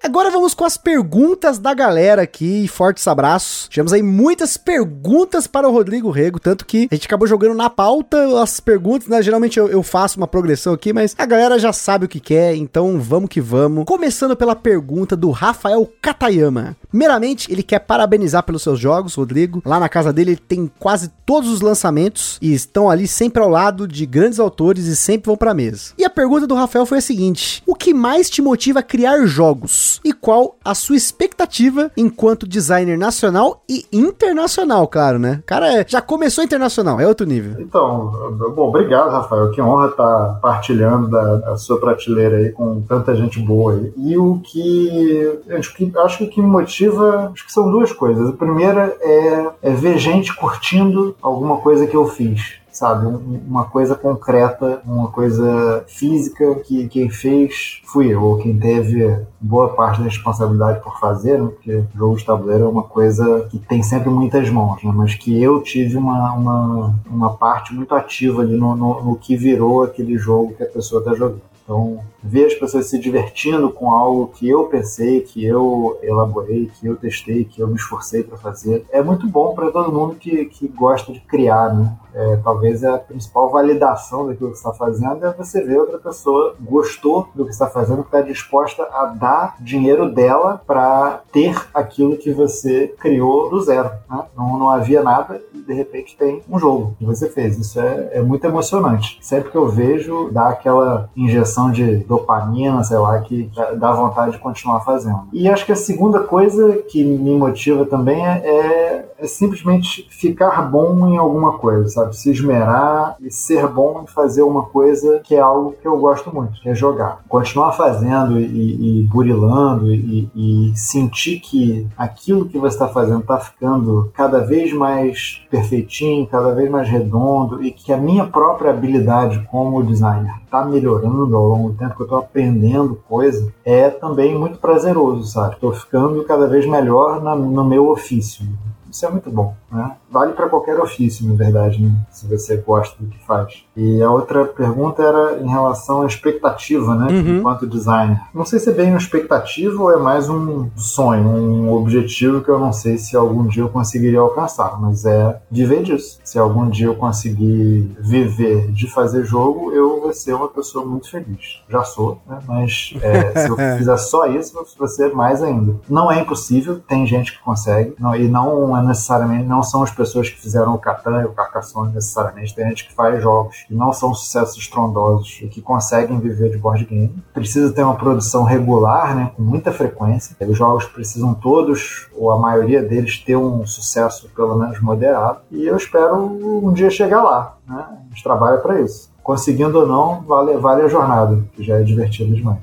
Agora 0.00 0.30
vamos 0.30 0.54
com 0.54 0.64
as 0.64 0.76
perguntas 0.76 1.58
da 1.58 1.74
galera 1.74 2.22
aqui. 2.22 2.68
Fortes 2.68 3.06
abraços. 3.08 3.68
Tivemos 3.68 3.92
aí 3.92 4.02
muitas 4.02 4.56
perguntas 4.56 5.46
para 5.48 5.68
o 5.68 5.72
Rodrigo 5.72 6.10
Rego, 6.10 6.38
tanto 6.38 6.64
que 6.64 6.88
a 6.90 6.94
gente 6.94 7.06
acabou 7.06 7.26
jogando 7.26 7.54
na 7.54 7.68
pauta 7.68 8.40
as 8.40 8.60
perguntas, 8.60 9.08
né? 9.08 9.20
Geralmente 9.20 9.58
eu, 9.58 9.68
eu 9.68 9.82
faço 9.82 10.16
uma 10.16 10.28
progressão 10.28 10.72
aqui, 10.72 10.92
mas 10.92 11.16
a 11.18 11.26
galera 11.26 11.58
já 11.58 11.72
sabe 11.72 12.06
o 12.06 12.08
que 12.08 12.20
quer, 12.20 12.54
então 12.54 13.00
vamos 13.00 13.28
que 13.28 13.40
vamos. 13.40 13.84
Começando 13.86 14.36
pela 14.36 14.54
pergunta 14.54 15.16
do 15.16 15.30
Rafael 15.30 15.90
Katayama. 16.00 16.76
Primeiramente, 16.88 17.52
ele 17.52 17.62
quer 17.62 17.80
parabenizar 17.80 18.44
pelos 18.44 18.62
seus 18.62 18.78
jogos, 18.78 19.14
Rodrigo. 19.14 19.60
Lá 19.64 19.80
na 19.80 19.88
casa 19.88 20.12
dele 20.12 20.30
ele 20.30 20.36
tem 20.36 20.70
quase 20.78 21.10
todos 21.26 21.50
os 21.50 21.60
lançamentos 21.60 22.38
e 22.40 22.54
estão 22.54 22.88
ali 22.88 23.08
sempre 23.08 23.42
ao 23.42 23.48
lado 23.48 23.86
de 23.86 24.06
grandes 24.06 24.38
autores 24.38 24.86
e 24.86 24.94
sempre 24.94 25.26
vão 25.26 25.36
pra 25.36 25.54
mesa. 25.54 25.92
E 25.98 26.04
a 26.04 26.10
pergunta 26.10 26.46
do 26.46 26.54
Rafael 26.54 26.86
foi 26.86 26.98
a 26.98 27.02
seguinte: 27.02 27.62
O 27.66 27.74
que 27.74 27.92
mais 27.92 28.30
te 28.30 28.40
motiva 28.40 28.78
a 28.78 28.82
criar 28.82 29.26
jogos? 29.26 29.87
E 30.04 30.12
qual 30.12 30.56
a 30.64 30.74
sua 30.74 30.96
expectativa 30.96 31.90
enquanto 31.96 32.46
designer 32.46 32.98
nacional 32.98 33.62
e 33.68 33.86
internacional, 33.92 34.86
claro, 34.86 35.18
né? 35.18 35.42
Cara 35.46 35.80
é, 35.80 35.84
já 35.86 36.00
começou 36.00 36.44
internacional, 36.44 37.00
é 37.00 37.06
outro 37.06 37.26
nível. 37.26 37.60
Então, 37.60 38.10
bom, 38.54 38.68
obrigado, 38.68 39.10
Rafael. 39.10 39.50
Que 39.50 39.60
honra 39.60 39.88
estar 39.88 40.38
partilhando 40.40 41.08
da, 41.08 41.36
da 41.36 41.56
sua 41.56 41.78
prateleira 41.80 42.36
aí 42.38 42.52
com 42.52 42.80
tanta 42.82 43.14
gente 43.14 43.40
boa 43.40 43.72
aí. 43.74 43.92
E 43.96 44.16
o 44.16 44.40
que 44.44 45.40
acho 45.50 45.74
que, 45.74 45.92
acho 45.98 46.18
que 46.18 46.24
o 46.24 46.30
que 46.30 46.42
me 46.42 46.48
motiva, 46.48 47.30
acho 47.32 47.46
que 47.46 47.52
são 47.52 47.70
duas 47.70 47.92
coisas. 47.92 48.28
A 48.28 48.32
primeira 48.32 48.96
é, 49.00 49.50
é 49.62 49.70
ver 49.70 49.98
gente 49.98 50.34
curtindo 50.36 51.16
alguma 51.22 51.58
coisa 51.58 51.86
que 51.86 51.96
eu 51.96 52.06
fiz 52.06 52.58
sabe? 52.78 53.06
Uma 53.06 53.64
coisa 53.64 53.94
concreta, 53.94 54.80
uma 54.86 55.08
coisa 55.08 55.84
física 55.88 56.54
que 56.56 56.88
quem 56.88 57.10
fez 57.10 57.80
fui 57.84 58.14
eu, 58.14 58.22
ou 58.22 58.38
quem 58.38 58.56
teve 58.56 59.18
boa 59.40 59.70
parte 59.70 59.98
da 59.98 60.04
responsabilidade 60.04 60.80
por 60.80 60.98
fazer, 61.00 61.40
né? 61.40 61.48
porque 61.48 61.82
jogo 61.94 62.16
de 62.16 62.24
tabuleiro 62.24 62.64
é 62.64 62.68
uma 62.68 62.84
coisa 62.84 63.48
que 63.50 63.58
tem 63.58 63.82
sempre 63.82 64.10
muitas 64.10 64.48
mãos, 64.48 64.82
né? 64.84 64.92
mas 64.94 65.14
que 65.14 65.42
eu 65.42 65.60
tive 65.60 65.96
uma, 65.96 66.32
uma, 66.32 66.94
uma 67.10 67.36
parte 67.36 67.74
muito 67.74 67.94
ativa 67.94 68.42
ali 68.42 68.56
no, 68.56 68.76
no, 68.76 69.02
no 69.02 69.16
que 69.16 69.36
virou 69.36 69.82
aquele 69.82 70.16
jogo 70.16 70.54
que 70.54 70.62
a 70.62 70.66
pessoa 70.66 71.00
está 71.00 71.14
jogando. 71.14 71.42
Então, 71.68 72.00
ver 72.22 72.46
as 72.46 72.54
pessoas 72.54 72.86
se 72.86 72.98
divertindo 72.98 73.70
com 73.70 73.92
algo 73.92 74.28
que 74.28 74.48
eu 74.48 74.64
pensei, 74.64 75.20
que 75.20 75.44
eu 75.44 75.98
elaborei, 76.02 76.64
que 76.64 76.86
eu 76.86 76.96
testei, 76.96 77.44
que 77.44 77.60
eu 77.60 77.68
me 77.68 77.74
esforcei 77.74 78.22
para 78.22 78.38
fazer, 78.38 78.86
é 78.90 79.02
muito 79.02 79.28
bom 79.28 79.54
para 79.54 79.70
todo 79.70 79.92
mundo 79.92 80.14
que, 80.14 80.46
que 80.46 80.66
gosta 80.66 81.12
de 81.12 81.20
criar, 81.20 81.74
né? 81.74 81.94
É, 82.18 82.36
talvez 82.42 82.82
a 82.82 82.98
principal 82.98 83.48
validação 83.48 84.26
daquilo 84.26 84.50
que 84.50 84.56
está 84.56 84.72
fazendo 84.72 85.24
é 85.24 85.32
você 85.32 85.62
ver 85.62 85.78
outra 85.78 85.98
pessoa 85.98 86.56
gostou 86.60 87.28
do 87.32 87.44
que 87.44 87.52
está 87.52 87.68
fazendo, 87.68 88.00
está 88.00 88.20
disposta 88.20 88.82
a 88.92 89.06
dar 89.06 89.54
dinheiro 89.60 90.12
dela 90.12 90.60
para 90.66 91.20
ter 91.32 91.54
aquilo 91.72 92.16
que 92.16 92.32
você 92.32 92.92
criou 92.98 93.48
do 93.48 93.60
zero. 93.60 93.90
Né? 94.10 94.24
Não, 94.36 94.58
não 94.58 94.70
havia 94.70 95.02
nada 95.02 95.40
e 95.54 95.58
de 95.58 95.72
repente 95.72 96.16
tem 96.16 96.42
um 96.50 96.58
jogo 96.58 96.96
que 96.98 97.04
você 97.04 97.28
fez. 97.28 97.56
Isso 97.56 97.78
é, 97.78 98.10
é 98.14 98.20
muito 98.20 98.44
emocionante. 98.44 99.18
Sempre 99.20 99.50
que 99.50 99.56
eu 99.56 99.68
vejo, 99.68 100.28
dá 100.32 100.48
aquela 100.48 101.08
injeção 101.16 101.70
de 101.70 101.98
dopamina, 101.98 102.82
sei 102.82 102.98
lá, 102.98 103.20
que 103.20 103.50
dá 103.76 103.92
vontade 103.92 104.32
de 104.32 104.38
continuar 104.38 104.80
fazendo. 104.80 105.28
E 105.32 105.48
acho 105.48 105.64
que 105.64 105.72
a 105.72 105.76
segunda 105.76 106.20
coisa 106.20 106.78
que 106.88 107.04
me 107.04 107.36
motiva 107.36 107.84
também 107.86 108.26
é, 108.26 109.04
é, 109.17 109.17
é 109.18 109.26
simplesmente 109.26 110.06
ficar 110.10 110.62
bom 110.70 111.08
em 111.08 111.16
alguma 111.16 111.58
coisa, 111.58 111.88
sabe? 111.88 112.16
Se 112.16 112.30
esmerar 112.30 113.16
e 113.20 113.30
ser 113.30 113.66
bom 113.66 114.02
em 114.02 114.06
fazer 114.06 114.42
uma 114.42 114.64
coisa 114.66 115.20
que 115.24 115.34
é 115.34 115.40
algo 115.40 115.74
que 115.80 115.86
eu 115.86 115.98
gosto 115.98 116.34
muito, 116.34 116.60
que 116.60 116.68
é 116.68 116.74
jogar. 116.74 117.22
Continuar 117.28 117.72
fazendo 117.72 118.38
e, 118.38 119.00
e 119.00 119.02
burilando 119.02 119.92
e, 119.92 120.30
e 120.34 120.72
sentir 120.76 121.40
que 121.40 121.86
aquilo 121.96 122.48
que 122.48 122.58
você 122.58 122.76
está 122.76 122.88
fazendo 122.88 123.20
está 123.20 123.38
ficando 123.38 124.10
cada 124.14 124.38
vez 124.38 124.72
mais 124.72 125.42
perfeitinho, 125.50 126.26
cada 126.26 126.54
vez 126.54 126.70
mais 126.70 126.88
redondo 126.88 127.62
e 127.62 127.72
que 127.72 127.92
a 127.92 127.96
minha 127.96 128.24
própria 128.26 128.70
habilidade 128.70 129.44
como 129.50 129.82
designer 129.82 130.34
está 130.44 130.64
melhorando 130.64 131.36
ao 131.36 131.48
longo 131.48 131.70
do 131.70 131.76
tempo, 131.76 131.94
que 131.94 132.02
eu 132.02 132.06
estou 132.06 132.18
aprendendo 132.18 133.00
coisa, 133.08 133.52
é 133.64 133.90
também 133.90 134.38
muito 134.38 134.58
prazeroso, 134.58 135.24
sabe? 135.24 135.54
Estou 135.54 135.72
ficando 135.72 136.24
cada 136.24 136.46
vez 136.46 136.66
melhor 136.66 137.22
na, 137.22 137.34
no 137.34 137.64
meu 137.64 137.88
ofício. 137.90 138.46
Isso 138.90 139.04
é 139.06 139.10
muito 139.10 139.30
bom, 139.30 139.54
né? 139.70 139.96
Vale 140.10 140.32
para 140.32 140.48
qualquer 140.48 140.78
ofício, 140.80 141.26
na 141.28 141.34
verdade, 141.34 141.82
né? 141.82 141.92
se 142.10 142.26
você 142.26 142.56
gosta 142.56 142.96
do 142.98 143.08
que 143.08 143.18
faz. 143.26 143.64
E 143.76 144.02
a 144.02 144.10
outra 144.10 144.44
pergunta 144.46 145.02
era 145.02 145.38
em 145.40 145.48
relação 145.48 146.02
à 146.02 146.06
expectativa, 146.06 146.94
né? 146.94 147.12
Uhum. 147.12 147.38
Enquanto 147.38 147.66
designer. 147.66 148.20
Não 148.34 148.44
sei 148.44 148.58
se 148.58 148.70
é 148.70 148.72
bem 148.72 148.90
uma 148.90 148.98
expectativa 148.98 149.82
ou 149.82 149.92
é 149.92 149.96
mais 149.96 150.28
um 150.28 150.68
sonho, 150.76 151.28
um 151.28 151.72
objetivo 151.72 152.40
que 152.40 152.48
eu 152.48 152.58
não 152.58 152.72
sei 152.72 152.98
se 152.98 153.16
algum 153.16 153.46
dia 153.46 153.62
eu 153.62 153.68
conseguiria 153.68 154.20
alcançar, 154.20 154.80
mas 154.80 155.04
é 155.04 155.40
viver 155.50 155.82
disso. 155.82 156.18
Se 156.24 156.38
algum 156.38 156.68
dia 156.68 156.86
eu 156.86 156.94
conseguir 156.94 157.96
viver 158.00 158.72
de 158.72 158.90
fazer 158.90 159.24
jogo, 159.24 159.72
eu 159.72 160.00
vou 160.00 160.12
ser 160.12 160.34
uma 160.34 160.48
pessoa 160.48 160.84
muito 160.84 161.10
feliz. 161.10 161.62
Já 161.68 161.84
sou, 161.84 162.20
né? 162.26 162.38
Mas 162.46 162.94
é, 163.02 163.42
se 163.42 163.48
eu 163.48 163.56
fizer 163.76 163.96
só 163.98 164.26
isso, 164.26 164.56
eu 164.56 164.66
vou 164.78 164.88
ser 164.88 165.14
mais 165.14 165.42
ainda. 165.42 165.76
Não 165.88 166.10
é 166.10 166.20
impossível, 166.20 166.80
tem 166.80 167.06
gente 167.06 167.32
que 167.32 167.44
consegue, 167.44 167.94
não, 167.98 168.14
e 168.14 168.26
não 168.28 168.76
é 168.76 168.82
necessariamente, 168.82 169.44
não 169.44 169.62
são 169.62 169.82
as 169.82 169.90
pessoas 169.98 170.30
que 170.30 170.40
fizeram 170.40 170.74
o 170.74 170.78
Catan 170.78 171.22
e 171.22 171.24
o 171.24 171.32
Carcassonne 171.32 171.92
necessariamente, 171.92 172.54
tem 172.54 172.68
gente 172.68 172.86
que 172.86 172.94
faz 172.94 173.20
jogos 173.20 173.64
que 173.66 173.74
não 173.74 173.92
são 173.92 174.14
sucessos 174.14 174.56
estrondosos 174.56 175.40
e 175.42 175.48
que 175.48 175.60
conseguem 175.60 176.20
viver 176.20 176.50
de 176.50 176.56
board 176.56 176.84
game. 176.84 177.12
Precisa 177.34 177.72
ter 177.72 177.82
uma 177.82 177.96
produção 177.96 178.44
regular, 178.44 179.16
né, 179.16 179.32
com 179.36 179.42
muita 179.42 179.72
frequência. 179.72 180.36
Os 180.40 180.56
jogos 180.56 180.84
precisam 180.84 181.34
todos, 181.34 182.08
ou 182.16 182.30
a 182.30 182.38
maioria 182.38 182.80
deles, 182.80 183.18
ter 183.18 183.36
um 183.36 183.66
sucesso 183.66 184.30
pelo 184.34 184.56
menos 184.56 184.80
moderado. 184.80 185.40
E 185.50 185.66
eu 185.66 185.76
espero 185.76 186.16
um 186.16 186.72
dia 186.72 186.90
chegar 186.90 187.22
lá. 187.22 187.56
Né? 187.66 187.84
A 187.88 188.08
gente 188.08 188.22
trabalha 188.22 188.58
para 188.58 188.80
isso. 188.80 189.10
Conseguindo 189.22 189.80
ou 189.80 189.86
não, 189.86 190.22
vale, 190.22 190.56
vale 190.56 190.82
a 190.82 190.88
jornada, 190.88 191.42
que 191.52 191.62
já 191.62 191.78
é 191.78 191.82
divertido 191.82 192.34
demais. 192.34 192.60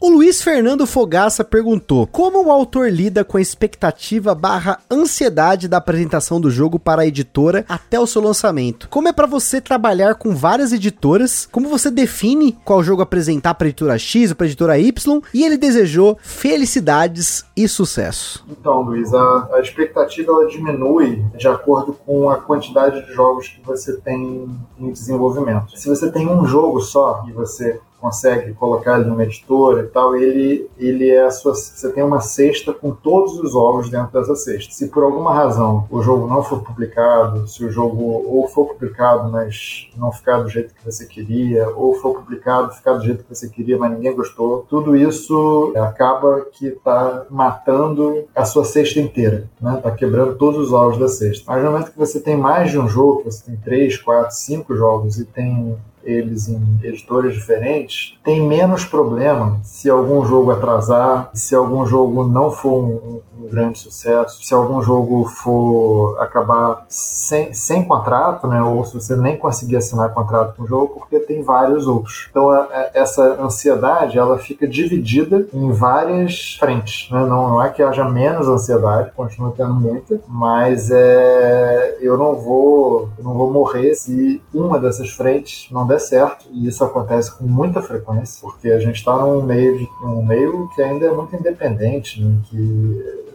O 0.00 0.10
Luiz 0.26 0.42
Fernando 0.42 0.88
Fogaça 0.88 1.44
perguntou: 1.44 2.04
Como 2.04 2.44
o 2.44 2.50
autor 2.50 2.90
lida 2.90 3.24
com 3.24 3.36
a 3.36 3.40
expectativa 3.40 4.34
barra 4.34 4.80
ansiedade 4.90 5.68
da 5.68 5.76
apresentação 5.76 6.40
do 6.40 6.50
jogo 6.50 6.80
para 6.80 7.02
a 7.02 7.06
editora 7.06 7.64
até 7.68 8.00
o 8.00 8.08
seu 8.08 8.20
lançamento? 8.20 8.88
Como 8.88 9.06
é 9.06 9.12
para 9.12 9.28
você 9.28 9.60
trabalhar 9.60 10.16
com 10.16 10.34
várias 10.34 10.72
editoras? 10.72 11.48
Como 11.52 11.68
você 11.68 11.92
define 11.92 12.58
qual 12.64 12.82
jogo 12.82 13.02
apresentar 13.02 13.54
para 13.54 13.68
a 13.68 13.70
editora 13.70 13.96
X 14.00 14.30
ou 14.30 14.36
para 14.36 14.46
a 14.46 14.48
editora 14.48 14.76
Y? 14.80 15.22
E 15.32 15.44
ele 15.44 15.56
desejou 15.56 16.18
felicidades 16.20 17.44
e 17.56 17.68
sucesso. 17.68 18.44
Então, 18.50 18.80
Luiz, 18.80 19.14
a, 19.14 19.48
a 19.52 19.60
expectativa 19.60 20.32
ela 20.32 20.48
diminui 20.48 21.24
de 21.36 21.46
acordo 21.46 21.92
com 22.04 22.28
a 22.28 22.38
quantidade 22.38 23.06
de 23.06 23.12
jogos 23.12 23.46
que 23.46 23.64
você 23.64 23.96
tem 23.98 24.50
em 24.76 24.90
desenvolvimento. 24.90 25.78
Se 25.78 25.88
você 25.88 26.10
tem 26.10 26.28
um 26.28 26.44
jogo 26.44 26.80
só 26.80 27.24
e 27.28 27.32
você 27.32 27.80
consegue 28.00 28.54
colocar 28.54 29.00
ele 29.00 29.08
numa 29.08 29.24
editora 29.24 29.82
e 29.82 29.86
tal, 29.88 30.15
ele, 30.16 30.68
ele 30.78 31.10
é 31.10 31.24
a 31.24 31.30
sua. 31.30 31.54
Você 31.54 31.90
tem 31.92 32.02
uma 32.02 32.20
cesta 32.20 32.72
com 32.72 32.92
todos 32.92 33.38
os 33.38 33.54
ovos 33.54 33.90
dentro 33.90 34.12
dessa 34.12 34.34
cesta. 34.34 34.72
Se 34.72 34.88
por 34.88 35.02
alguma 35.02 35.32
razão 35.32 35.86
o 35.90 36.02
jogo 36.02 36.26
não 36.26 36.42
for 36.42 36.62
publicado, 36.62 37.46
se 37.46 37.64
o 37.64 37.70
jogo 37.70 38.02
ou 38.02 38.48
for 38.48 38.66
publicado, 38.66 39.30
mas 39.30 39.88
não 39.96 40.12
ficar 40.12 40.38
do 40.38 40.48
jeito 40.48 40.74
que 40.74 40.84
você 40.84 41.06
queria, 41.06 41.68
ou 41.70 41.94
for 41.94 42.14
publicado, 42.14 42.72
ficar 42.72 42.94
do 42.94 43.04
jeito 43.04 43.24
que 43.24 43.34
você 43.34 43.48
queria, 43.48 43.78
mas 43.78 43.92
ninguém 43.92 44.14
gostou, 44.14 44.66
tudo 44.68 44.96
isso 44.96 45.72
acaba 45.76 46.46
que 46.52 46.68
está 46.68 47.26
matando 47.30 48.24
a 48.34 48.44
sua 48.44 48.64
cesta 48.64 49.00
inteira, 49.00 49.48
né? 49.60 49.80
Tá 49.82 49.90
quebrando 49.90 50.36
todos 50.36 50.66
os 50.66 50.72
ovos 50.72 50.98
da 50.98 51.08
cesta. 51.08 51.44
Mas 51.46 51.62
no 51.62 51.70
momento 51.70 51.92
que 51.92 51.98
você 51.98 52.20
tem 52.20 52.36
mais 52.36 52.70
de 52.70 52.78
um 52.78 52.88
jogo, 52.88 53.24
você 53.24 53.44
tem 53.44 53.56
três, 53.56 53.96
quatro, 53.96 54.34
cinco 54.34 54.76
jogos 54.76 55.18
e 55.18 55.24
tem 55.24 55.76
eles 56.06 56.48
em 56.48 56.78
editoras 56.82 57.34
diferentes, 57.34 58.16
tem 58.24 58.46
menos 58.46 58.84
problema 58.84 59.58
se 59.62 59.90
algum 59.90 60.24
jogo 60.24 60.52
atrasar, 60.52 61.30
se 61.34 61.54
algum 61.54 61.84
jogo 61.84 62.24
não 62.24 62.50
for 62.50 62.74
um, 62.74 63.20
um 63.38 63.48
grande 63.48 63.78
sucesso, 63.78 64.42
se 64.42 64.54
algum 64.54 64.80
jogo 64.80 65.26
for 65.26 66.16
acabar 66.20 66.86
sem, 66.88 67.52
sem 67.52 67.84
contrato, 67.84 68.46
né, 68.46 68.62
ou 68.62 68.84
se 68.84 68.94
você 68.94 69.16
nem 69.16 69.36
conseguir 69.36 69.76
assinar 69.76 70.14
contrato 70.14 70.56
com 70.56 70.62
o 70.62 70.66
jogo, 70.66 70.94
porque 71.00 71.18
tem 71.18 71.42
vários 71.42 71.86
outros. 71.86 72.28
Então 72.30 72.50
a, 72.50 72.60
a, 72.60 72.90
essa 72.94 73.22
ansiedade 73.42 74.18
ela 74.18 74.38
fica 74.38 74.66
dividida 74.66 75.46
em 75.52 75.72
várias 75.72 76.56
frentes. 76.58 77.10
Né? 77.10 77.20
Não, 77.20 77.48
não 77.50 77.62
é 77.62 77.68
que 77.68 77.82
haja 77.82 78.04
menos 78.04 78.48
ansiedade, 78.48 79.10
continua 79.16 79.52
tendo 79.56 79.74
muita, 79.74 80.20
mas 80.28 80.90
é, 80.90 81.98
eu 82.00 82.16
não 82.16 82.36
vou 82.36 83.08
eu 83.18 83.24
não 83.24 83.34
morrer 83.56 83.94
se 83.94 84.42
uma 84.52 84.78
dessas 84.78 85.10
frentes 85.10 85.68
não 85.70 85.86
der 85.86 86.00
certo, 86.00 86.46
e 86.52 86.66
isso 86.68 86.84
acontece 86.84 87.36
com 87.36 87.44
muita 87.44 87.82
frequência, 87.82 88.40
porque 88.40 88.68
a 88.68 88.78
gente 88.78 88.96
está 88.96 89.16
num 89.16 89.42
meio, 89.42 89.88
num 90.02 90.24
meio 90.24 90.68
que 90.74 90.82
ainda 90.82 91.06
é 91.06 91.10
muito 91.10 91.34
independente, 91.34 92.22
né, 92.22 92.36
que 92.48 93.25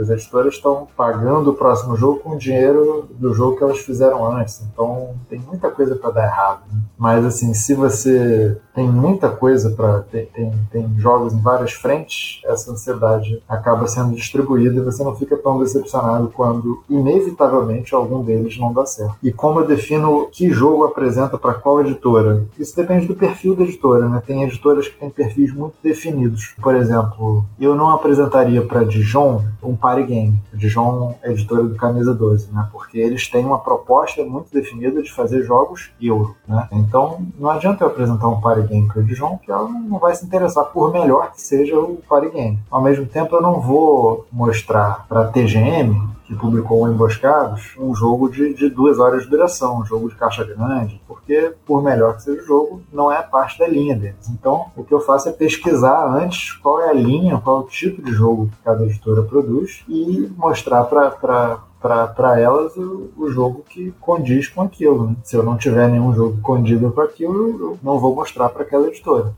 as 0.00 0.10
editoras 0.10 0.54
estão 0.54 0.86
pagando 0.96 1.50
o 1.50 1.54
próximo 1.54 1.96
jogo 1.96 2.20
com 2.20 2.30
o 2.30 2.38
dinheiro 2.38 3.08
do 3.10 3.32
jogo 3.34 3.56
que 3.56 3.64
elas 3.64 3.78
fizeram 3.78 4.24
antes. 4.30 4.62
Então 4.72 5.14
tem 5.28 5.38
muita 5.38 5.70
coisa 5.70 5.96
para 5.96 6.10
dar 6.10 6.24
errado. 6.24 6.60
Né? 6.72 6.80
Mas 6.98 7.24
assim, 7.24 7.54
se 7.54 7.74
você 7.74 8.58
tem 8.74 8.88
muita 8.88 9.28
coisa 9.28 9.70
para 9.70 10.00
tem, 10.00 10.26
tem, 10.26 10.52
tem, 10.70 10.94
jogos 10.98 11.32
em 11.32 11.40
várias 11.40 11.72
frentes, 11.72 12.40
essa 12.44 12.70
ansiedade 12.70 13.42
acaba 13.48 13.86
sendo 13.86 14.14
distribuída 14.14 14.76
e 14.76 14.84
você 14.84 15.02
não 15.02 15.14
fica 15.14 15.36
tão 15.36 15.58
decepcionado 15.58 16.28
quando 16.28 16.82
inevitavelmente 16.88 17.94
algum 17.94 18.22
deles 18.22 18.58
não 18.58 18.72
dá 18.72 18.84
certo. 18.84 19.16
E 19.22 19.32
como 19.32 19.60
eu 19.60 19.66
defino 19.66 20.28
que 20.30 20.50
jogo 20.50 20.84
apresenta 20.84 21.38
para 21.38 21.54
qual 21.54 21.80
editora? 21.80 22.44
Isso 22.58 22.76
depende 22.76 23.06
do 23.06 23.14
perfil 23.14 23.54
da 23.54 23.64
editora, 23.64 24.08
né? 24.08 24.22
Tem 24.26 24.42
editoras 24.42 24.88
que 24.88 24.98
têm 24.98 25.10
perfis 25.10 25.52
muito 25.52 25.74
definidos. 25.82 26.54
Por 26.60 26.74
exemplo, 26.74 27.44
eu 27.60 27.74
não 27.74 27.90
apresentaria 27.90 28.62
para 28.62 28.84
Dijon 28.84 29.42
um 29.62 29.76
party 29.76 30.04
game. 30.04 30.42
O 30.52 30.56
Dijon 30.56 31.14
é 31.22 31.30
editora 31.30 31.62
do 31.64 31.74
Camisa 31.74 32.14
12, 32.14 32.52
né? 32.52 32.68
Porque 32.72 32.98
eles 32.98 33.28
têm 33.28 33.44
uma 33.44 33.58
proposta 33.58 34.24
muito 34.24 34.52
definida 34.52 35.02
de 35.02 35.12
fazer 35.12 35.42
jogos 35.42 35.90
euro, 36.00 36.34
né? 36.46 36.68
Então 36.72 37.26
não 37.38 37.50
adianta 37.50 37.84
eu 37.84 37.88
apresentar 37.88 38.28
um 38.28 38.40
party 38.40 38.66
game 38.68 38.88
para 38.88 39.00
o 39.00 39.04
Dijon 39.04 39.38
que 39.38 39.50
ela 39.50 39.68
não 39.68 39.98
vai 39.98 40.14
se 40.14 40.24
interessar 40.24 40.64
por 40.66 40.92
melhor 40.92 41.32
que 41.32 41.40
seja 41.40 41.78
o 41.78 42.00
party 42.08 42.30
game. 42.30 42.58
Ao 42.70 42.82
mesmo 42.82 43.06
tempo 43.06 43.36
eu 43.36 43.42
não 43.42 43.60
vou 43.60 44.26
mostrar 44.32 45.06
para 45.08 45.22
a 45.22 45.26
TGM 45.26 46.16
que 46.26 46.34
publicou 46.34 46.88
Emboscados, 46.88 47.74
um 47.78 47.94
jogo 47.94 48.28
de, 48.28 48.52
de 48.54 48.68
duas 48.68 48.98
horas 48.98 49.22
de 49.22 49.30
duração, 49.30 49.80
um 49.80 49.86
jogo 49.86 50.08
de 50.08 50.16
caixa 50.16 50.44
grande, 50.44 51.00
porque, 51.06 51.52
por 51.64 51.82
melhor 51.82 52.16
que 52.16 52.24
seja 52.24 52.42
o 52.42 52.46
jogo, 52.46 52.82
não 52.92 53.10
é 53.10 53.22
parte 53.22 53.58
da 53.58 53.66
linha 53.66 53.96
deles. 53.96 54.28
Então, 54.30 54.66
o 54.76 54.82
que 54.82 54.92
eu 54.92 55.00
faço 55.00 55.28
é 55.28 55.32
pesquisar 55.32 56.06
antes 56.06 56.52
qual 56.52 56.80
é 56.80 56.90
a 56.90 56.92
linha, 56.92 57.38
qual 57.38 57.60
é 57.60 57.64
o 57.64 57.68
tipo 57.68 58.02
de 58.02 58.12
jogo 58.12 58.48
que 58.48 58.62
cada 58.64 58.84
editora 58.84 59.22
produz 59.22 59.84
e 59.88 60.30
mostrar 60.36 60.84
para 60.84 61.60
para 61.80 62.40
elas 62.40 62.76
o, 62.76 63.10
o, 63.16 63.30
jogo 63.30 63.64
que 63.68 63.92
condiz 64.00 64.48
com 64.48 64.62
aquilo. 64.62 65.08
Né? 65.08 65.16
Se 65.22 65.36
eu 65.36 65.42
não 65.44 65.56
tiver 65.56 65.88
nenhum 65.88 66.12
jogo 66.12 66.40
condido 66.40 66.90
com 66.90 67.00
aquilo, 67.00 67.48
eu 67.48 67.78
não 67.80 68.00
vou 68.00 68.12
mostrar 68.12 68.48
para 68.48 68.62
aquela 68.62 68.88
editora. 68.88 69.32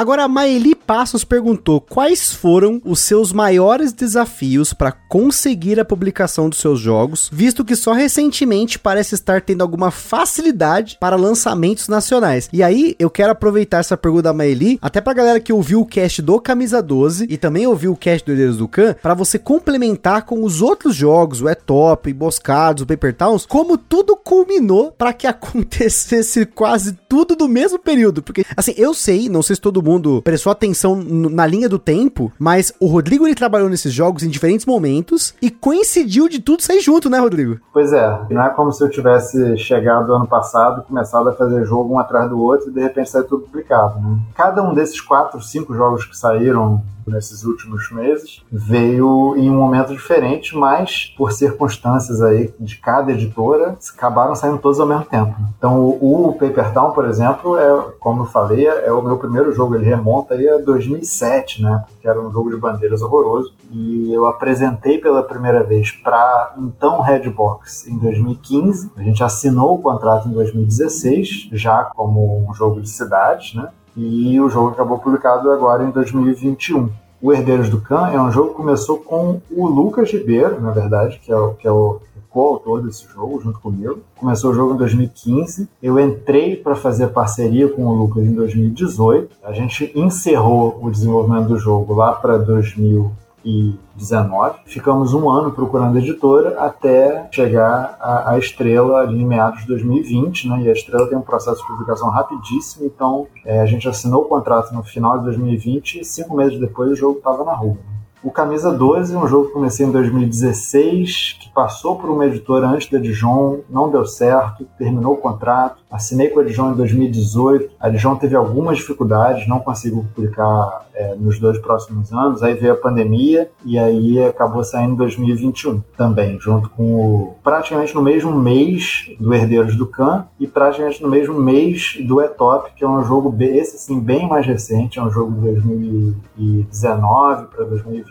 Agora 0.00 0.24
a 0.24 0.28
Maeli 0.28 0.74
Passos 0.74 1.24
perguntou 1.24 1.78
quais 1.78 2.32
foram 2.32 2.80
os 2.86 3.00
seus 3.00 3.34
maiores 3.34 3.92
desafios 3.92 4.72
para 4.72 4.92
conseguir 4.92 5.78
a 5.78 5.84
publicação 5.84 6.48
dos 6.48 6.58
seus 6.58 6.80
jogos, 6.80 7.28
visto 7.30 7.62
que 7.62 7.76
só 7.76 7.92
recentemente 7.92 8.78
parece 8.78 9.14
estar 9.14 9.42
tendo 9.42 9.60
alguma 9.60 9.90
facilidade 9.90 10.96
para 10.98 11.16
lançamentos 11.16 11.86
nacionais. 11.86 12.48
E 12.50 12.62
aí 12.62 12.96
eu 12.98 13.10
quero 13.10 13.32
aproveitar 13.32 13.80
essa 13.80 13.94
pergunta 13.94 14.22
da 14.22 14.32
Maeli, 14.32 14.78
até 14.80 15.02
pra 15.02 15.12
galera 15.12 15.38
que 15.38 15.52
ouviu 15.52 15.82
o 15.82 15.86
cast 15.86 16.22
do 16.22 16.40
Camisa 16.40 16.80
12 16.82 17.26
e 17.28 17.36
também 17.36 17.66
ouviu 17.66 17.92
o 17.92 17.96
cast 17.96 18.24
do 18.24 18.32
Herdeiros 18.32 18.56
do 18.56 18.66
Khan, 18.66 18.96
para 19.02 19.12
você 19.12 19.38
complementar 19.38 20.24
com 20.24 20.42
os 20.42 20.62
outros 20.62 20.96
jogos, 20.96 21.42
o 21.42 21.48
É 21.48 21.54
Top, 21.54 22.10
Emboscados, 22.10 22.84
o 22.84 22.86
Paper 22.86 23.14
Towns, 23.14 23.44
como 23.44 23.76
tudo 23.76 24.16
culminou 24.16 24.92
para 24.92 25.12
que 25.12 25.26
acontecesse 25.28 26.46
quase 26.46 26.94
tudo 27.06 27.36
no 27.38 27.46
mesmo 27.46 27.78
período. 27.78 28.22
Porque, 28.22 28.46
assim, 28.56 28.72
eu 28.78 28.94
sei, 28.94 29.28
não 29.28 29.42
sei 29.42 29.56
se 29.56 29.60
todo 29.60 29.82
mundo 29.82 29.89
prestou 30.22 30.52
atenção 30.52 30.96
na 30.96 31.46
linha 31.46 31.68
do 31.68 31.78
tempo, 31.78 32.32
mas 32.38 32.72
o 32.78 32.86
Rodrigo 32.86 33.26
ele 33.26 33.34
trabalhou 33.34 33.68
nesses 33.68 33.92
jogos 33.92 34.22
em 34.22 34.28
diferentes 34.28 34.66
momentos 34.66 35.34
e 35.40 35.50
coincidiu 35.50 36.28
de 36.28 36.40
tudo 36.40 36.62
sair 36.62 36.80
junto, 36.80 37.08
né, 37.08 37.18
Rodrigo? 37.18 37.58
Pois 37.72 37.92
é, 37.92 38.20
não 38.30 38.42
é 38.42 38.50
como 38.50 38.72
se 38.72 38.84
eu 38.84 38.90
tivesse 38.90 39.56
chegado 39.56 40.14
ano 40.14 40.26
passado, 40.26 40.82
começado 40.82 41.28
a 41.28 41.32
fazer 41.32 41.64
jogo 41.64 41.94
um 41.94 41.98
atrás 41.98 42.28
do 42.28 42.38
outro 42.38 42.70
e 42.70 42.72
de 42.72 42.80
repente 42.80 43.10
sair 43.10 43.24
tudo 43.24 43.44
publicado, 43.44 43.98
né? 44.00 44.18
Cada 44.34 44.62
um 44.62 44.74
desses 44.74 45.00
quatro, 45.00 45.40
cinco 45.40 45.74
jogos 45.74 46.04
que 46.04 46.16
saíram 46.16 46.82
nesses 47.10 47.44
últimos 47.44 47.90
meses, 47.90 48.42
veio 48.50 49.34
em 49.36 49.50
um 49.50 49.56
momento 49.56 49.92
diferente, 49.92 50.56
mas 50.56 51.12
por 51.16 51.32
circunstâncias 51.32 52.22
aí 52.22 52.52
de 52.58 52.78
cada 52.78 53.12
editora, 53.12 53.76
acabaram 53.94 54.34
saindo 54.34 54.58
todos 54.58 54.80
ao 54.80 54.86
mesmo 54.86 55.04
tempo. 55.04 55.34
Então 55.58 55.80
o, 56.00 56.32
Paper 56.38 56.72
Town, 56.72 56.92
por 56.92 57.04
exemplo, 57.04 57.58
é, 57.58 57.92
como 57.98 58.22
eu 58.22 58.26
falei, 58.26 58.66
é 58.66 58.92
o 58.92 59.02
meu 59.02 59.18
primeiro 59.18 59.52
jogo, 59.52 59.74
ele 59.74 59.84
remonta 59.84 60.34
aí 60.34 60.48
a 60.48 60.58
2007, 60.58 61.62
né? 61.62 61.84
Porque 61.88 62.08
era 62.08 62.20
um 62.20 62.30
jogo 62.32 62.50
de 62.50 62.56
bandeiras 62.56 63.02
horroroso. 63.02 63.52
E 63.70 64.12
eu 64.12 64.26
apresentei 64.26 64.98
pela 64.98 65.22
primeira 65.22 65.62
vez 65.62 65.90
para 65.92 66.54
então 66.58 67.00
Redbox 67.00 67.86
em 67.86 67.98
2015. 67.98 68.90
A 68.96 69.02
gente 69.02 69.22
assinou 69.22 69.74
o 69.74 69.82
contrato 69.82 70.28
em 70.28 70.32
2016, 70.32 71.50
já 71.52 71.84
como 71.84 72.48
um 72.48 72.54
jogo 72.54 72.80
de 72.80 72.88
cidades, 72.88 73.54
né? 73.54 73.68
E 73.96 74.40
o 74.40 74.48
jogo 74.48 74.70
acabou 74.70 74.98
publicado 74.98 75.50
agora 75.50 75.84
em 75.84 75.90
2021. 75.90 76.88
O 77.22 77.32
Herdeiros 77.32 77.68
do 77.68 77.80
Khan 77.80 78.08
é 78.08 78.20
um 78.20 78.30
jogo 78.30 78.50
que 78.50 78.56
começou 78.56 78.98
com 78.98 79.40
o 79.50 79.66
Lucas 79.66 80.10
Ribeiro, 80.10 80.60
na 80.60 80.70
verdade, 80.70 81.20
que 81.22 81.30
é 81.30 81.36
o, 81.36 81.52
que 81.54 81.68
é 81.68 81.70
o 81.70 82.00
coautor 82.30 82.80
desse 82.80 83.06
jogo, 83.06 83.40
junto 83.40 83.60
comigo. 83.60 83.98
Começou 84.16 84.52
o 84.52 84.54
jogo 84.54 84.74
em 84.74 84.76
2015. 84.78 85.68
Eu 85.82 85.98
entrei 85.98 86.56
para 86.56 86.74
fazer 86.74 87.08
parceria 87.08 87.68
com 87.68 87.84
o 87.84 87.94
Lucas 87.94 88.24
em 88.24 88.32
2018. 88.32 89.36
A 89.44 89.52
gente 89.52 89.92
encerrou 89.94 90.78
o 90.80 90.90
desenvolvimento 90.90 91.48
do 91.48 91.58
jogo 91.58 91.92
lá 91.94 92.12
para 92.12 92.38
2000 92.38 93.10
2019. 93.44 94.60
Ficamos 94.66 95.14
um 95.14 95.28
ano 95.30 95.52
procurando 95.52 95.98
editora 95.98 96.58
até 96.60 97.28
chegar 97.30 97.96
à, 98.00 98.36
Estrela 98.38 99.00
ali 99.00 99.20
em 99.20 99.26
meados 99.26 99.60
de 99.60 99.66
2020, 99.68 100.48
né? 100.48 100.62
E 100.62 100.68
a 100.68 100.72
Estrela 100.72 101.08
tem 101.08 101.18
um 101.18 101.22
processo 101.22 101.60
de 101.60 101.66
publicação 101.66 102.08
rapidíssimo, 102.10 102.86
então 102.86 103.26
é, 103.44 103.60
a 103.60 103.66
gente 103.66 103.88
assinou 103.88 104.22
o 104.22 104.28
contrato 104.28 104.72
no 104.74 104.82
final 104.82 105.18
de 105.18 105.24
2020 105.24 106.00
e 106.00 106.04
cinco 106.04 106.36
meses 106.36 106.58
depois 106.58 106.90
o 106.90 106.96
jogo 106.96 107.18
estava 107.18 107.44
na 107.44 107.54
rua. 107.54 107.76
O 108.22 108.30
Camisa 108.30 108.70
12 108.70 109.14
é 109.14 109.18
um 109.18 109.26
jogo 109.26 109.46
que 109.46 109.54
comecei 109.54 109.86
em 109.86 109.90
2016, 109.90 111.38
que 111.40 111.48
passou 111.54 111.96
por 111.96 112.10
uma 112.10 112.26
editora 112.26 112.68
antes 112.68 112.90
da 112.90 112.98
Dijon, 112.98 113.60
não 113.68 113.90
deu 113.90 114.04
certo, 114.04 114.66
terminou 114.76 115.14
o 115.14 115.16
contrato. 115.16 115.80
Assinei 115.90 116.28
com 116.28 116.40
a 116.40 116.44
Dijon 116.44 116.72
em 116.72 116.74
2018. 116.74 117.76
A 117.80 117.88
Dijon 117.88 118.16
teve 118.16 118.36
algumas 118.36 118.76
dificuldades, 118.76 119.48
não 119.48 119.58
conseguiu 119.58 120.04
publicar 120.14 120.86
é, 120.94 121.14
nos 121.14 121.38
dois 121.38 121.58
próximos 121.58 122.12
anos. 122.12 122.42
Aí 122.42 122.54
veio 122.54 122.74
a 122.74 122.76
pandemia 122.76 123.50
e 123.64 123.78
aí 123.78 124.22
acabou 124.22 124.62
saindo 124.62 124.92
em 124.92 124.96
2021 124.96 125.80
também, 125.96 126.38
junto 126.38 126.68
com 126.68 126.82
o, 126.82 127.34
praticamente 127.42 127.94
no 127.94 128.02
mesmo 128.02 128.32
mês 128.32 129.10
do 129.18 129.32
Herdeiros 129.32 129.76
do 129.76 129.86
Khan 129.86 130.26
e 130.38 130.46
praticamente 130.46 131.02
no 131.02 131.08
mesmo 131.08 131.40
mês 131.40 131.96
do 132.06 132.20
Etop, 132.20 132.70
que 132.76 132.84
é 132.84 132.88
um 132.88 133.02
jogo 133.02 133.34
esse 133.40 133.78
sim 133.78 133.98
bem 133.98 134.28
mais 134.28 134.46
recente, 134.46 134.98
é 134.98 135.02
um 135.02 135.10
jogo 135.10 135.32
de 135.32 135.40
2019 135.40 137.46
para 137.46 137.64
2020. 137.64 138.09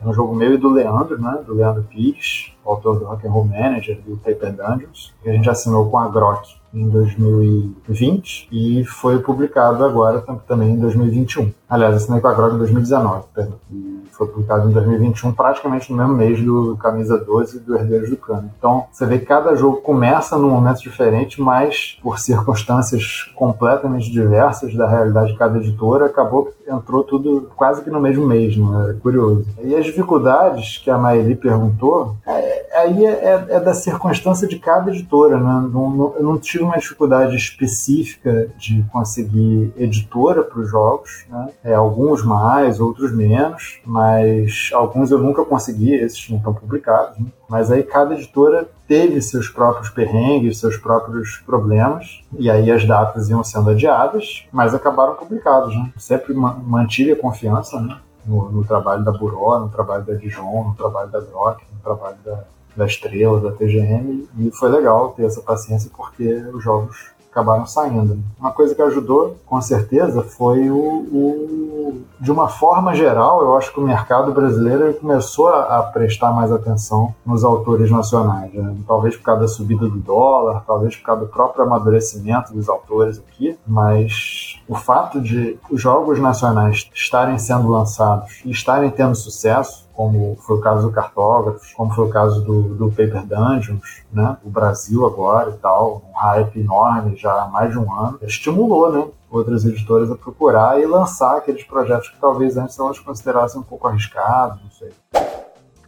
É 0.00 0.06
um 0.06 0.12
jogo 0.12 0.34
meu 0.34 0.54
e 0.54 0.58
do 0.58 0.70
Leandro, 0.70 1.20
né? 1.20 1.42
Do 1.46 1.54
Leandro 1.54 1.82
Pires, 1.84 2.52
autor 2.64 2.98
do 2.98 3.04
Rock 3.04 3.26
and 3.26 3.30
Roll 3.30 3.44
Manager 3.44 4.00
do 4.00 4.16
Paper 4.16 4.52
Dungeons, 4.52 5.12
que 5.22 5.28
a 5.28 5.32
gente 5.32 5.48
assinou 5.48 5.90
com 5.90 5.98
a 5.98 6.08
Grok 6.08 6.61
em 6.74 6.88
2020 6.88 8.48
e 8.50 8.84
foi 8.84 9.18
publicado 9.18 9.84
agora 9.84 10.24
também 10.46 10.70
em 10.70 10.78
2021. 10.78 11.52
Aliás, 11.68 11.96
assinei 11.96 12.20
com 12.20 12.28
a 12.28 12.34
Grog 12.34 12.54
em 12.54 12.58
2019, 12.58 13.24
perdão. 13.34 13.54
E 13.70 14.02
foi 14.12 14.26
publicado 14.26 14.68
em 14.68 14.72
2021, 14.72 15.32
praticamente 15.32 15.90
no 15.90 15.98
mesmo 15.98 16.14
mês 16.14 16.40
do 16.40 16.76
Camisa 16.76 17.18
12 17.18 17.56
e 17.56 17.60
do 17.60 17.76
Herdeiros 17.76 18.10
do 18.10 18.16
Cano. 18.16 18.50
Então, 18.58 18.84
você 18.92 19.06
vê 19.06 19.18
que 19.18 19.26
cada 19.26 19.56
jogo 19.56 19.78
começa 19.78 20.36
num 20.36 20.50
momento 20.50 20.82
diferente, 20.82 21.40
mas 21.40 21.98
por 22.02 22.18
circunstâncias 22.18 23.32
completamente 23.34 24.10
diversas 24.10 24.74
da 24.74 24.88
realidade 24.88 25.32
de 25.32 25.38
cada 25.38 25.58
editora, 25.58 26.06
acabou 26.06 26.46
que 26.46 26.70
entrou 26.70 27.02
tudo 27.02 27.50
quase 27.56 27.82
que 27.82 27.90
no 27.90 28.00
mesmo 28.00 28.26
mês, 28.26 28.56
né? 28.56 28.90
É 28.90 28.92
curioso. 29.00 29.46
E 29.62 29.74
as 29.74 29.84
dificuldades 29.84 30.78
que 30.78 30.90
a 30.90 30.98
Maeli 30.98 31.34
perguntou, 31.34 32.16
é, 32.26 32.80
aí 32.80 33.04
é, 33.04 33.10
é, 33.10 33.46
é, 33.48 33.60
da 33.60 33.74
circunstância 33.74 34.46
de 34.46 34.58
cada 34.58 34.90
editora, 34.90 35.38
né? 35.38 35.68
Não, 35.72 35.90
não, 35.90 36.14
eu 36.16 36.22
não 36.22 36.38
tive 36.38 36.61
uma 36.62 36.78
dificuldade 36.78 37.36
específica 37.36 38.48
de 38.56 38.82
conseguir 38.92 39.72
editora 39.76 40.42
para 40.42 40.60
os 40.60 40.70
jogos, 40.70 41.24
né? 41.28 41.50
É, 41.64 41.74
alguns 41.74 42.24
mais, 42.24 42.80
outros 42.80 43.12
menos, 43.12 43.80
mas 43.84 44.70
alguns 44.72 45.10
eu 45.10 45.18
nunca 45.18 45.44
consegui, 45.44 45.94
esses 45.94 46.28
não 46.30 46.38
estão 46.38 46.54
publicados. 46.54 47.18
Né? 47.18 47.26
Mas 47.48 47.70
aí 47.70 47.82
cada 47.82 48.14
editora 48.14 48.68
teve 48.88 49.20
seus 49.20 49.48
próprios 49.48 49.90
perrengues, 49.90 50.58
seus 50.58 50.76
próprios 50.76 51.38
problemas, 51.44 52.22
e 52.38 52.50
aí 52.50 52.70
as 52.70 52.86
datas 52.86 53.28
iam 53.28 53.42
sendo 53.42 53.70
adiadas, 53.70 54.46
mas 54.52 54.74
acabaram 54.74 55.14
publicados. 55.14 55.74
Né? 55.74 55.92
Sempre 55.96 56.34
mantive 56.34 57.12
a 57.12 57.16
confiança 57.16 57.80
né? 57.80 57.98
no, 58.26 58.50
no, 58.50 58.64
trabalho 58.64 59.04
da 59.04 59.12
Buró, 59.12 59.58
no 59.58 59.68
trabalho 59.68 60.04
da 60.04 60.14
Dijon, 60.14 60.64
no 60.68 60.74
trabalho 60.74 61.10
da 61.10 61.20
Grok, 61.20 61.62
no 61.72 61.80
trabalho 61.82 62.16
da, 62.24 62.44
da 62.76 62.86
Estrela, 62.86 63.40
da 63.40 63.52
TGM, 63.52 64.28
e 64.38 64.50
foi 64.50 64.68
legal 64.68 65.10
ter 65.10 65.24
essa 65.24 65.40
paciência 65.40 65.90
porque 65.94 66.26
os 66.52 66.62
jogos 66.62 67.12
acabaram 67.32 67.66
saindo. 67.66 68.22
Uma 68.38 68.52
coisa 68.52 68.74
que 68.74 68.82
ajudou, 68.82 69.36
com 69.46 69.60
certeza, 69.60 70.22
foi 70.22 70.70
o, 70.70 70.76
o, 70.76 72.02
de 72.20 72.30
uma 72.30 72.46
forma 72.46 72.94
geral, 72.94 73.42
eu 73.42 73.56
acho 73.56 73.72
que 73.72 73.80
o 73.80 73.82
mercado 73.82 74.32
brasileiro 74.32 74.92
começou 74.94 75.48
a, 75.48 75.78
a 75.78 75.82
prestar 75.82 76.30
mais 76.32 76.52
atenção 76.52 77.14
nos 77.24 77.42
autores 77.42 77.90
nacionais. 77.90 78.52
Né? 78.52 78.76
Talvez 78.86 79.16
por 79.16 79.24
causa 79.24 79.40
da 79.40 79.48
subida 79.48 79.88
do 79.88 79.98
dólar, 79.98 80.62
talvez 80.66 80.94
por 80.94 81.04
causa 81.04 81.22
do 81.22 81.28
próprio 81.28 81.64
amadurecimento 81.64 82.52
dos 82.52 82.68
autores 82.68 83.18
aqui, 83.18 83.58
mas 83.66 84.61
o 84.68 84.74
fato 84.74 85.20
de 85.20 85.58
os 85.70 85.80
jogos 85.80 86.18
nacionais 86.18 86.90
estarem 86.94 87.38
sendo 87.38 87.68
lançados 87.68 88.40
e 88.44 88.50
estarem 88.50 88.90
tendo 88.90 89.14
sucesso 89.14 89.88
como 89.94 90.36
foi 90.40 90.56
o 90.56 90.60
caso 90.60 90.86
do 90.86 90.92
Cartógrafos, 90.92 91.72
como 91.74 91.92
foi 91.92 92.06
o 92.06 92.10
caso 92.10 92.42
do, 92.42 92.74
do 92.74 92.88
Paper 92.88 93.26
Dungeons, 93.26 94.02
né? 94.12 94.36
O 94.42 94.50
Brasil 94.50 95.06
agora 95.06 95.50
e 95.50 95.58
tal, 95.58 96.02
um 96.08 96.16
hype 96.16 96.60
enorme 96.60 97.16
já 97.16 97.42
há 97.42 97.48
mais 97.48 97.70
de 97.70 97.78
um 97.78 97.92
ano, 97.92 98.18
estimulou, 98.22 98.90
né? 98.90 99.06
Outras 99.30 99.64
editoras 99.64 100.10
a 100.10 100.16
procurar 100.16 100.80
e 100.80 100.86
lançar 100.86 101.36
aqueles 101.36 101.64
projetos 101.64 102.08
que 102.08 102.18
talvez 102.18 102.56
antes 102.56 102.78
elas 102.78 102.98
considerassem 102.98 103.60
um 103.60 103.64
pouco 103.64 103.86
arriscados, 103.86 104.60
não 104.62 104.70
sei. 104.70 104.92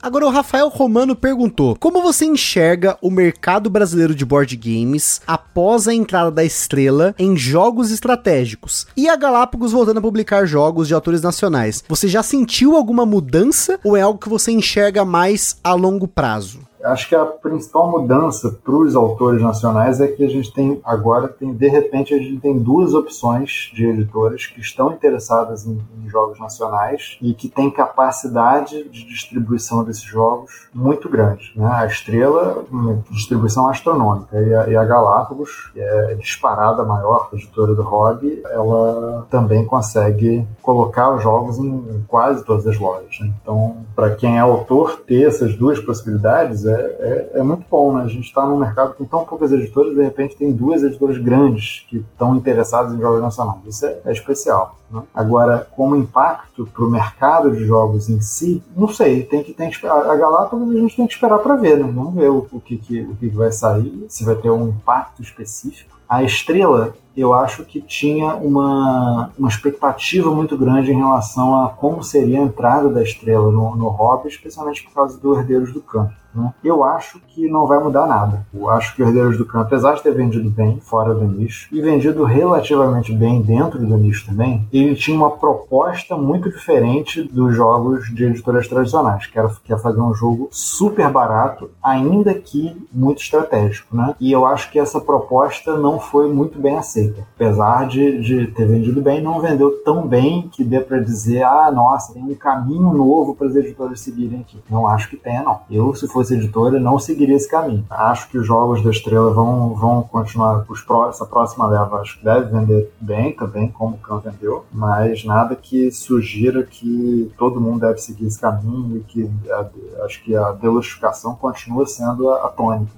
Agora 0.04 0.26
o 0.26 0.30
Rafael 0.30 0.68
Romano 0.68 1.16
perguntou: 1.16 1.74
Como 1.80 2.02
você 2.02 2.26
enxerga 2.26 2.94
o 3.00 3.10
mercado 3.10 3.70
brasileiro 3.70 4.14
de 4.14 4.22
board 4.22 4.54
games 4.54 5.22
após 5.26 5.88
a 5.88 5.94
entrada 5.94 6.30
da 6.30 6.44
Estrela 6.44 7.14
em 7.18 7.34
jogos 7.34 7.90
estratégicos 7.90 8.86
e 8.94 9.08
a 9.08 9.16
Galápagos 9.16 9.72
voltando 9.72 9.96
a 9.96 10.02
publicar 10.02 10.44
jogos 10.44 10.88
de 10.88 10.92
autores 10.92 11.22
nacionais? 11.22 11.82
Você 11.88 12.06
já 12.06 12.22
sentiu 12.22 12.76
alguma 12.76 13.06
mudança 13.06 13.80
ou 13.82 13.96
é 13.96 14.02
algo 14.02 14.18
que 14.18 14.28
você 14.28 14.52
enxerga 14.52 15.06
mais 15.06 15.56
a 15.64 15.72
longo 15.72 16.06
prazo? 16.06 16.60
Acho 16.84 17.08
que 17.08 17.14
a 17.14 17.24
principal 17.24 17.90
mudança 17.90 18.56
para 18.62 18.74
os 18.74 18.94
autores 18.94 19.40
nacionais 19.40 20.00
é 20.00 20.06
que 20.06 20.22
a 20.22 20.28
gente 20.28 20.52
tem 20.52 20.80
agora, 20.84 21.28
tem, 21.28 21.52
de 21.52 21.68
repente, 21.68 22.12
a 22.12 22.18
gente 22.18 22.40
tem 22.40 22.58
duas 22.58 22.92
opções 22.92 23.70
de 23.74 23.86
editoras 23.86 24.46
que 24.46 24.60
estão 24.60 24.92
interessadas 24.92 25.66
em, 25.66 25.80
em 25.98 26.08
jogos 26.08 26.38
nacionais 26.38 27.16
e 27.22 27.32
que 27.32 27.48
têm 27.48 27.70
capacidade 27.70 28.84
de 28.88 29.04
distribuição 29.04 29.82
desses 29.82 30.04
jogos 30.04 30.68
muito 30.74 31.08
grande. 31.08 31.52
Né? 31.56 31.66
A 31.66 31.86
Estrela, 31.86 32.64
distribuição 33.10 33.68
astronômica, 33.68 34.40
e 34.40 34.54
a, 34.54 34.68
e 34.68 34.76
a 34.76 34.84
Galápagos, 34.84 35.70
que 35.72 35.80
é 35.80 36.14
disparada 36.14 36.84
maior 36.84 37.28
editora 37.32 37.74
do 37.74 37.82
hobby, 37.82 38.42
ela 38.44 39.26
também 39.30 39.64
consegue 39.64 40.46
colocar 40.60 41.14
os 41.14 41.22
jogos 41.22 41.58
em, 41.58 41.68
em 41.68 42.04
quase 42.06 42.44
todas 42.44 42.66
as 42.66 42.78
lojas. 42.78 43.18
Né? 43.20 43.32
Então, 43.42 43.78
para 43.94 44.14
quem 44.14 44.36
é 44.36 44.40
autor, 44.40 45.00
ter 45.06 45.28
essas 45.28 45.56
duas 45.56 45.78
possibilidades 45.80 46.66
é 46.66 46.73
é, 46.74 47.30
é, 47.34 47.40
é, 47.40 47.42
muito 47.42 47.64
bom, 47.70 47.96
né? 47.96 48.04
A 48.04 48.08
gente 48.08 48.24
está 48.24 48.44
num 48.46 48.58
mercado 48.58 48.94
com 48.94 49.04
tão 49.04 49.24
poucas 49.24 49.52
editoras, 49.52 49.94
de 49.94 50.02
repente 50.02 50.36
tem 50.36 50.52
duas 50.52 50.82
editoras 50.82 51.18
grandes 51.18 51.84
que 51.88 51.98
estão 51.98 52.36
interessadas 52.36 52.92
em 52.92 53.00
jogos 53.00 53.20
nacionais. 53.20 53.60
Isso 53.66 53.86
é, 53.86 53.98
é 54.04 54.12
especial. 54.12 54.76
Né? 54.90 55.02
Agora, 55.14 55.66
como 55.76 55.96
impacto 55.96 56.66
para 56.66 56.84
o 56.84 56.90
mercado 56.90 57.50
de 57.52 57.64
jogos 57.64 58.08
em 58.08 58.20
si, 58.20 58.62
não 58.76 58.88
sei. 58.88 59.22
Tem 59.22 59.42
que, 59.42 59.52
tem 59.52 59.70
que 59.70 59.86
a 59.86 60.16
Galápagos 60.16 60.70
a 60.70 60.78
gente 60.78 60.96
tem 60.96 61.06
que 61.06 61.14
esperar 61.14 61.38
para 61.38 61.56
ver, 61.56 61.78
né? 61.78 61.90
Vamos 61.92 62.14
ver 62.14 62.30
o, 62.30 62.46
o, 62.50 62.60
que, 62.60 62.76
que, 62.76 63.00
o 63.02 63.16
que 63.16 63.28
vai 63.28 63.52
sair, 63.52 64.06
se 64.08 64.24
vai 64.24 64.34
ter 64.36 64.50
um 64.50 64.68
impacto 64.68 65.22
específico. 65.22 65.98
A 66.08 66.22
Estrela, 66.22 66.94
eu 67.16 67.32
acho 67.32 67.64
que 67.64 67.80
tinha 67.80 68.34
uma, 68.34 69.30
uma 69.38 69.48
expectativa 69.48 70.30
muito 70.30 70.56
grande 70.56 70.92
em 70.92 70.96
relação 70.96 71.62
a 71.62 71.68
como 71.68 72.02
seria 72.02 72.40
a 72.40 72.44
entrada 72.44 72.88
da 72.88 73.02
Estrela 73.02 73.50
no, 73.50 73.76
no 73.76 73.88
hobby, 73.88 74.28
especialmente 74.28 74.82
por 74.82 74.92
causa 74.92 75.18
do 75.18 75.34
Herdeiros 75.34 75.72
do 75.72 75.80
Campo. 75.80 76.12
Né? 76.34 76.52
Eu 76.64 76.82
acho 76.82 77.20
que 77.28 77.48
não 77.48 77.66
vai 77.66 77.78
mudar 77.78 78.06
nada. 78.06 78.44
Eu 78.52 78.68
acho 78.68 78.94
que 78.94 79.02
o 79.02 79.06
Herdeiros 79.06 79.38
do 79.38 79.46
Campo, 79.46 79.66
apesar 79.66 79.94
de 79.94 80.02
ter 80.02 80.12
vendido 80.12 80.50
bem 80.50 80.80
fora 80.80 81.14
do 81.14 81.24
nicho 81.24 81.68
e 81.70 81.80
vendido 81.80 82.24
relativamente 82.24 83.12
bem 83.12 83.40
dentro 83.40 83.78
do 83.78 83.96
nicho 83.96 84.26
também, 84.26 84.66
ele 84.72 84.94
tinha 84.94 85.16
uma 85.16 85.30
proposta 85.30 86.16
muito 86.16 86.50
diferente 86.50 87.22
dos 87.22 87.54
jogos 87.54 88.12
de 88.12 88.24
editoras 88.24 88.66
tradicionais, 88.66 89.26
que 89.26 89.38
era, 89.38 89.48
que 89.48 89.72
era 89.72 89.80
fazer 89.80 90.00
um 90.00 90.14
jogo 90.14 90.48
super 90.50 91.08
barato, 91.10 91.70
ainda 91.82 92.34
que 92.34 92.76
muito 92.92 93.22
estratégico. 93.22 93.96
Né? 93.96 94.14
E 94.18 94.32
eu 94.32 94.44
acho 94.44 94.70
que 94.70 94.78
essa 94.78 95.00
proposta 95.00 95.76
não 95.76 96.00
foi 96.00 96.32
muito 96.32 96.58
bem 96.58 96.76
aceita. 96.76 97.03
Apesar 97.34 97.86
de, 97.86 98.20
de 98.20 98.46
ter 98.48 98.66
vendido 98.66 99.00
bem, 99.02 99.22
não 99.22 99.40
vendeu 99.40 99.82
tão 99.84 100.06
bem 100.06 100.48
que 100.52 100.64
dê 100.64 100.80
para 100.80 100.98
dizer, 101.00 101.42
ah, 101.42 101.70
nossa, 101.70 102.14
tem 102.14 102.22
um 102.22 102.34
caminho 102.34 102.92
novo 102.92 103.34
para 103.34 103.48
as 103.48 103.56
editoras 103.56 104.00
seguirem 104.00 104.40
aqui. 104.40 104.58
Não 104.70 104.86
acho 104.86 105.08
que 105.10 105.16
tenha, 105.16 105.42
não. 105.42 105.60
Eu, 105.70 105.94
se 105.94 106.06
fosse 106.08 106.34
editora, 106.34 106.78
não 106.78 106.98
seguiria 106.98 107.36
esse 107.36 107.48
caminho. 107.48 107.84
Acho 107.90 108.28
que 108.28 108.38
os 108.38 108.46
jogos 108.46 108.82
da 108.82 108.90
Estrela 108.90 109.32
vão, 109.32 109.74
vão 109.74 110.02
continuar, 110.02 110.64
os 110.68 110.80
pró 110.82 111.08
essa 111.08 111.26
próxima 111.26 111.66
leva 111.66 112.00
acho 112.00 112.18
que 112.18 112.24
deve 112.24 112.50
vender 112.50 112.90
bem 113.00 113.32
também, 113.32 113.68
como 113.68 113.96
o 113.96 113.98
Khan 113.98 114.18
vendeu, 114.18 114.64
mas 114.72 115.24
nada 115.24 115.56
que 115.56 115.90
sugira 115.90 116.62
que 116.62 117.32
todo 117.38 117.60
mundo 117.60 117.80
deve 117.80 117.98
seguir 117.98 118.26
esse 118.26 118.40
caminho 118.40 118.98
e 118.98 119.00
que 119.00 119.30
a, 119.50 120.04
acho 120.04 120.22
que 120.22 120.36
a 120.36 120.52
deluxificação 120.52 121.34
continua 121.34 121.86
sendo 121.86 122.30
a, 122.30 122.46
a 122.46 122.48
tônica 122.48 122.92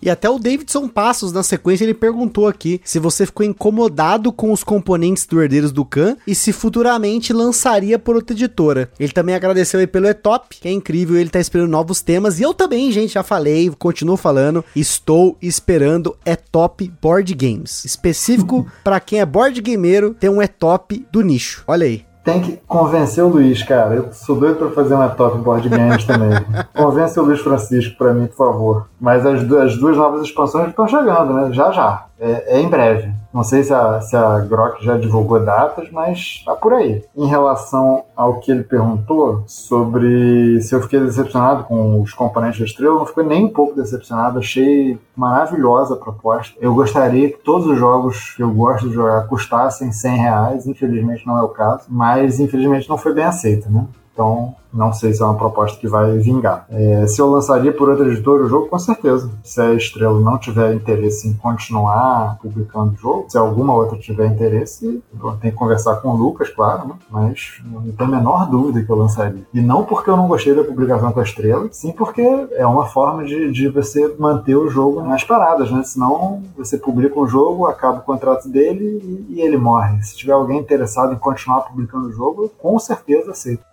E 0.00 0.10
até 0.10 0.28
o 0.28 0.38
Davidson 0.38 0.88
Passos, 0.88 1.32
na 1.32 1.42
sequência, 1.42 1.84
ele 1.84 1.94
perguntou 1.94 2.46
aqui 2.46 2.80
se 2.84 2.98
você 2.98 3.26
ficou 3.26 3.44
incomodado 3.44 4.32
com 4.32 4.52
os 4.52 4.62
componentes 4.62 5.26
do 5.26 5.40
Herdeiros 5.40 5.72
do 5.72 5.84
Khan 5.84 6.16
e 6.26 6.34
se 6.34 6.52
futuramente 6.52 7.32
lançaria 7.32 7.98
por 7.98 8.16
outra 8.16 8.34
editora. 8.34 8.90
Ele 8.98 9.12
também 9.12 9.34
agradeceu 9.34 9.80
aí 9.80 9.86
pelo 9.86 10.06
Etop, 10.06 10.56
que 10.60 10.68
é 10.68 10.72
incrível, 10.72 11.16
ele 11.16 11.30
tá 11.30 11.40
esperando 11.40 11.70
novos 11.70 12.00
temas. 12.00 12.38
E 12.38 12.42
eu 12.42 12.54
também, 12.54 12.92
gente, 12.92 13.14
já 13.14 13.22
falei, 13.22 13.70
continuo 13.78 14.16
falando, 14.16 14.64
estou 14.74 15.36
esperando 15.40 16.16
Etop 16.24 16.90
Board 17.00 17.34
Games. 17.34 17.84
Específico 17.84 18.66
para 18.84 19.00
quem 19.00 19.20
é 19.20 19.26
board 19.26 19.60
gameiro, 19.60 20.14
tem 20.14 20.30
um 20.30 20.42
Etop 20.42 21.06
do 21.10 21.22
nicho. 21.22 21.64
Olha 21.66 21.86
aí 21.86 22.09
tem 22.30 22.40
que 22.40 22.60
convencer 22.68 23.24
o 23.24 23.28
Luiz, 23.28 23.62
cara. 23.62 23.94
Eu 23.96 24.12
sou 24.12 24.36
doido 24.36 24.56
pra 24.56 24.70
fazer 24.70 24.94
uma 24.94 25.08
top 25.08 25.38
board 25.38 25.68
games 25.68 26.04
também. 26.04 26.30
Convence 26.72 27.18
o 27.18 27.24
Luiz 27.24 27.40
Francisco 27.40 27.96
pra 27.98 28.14
mim, 28.14 28.26
por 28.28 28.36
favor. 28.36 28.86
Mas 29.00 29.26
as, 29.26 29.42
as 29.52 29.76
duas 29.76 29.96
novas 29.96 30.22
expansões 30.22 30.68
estão 30.68 30.86
chegando, 30.86 31.32
né? 31.32 31.52
Já 31.52 31.72
já. 31.72 32.04
É, 32.20 32.56
é, 32.56 32.60
em 32.60 32.68
breve. 32.68 33.10
Não 33.32 33.42
sei 33.42 33.62
se 33.62 33.72
a, 33.72 34.00
se 34.00 34.14
a 34.14 34.40
Grok 34.40 34.84
já 34.84 34.98
divulgou 34.98 35.42
datas, 35.42 35.90
mas 35.90 36.42
tá 36.44 36.54
por 36.54 36.74
aí. 36.74 37.02
Em 37.16 37.26
relação 37.26 38.04
ao 38.14 38.40
que 38.40 38.50
ele 38.50 38.62
perguntou 38.62 39.44
sobre 39.46 40.60
se 40.60 40.74
eu 40.74 40.82
fiquei 40.82 41.00
decepcionado 41.00 41.64
com 41.64 42.02
os 42.02 42.12
componentes 42.12 42.58
da 42.58 42.66
estrela, 42.66 42.98
não 42.98 43.06
fiquei 43.06 43.24
nem 43.24 43.46
um 43.46 43.48
pouco 43.48 43.74
decepcionado. 43.74 44.38
Achei 44.38 44.98
maravilhosa 45.16 45.94
a 45.94 45.96
proposta. 45.96 46.54
Eu 46.60 46.74
gostaria 46.74 47.30
que 47.30 47.38
todos 47.38 47.66
os 47.66 47.78
jogos 47.78 48.34
que 48.36 48.42
eu 48.42 48.50
gosto 48.50 48.88
de 48.88 48.94
jogar 48.94 49.26
custassem 49.26 49.90
100 49.90 50.16
reais. 50.16 50.66
Infelizmente 50.66 51.26
não 51.26 51.38
é 51.38 51.42
o 51.42 51.48
caso, 51.48 51.84
mas 51.88 52.38
infelizmente 52.38 52.88
não 52.88 52.98
foi 52.98 53.14
bem 53.14 53.24
aceito, 53.24 53.70
né? 53.70 53.86
Então, 54.20 54.54
não 54.70 54.92
sei 54.92 55.14
se 55.14 55.22
é 55.22 55.24
uma 55.24 55.34
proposta 55.34 55.80
que 55.80 55.88
vai 55.88 56.18
vingar. 56.18 56.66
É, 56.68 57.06
se 57.06 57.22
eu 57.22 57.30
lançaria 57.30 57.72
por 57.72 57.88
outra 57.88 58.06
editora 58.06 58.44
o 58.44 58.48
jogo, 58.48 58.68
com 58.68 58.78
certeza. 58.78 59.30
Se 59.42 59.58
a 59.62 59.72
Estrela 59.72 60.20
não 60.20 60.36
tiver 60.36 60.74
interesse 60.74 61.26
em 61.26 61.32
continuar 61.32 62.38
publicando 62.40 62.92
o 62.92 62.96
jogo, 62.96 63.24
se 63.28 63.38
alguma 63.38 63.72
outra 63.72 63.98
tiver 63.98 64.26
interesse, 64.26 65.02
tenho 65.40 65.40
que 65.40 65.52
conversar 65.52 65.96
com 65.96 66.10
o 66.10 66.16
Lucas, 66.16 66.50
claro, 66.50 66.88
né? 66.88 66.94
mas 67.10 67.62
não 67.64 67.90
tem 67.92 68.06
a 68.06 68.10
menor 68.10 68.50
dúvida 68.50 68.84
que 68.84 68.90
eu 68.90 68.96
lançaria. 68.96 69.42
E 69.54 69.60
não 69.62 69.84
porque 69.84 70.10
eu 70.10 70.18
não 70.18 70.28
gostei 70.28 70.54
da 70.54 70.64
publicação 70.64 71.12
com 71.12 71.20
a 71.20 71.24
Estrela, 71.24 71.66
sim 71.72 71.90
porque 71.90 72.22
é 72.52 72.66
uma 72.66 72.84
forma 72.84 73.24
de, 73.24 73.50
de 73.50 73.68
você 73.68 74.14
manter 74.18 74.54
o 74.54 74.68
jogo 74.68 75.02
nas 75.02 75.24
paradas, 75.24 75.70
né? 75.70 75.82
Senão 75.82 76.42
você 76.58 76.76
publica 76.76 77.18
um 77.18 77.26
jogo, 77.26 77.66
acaba 77.66 78.00
o 78.00 78.02
contrato 78.02 78.50
dele 78.50 78.84
e, 79.30 79.36
e 79.36 79.40
ele 79.40 79.56
morre. 79.56 80.02
Se 80.02 80.14
tiver 80.14 80.32
alguém 80.32 80.58
interessado 80.58 81.14
em 81.14 81.18
continuar 81.18 81.62
publicando 81.62 82.08
o 82.08 82.12
jogo, 82.12 82.50
com 82.58 82.78
certeza 82.78 83.30
aceito. 83.30 83.64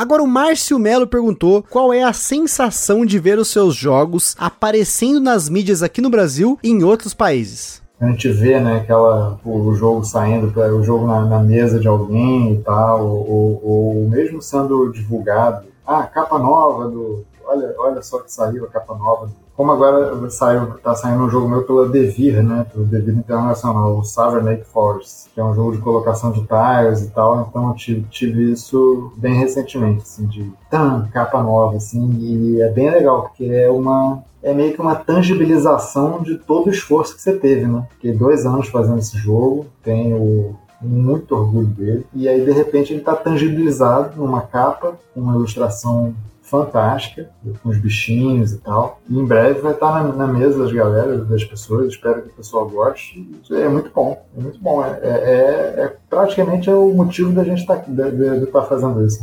Agora 0.00 0.22
o 0.22 0.26
Márcio 0.26 0.78
Melo 0.78 1.06
perguntou 1.06 1.62
qual 1.62 1.92
é 1.92 2.02
a 2.02 2.14
sensação 2.14 3.04
de 3.04 3.18
ver 3.18 3.38
os 3.38 3.48
seus 3.48 3.74
jogos 3.74 4.34
aparecendo 4.38 5.20
nas 5.20 5.46
mídias 5.46 5.82
aqui 5.82 6.00
no 6.00 6.08
Brasil 6.08 6.58
e 6.62 6.70
em 6.70 6.82
outros 6.82 7.12
países. 7.12 7.82
A 8.00 8.06
gente 8.06 8.30
vê, 8.30 8.58
né, 8.58 8.78
aquela, 8.78 9.38
o 9.44 9.74
jogo 9.74 10.02
saindo, 10.02 10.58
o 10.58 10.82
jogo 10.82 11.06
na, 11.06 11.26
na 11.26 11.40
mesa 11.40 11.78
de 11.78 11.86
alguém 11.86 12.54
e 12.54 12.62
tal, 12.62 13.06
ou, 13.06 13.60
ou, 13.62 14.08
mesmo 14.08 14.40
sendo 14.40 14.90
divulgado. 14.90 15.66
Ah, 15.86 16.04
capa 16.04 16.38
nova 16.38 16.88
do. 16.88 17.22
Olha, 17.44 17.74
olha 17.76 18.00
só 18.00 18.20
que 18.20 18.32
saiu 18.32 18.64
a 18.64 18.68
capa 18.68 18.94
nova 18.94 19.26
do 19.26 19.34
como 19.60 19.72
agora 19.72 20.30
saiu, 20.30 20.78
tá 20.82 20.94
saindo 20.94 21.22
um 21.22 21.28
jogo 21.28 21.46
meu 21.46 21.62
pela 21.64 21.86
Devir, 21.86 22.42
né? 22.42 22.64
Pelo 22.72 22.86
Devir 22.86 23.14
Internacional, 23.14 23.98
o 23.98 24.02
Cybernetic 24.02 24.64
Force, 24.64 25.28
que 25.34 25.38
é 25.38 25.44
um 25.44 25.54
jogo 25.54 25.72
de 25.72 25.82
colocação 25.82 26.32
de 26.32 26.40
tiles 26.46 27.02
e 27.02 27.10
tal, 27.10 27.46
então 27.46 27.68
eu 27.68 27.74
tive, 27.74 28.00
tive 28.08 28.52
isso 28.52 29.12
bem 29.18 29.34
recentemente, 29.34 30.00
assim, 30.00 30.24
de 30.24 30.50
tan, 30.70 31.06
capa 31.12 31.42
nova, 31.42 31.76
assim, 31.76 32.10
e 32.18 32.58
é 32.62 32.70
bem 32.70 32.90
legal, 32.90 33.24
porque 33.24 33.44
é 33.44 33.70
uma 33.70 34.22
é 34.42 34.54
meio 34.54 34.72
que 34.72 34.80
uma 34.80 34.94
tangibilização 34.94 36.22
de 36.22 36.38
todo 36.38 36.68
o 36.68 36.70
esforço 36.70 37.14
que 37.14 37.20
você 37.20 37.34
teve, 37.34 37.66
né? 37.66 37.86
Fiquei 37.90 38.14
dois 38.14 38.46
anos 38.46 38.66
fazendo 38.68 38.98
esse 38.98 39.18
jogo, 39.18 39.66
tenho 39.84 40.56
muito 40.80 41.36
orgulho 41.36 41.66
dele, 41.66 42.06
e 42.14 42.26
aí 42.26 42.42
de 42.42 42.50
repente 42.50 42.94
ele 42.94 43.00
está 43.00 43.14
tangibilizado 43.14 44.16
numa 44.16 44.40
capa, 44.40 44.94
uma 45.14 45.34
ilustração 45.34 46.14
fantástica, 46.50 47.30
com 47.62 47.68
os 47.68 47.78
bichinhos 47.78 48.52
e 48.52 48.58
tal. 48.58 49.00
E 49.08 49.16
em 49.16 49.24
breve 49.24 49.60
vai 49.60 49.72
estar 49.72 50.02
na, 50.02 50.12
na 50.12 50.26
mesa 50.26 50.58
das 50.58 50.72
galera, 50.72 51.18
das 51.18 51.44
pessoas, 51.44 51.92
espero 51.92 52.22
que 52.22 52.28
o 52.28 52.32
pessoal 52.32 52.68
goste. 52.68 53.26
É 53.50 53.68
muito 53.68 53.90
bom, 53.94 54.20
é 54.36 54.40
muito 54.42 54.60
bom. 54.60 54.84
É, 54.84 54.98
é, 55.02 55.74
é 55.84 55.96
praticamente 56.08 56.68
é 56.68 56.74
o 56.74 56.92
motivo 56.92 57.32
da 57.32 57.44
gente 57.44 57.60
estar 57.60 57.76
tá, 57.76 57.84
de, 57.86 58.10
de, 58.10 58.40
de 58.40 58.46
tá 58.46 58.62
fazendo 58.62 59.04
isso. 59.06 59.22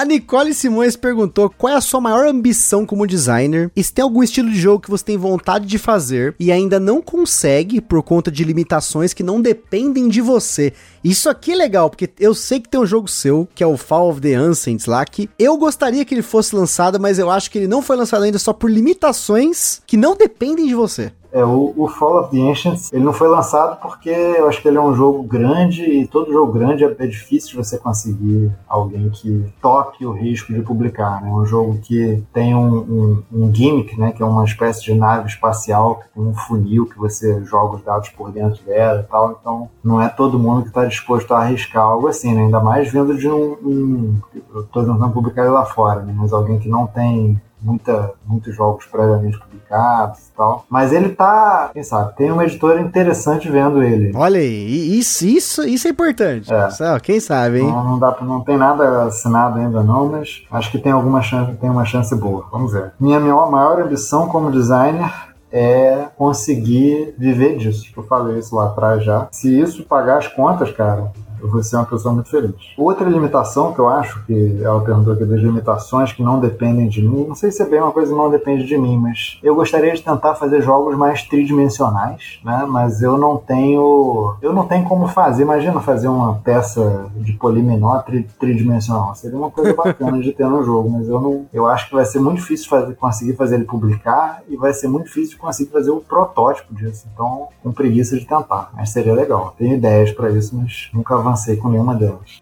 A 0.00 0.04
Nicole 0.06 0.54
Simões 0.54 0.96
perguntou 0.96 1.50
qual 1.50 1.74
é 1.74 1.76
a 1.76 1.80
sua 1.82 2.00
maior 2.00 2.26
ambição 2.26 2.86
como 2.86 3.06
designer 3.06 3.70
e 3.76 3.84
se 3.84 3.92
tem 3.92 4.02
algum 4.02 4.22
estilo 4.22 4.48
de 4.48 4.58
jogo 4.58 4.80
que 4.80 4.90
você 4.90 5.04
tem 5.04 5.18
vontade 5.18 5.66
de 5.66 5.76
fazer 5.76 6.34
e 6.40 6.50
ainda 6.50 6.80
não 6.80 7.02
consegue 7.02 7.82
por 7.82 8.02
conta 8.02 8.30
de 8.30 8.42
limitações 8.42 9.12
que 9.12 9.22
não 9.22 9.42
dependem 9.42 10.08
de 10.08 10.22
você. 10.22 10.72
Isso 11.04 11.28
aqui 11.28 11.52
é 11.52 11.54
legal, 11.54 11.90
porque 11.90 12.08
eu 12.18 12.34
sei 12.34 12.60
que 12.60 12.70
tem 12.70 12.80
um 12.80 12.86
jogo 12.86 13.08
seu, 13.08 13.46
que 13.54 13.62
é 13.62 13.66
o 13.66 13.76
Fall 13.76 14.08
of 14.08 14.22
the 14.22 14.32
Ancients 14.32 14.86
lá, 14.86 15.04
que 15.04 15.28
eu 15.38 15.58
gostaria 15.58 16.02
que 16.02 16.14
ele 16.14 16.22
fosse 16.22 16.56
lançado, 16.56 16.98
mas 16.98 17.18
eu 17.18 17.30
acho 17.30 17.50
que 17.50 17.58
ele 17.58 17.68
não 17.68 17.82
foi 17.82 17.96
lançado 17.96 18.22
ainda 18.22 18.38
só 18.38 18.54
por 18.54 18.70
limitações 18.70 19.82
que 19.86 19.98
não 19.98 20.16
dependem 20.16 20.66
de 20.66 20.74
você. 20.74 21.12
É, 21.32 21.44
o, 21.44 21.72
o, 21.76 21.88
Fall 21.88 22.20
of 22.20 22.30
the 22.30 22.50
Ancients, 22.50 22.92
ele 22.92 23.04
não 23.04 23.12
foi 23.12 23.28
lançado 23.28 23.80
porque 23.80 24.10
eu 24.10 24.48
acho 24.48 24.60
que 24.60 24.68
ele 24.68 24.78
é 24.78 24.80
um 24.80 24.94
jogo 24.94 25.22
grande 25.22 25.82
e 25.82 26.06
todo 26.06 26.32
jogo 26.32 26.52
grande 26.52 26.84
é, 26.84 26.96
é 26.98 27.06
difícil 27.06 27.62
você 27.62 27.78
conseguir 27.78 28.52
alguém 28.68 29.08
que 29.10 29.44
toque 29.60 30.04
o 30.04 30.12
risco 30.12 30.52
de 30.52 30.60
publicar, 30.60 31.22
né? 31.22 31.30
É 31.30 31.32
um 31.32 31.46
jogo 31.46 31.78
que 31.78 32.22
tem 32.32 32.54
um, 32.54 32.76
um, 32.78 33.22
um, 33.32 33.54
gimmick, 33.54 33.98
né? 33.98 34.12
Que 34.12 34.22
é 34.22 34.26
uma 34.26 34.44
espécie 34.44 34.82
de 34.82 34.94
nave 34.94 35.28
espacial, 35.28 35.96
que 35.96 36.08
tem 36.08 36.22
um 36.22 36.34
funil 36.34 36.86
que 36.86 36.98
você 36.98 37.44
joga 37.44 37.76
os 37.76 37.82
dados 37.82 38.08
por 38.10 38.32
dentro 38.32 38.62
dela 38.64 39.00
e 39.00 39.10
tal, 39.10 39.38
então 39.40 39.70
não 39.84 40.02
é 40.02 40.08
todo 40.08 40.38
mundo 40.38 40.62
que 40.62 40.68
está 40.68 40.84
disposto 40.84 41.32
a 41.32 41.40
arriscar 41.40 41.84
algo 41.84 42.08
assim, 42.08 42.34
né? 42.34 42.42
Ainda 42.42 42.60
mais 42.60 42.90
vindo 42.90 43.16
de 43.16 43.28
um... 43.28 43.52
um 43.62 44.20
eu 44.54 44.64
tô 44.64 44.80
tentando 44.80 45.10
publicar 45.10 45.42
ele 45.42 45.52
lá 45.52 45.64
fora, 45.64 46.02
né? 46.02 46.12
Mas 46.16 46.32
alguém 46.32 46.58
que 46.58 46.68
não 46.68 46.86
tem 46.86 47.40
muita, 47.62 48.12
muitos 48.26 48.54
jogos 48.54 48.86
previamente 48.86 49.38
publicados 49.38 50.28
e 50.28 50.32
tal. 50.36 50.64
Mas 50.68 50.92
ele 50.92 51.10
tá, 51.10 51.70
quem 51.72 51.82
sabe, 51.82 52.16
tem 52.16 52.30
uma 52.30 52.44
editora 52.44 52.80
interessante 52.80 53.50
vendo 53.50 53.82
ele. 53.82 54.12
Olha 54.14 54.40
aí, 54.40 54.98
isso, 54.98 55.26
isso, 55.26 55.62
isso 55.64 55.86
é 55.86 55.90
importante. 55.90 56.52
É. 56.52 57.00
Quem 57.00 57.20
sabe, 57.20 57.60
hein? 57.60 57.66
Não, 57.66 57.84
não, 57.84 57.98
dá, 57.98 58.16
não 58.20 58.40
tem 58.40 58.56
nada 58.56 59.04
assinado 59.04 59.58
ainda 59.58 59.82
não, 59.82 60.08
mas 60.08 60.42
acho 60.50 60.70
que 60.70 60.78
tem 60.78 60.92
alguma 60.92 61.22
chance, 61.22 61.52
tem 61.54 61.70
uma 61.70 61.84
chance 61.84 62.14
boa. 62.14 62.46
Vamos 62.50 62.72
ver. 62.72 62.92
Minha 62.98 63.20
maior 63.20 63.80
ambição 63.80 64.28
como 64.28 64.50
designer 64.50 65.30
é 65.52 66.06
conseguir 66.16 67.14
viver 67.18 67.56
disso. 67.56 67.86
Eu 67.96 68.02
falei 68.04 68.38
isso 68.38 68.54
lá 68.54 68.66
atrás 68.66 69.04
já. 69.04 69.28
Se 69.32 69.60
isso 69.60 69.84
pagar 69.84 70.18
as 70.18 70.28
contas, 70.28 70.70
cara, 70.70 71.12
vou 71.42 71.62
ser 71.62 71.76
uma 71.76 71.86
pessoa 71.86 72.14
muito 72.14 72.30
feliz. 72.30 72.54
Outra 72.76 73.08
limitação 73.08 73.72
que 73.72 73.78
eu 73.78 73.88
acho, 73.88 74.24
que 74.24 74.60
ela 74.62 74.80
perguntou 74.80 75.12
aqui 75.12 75.24
das 75.24 75.40
limitações 75.40 76.12
que 76.12 76.22
não 76.22 76.40
dependem 76.40 76.88
de 76.88 77.02
mim, 77.02 77.26
não 77.26 77.34
sei 77.34 77.50
se 77.50 77.62
é 77.62 77.66
bem 77.66 77.80
uma 77.80 77.92
coisa 77.92 78.12
que 78.12 78.18
não 78.18 78.30
depende 78.30 78.66
de 78.66 78.76
mim, 78.76 78.98
mas 78.98 79.38
eu 79.42 79.54
gostaria 79.54 79.92
de 79.92 80.02
tentar 80.02 80.34
fazer 80.34 80.62
jogos 80.62 80.96
mais 80.96 81.22
tridimensionais, 81.22 82.40
né? 82.44 82.66
Mas 82.68 83.02
eu 83.02 83.16
não 83.18 83.36
tenho, 83.36 84.36
eu 84.42 84.52
não 84.52 84.66
tenho 84.66 84.84
como 84.84 85.08
fazer. 85.08 85.42
Imagina 85.42 85.80
fazer 85.80 86.08
uma 86.08 86.34
peça 86.34 87.06
de 87.16 87.32
polimenor 87.32 88.02
tri, 88.02 88.26
tridimensional, 88.38 89.14
seria 89.14 89.38
uma 89.38 89.50
coisa 89.50 89.74
bacana 89.74 90.20
de 90.20 90.32
ter 90.32 90.46
no 90.46 90.62
jogo, 90.64 90.90
mas 90.90 91.08
eu 91.08 91.20
não, 91.20 91.46
eu 91.52 91.66
acho 91.66 91.88
que 91.88 91.94
vai 91.94 92.04
ser 92.04 92.20
muito 92.20 92.38
difícil 92.38 92.68
fazer, 92.68 92.94
conseguir 92.94 93.34
fazer 93.34 93.56
ele 93.56 93.64
publicar 93.64 94.42
e 94.48 94.56
vai 94.56 94.72
ser 94.72 94.88
muito 94.88 95.06
difícil 95.06 95.38
conseguir 95.38 95.70
fazer 95.70 95.90
o 95.90 96.00
protótipo 96.00 96.74
disso. 96.74 97.06
Então, 97.12 97.48
com 97.62 97.72
preguiça 97.72 98.18
de 98.18 98.24
tentar, 98.24 98.70
mas 98.74 98.90
seria 98.90 99.14
legal. 99.14 99.54
Tenho 99.56 99.74
ideias 99.74 100.12
para 100.12 100.30
isso, 100.30 100.56
mas 100.56 100.90
nunca 100.92 101.14
avancei 101.14 101.29
avancei 101.30 101.56
com 101.56 101.68
nenhuma 101.68 101.94
delas. 101.94 102.40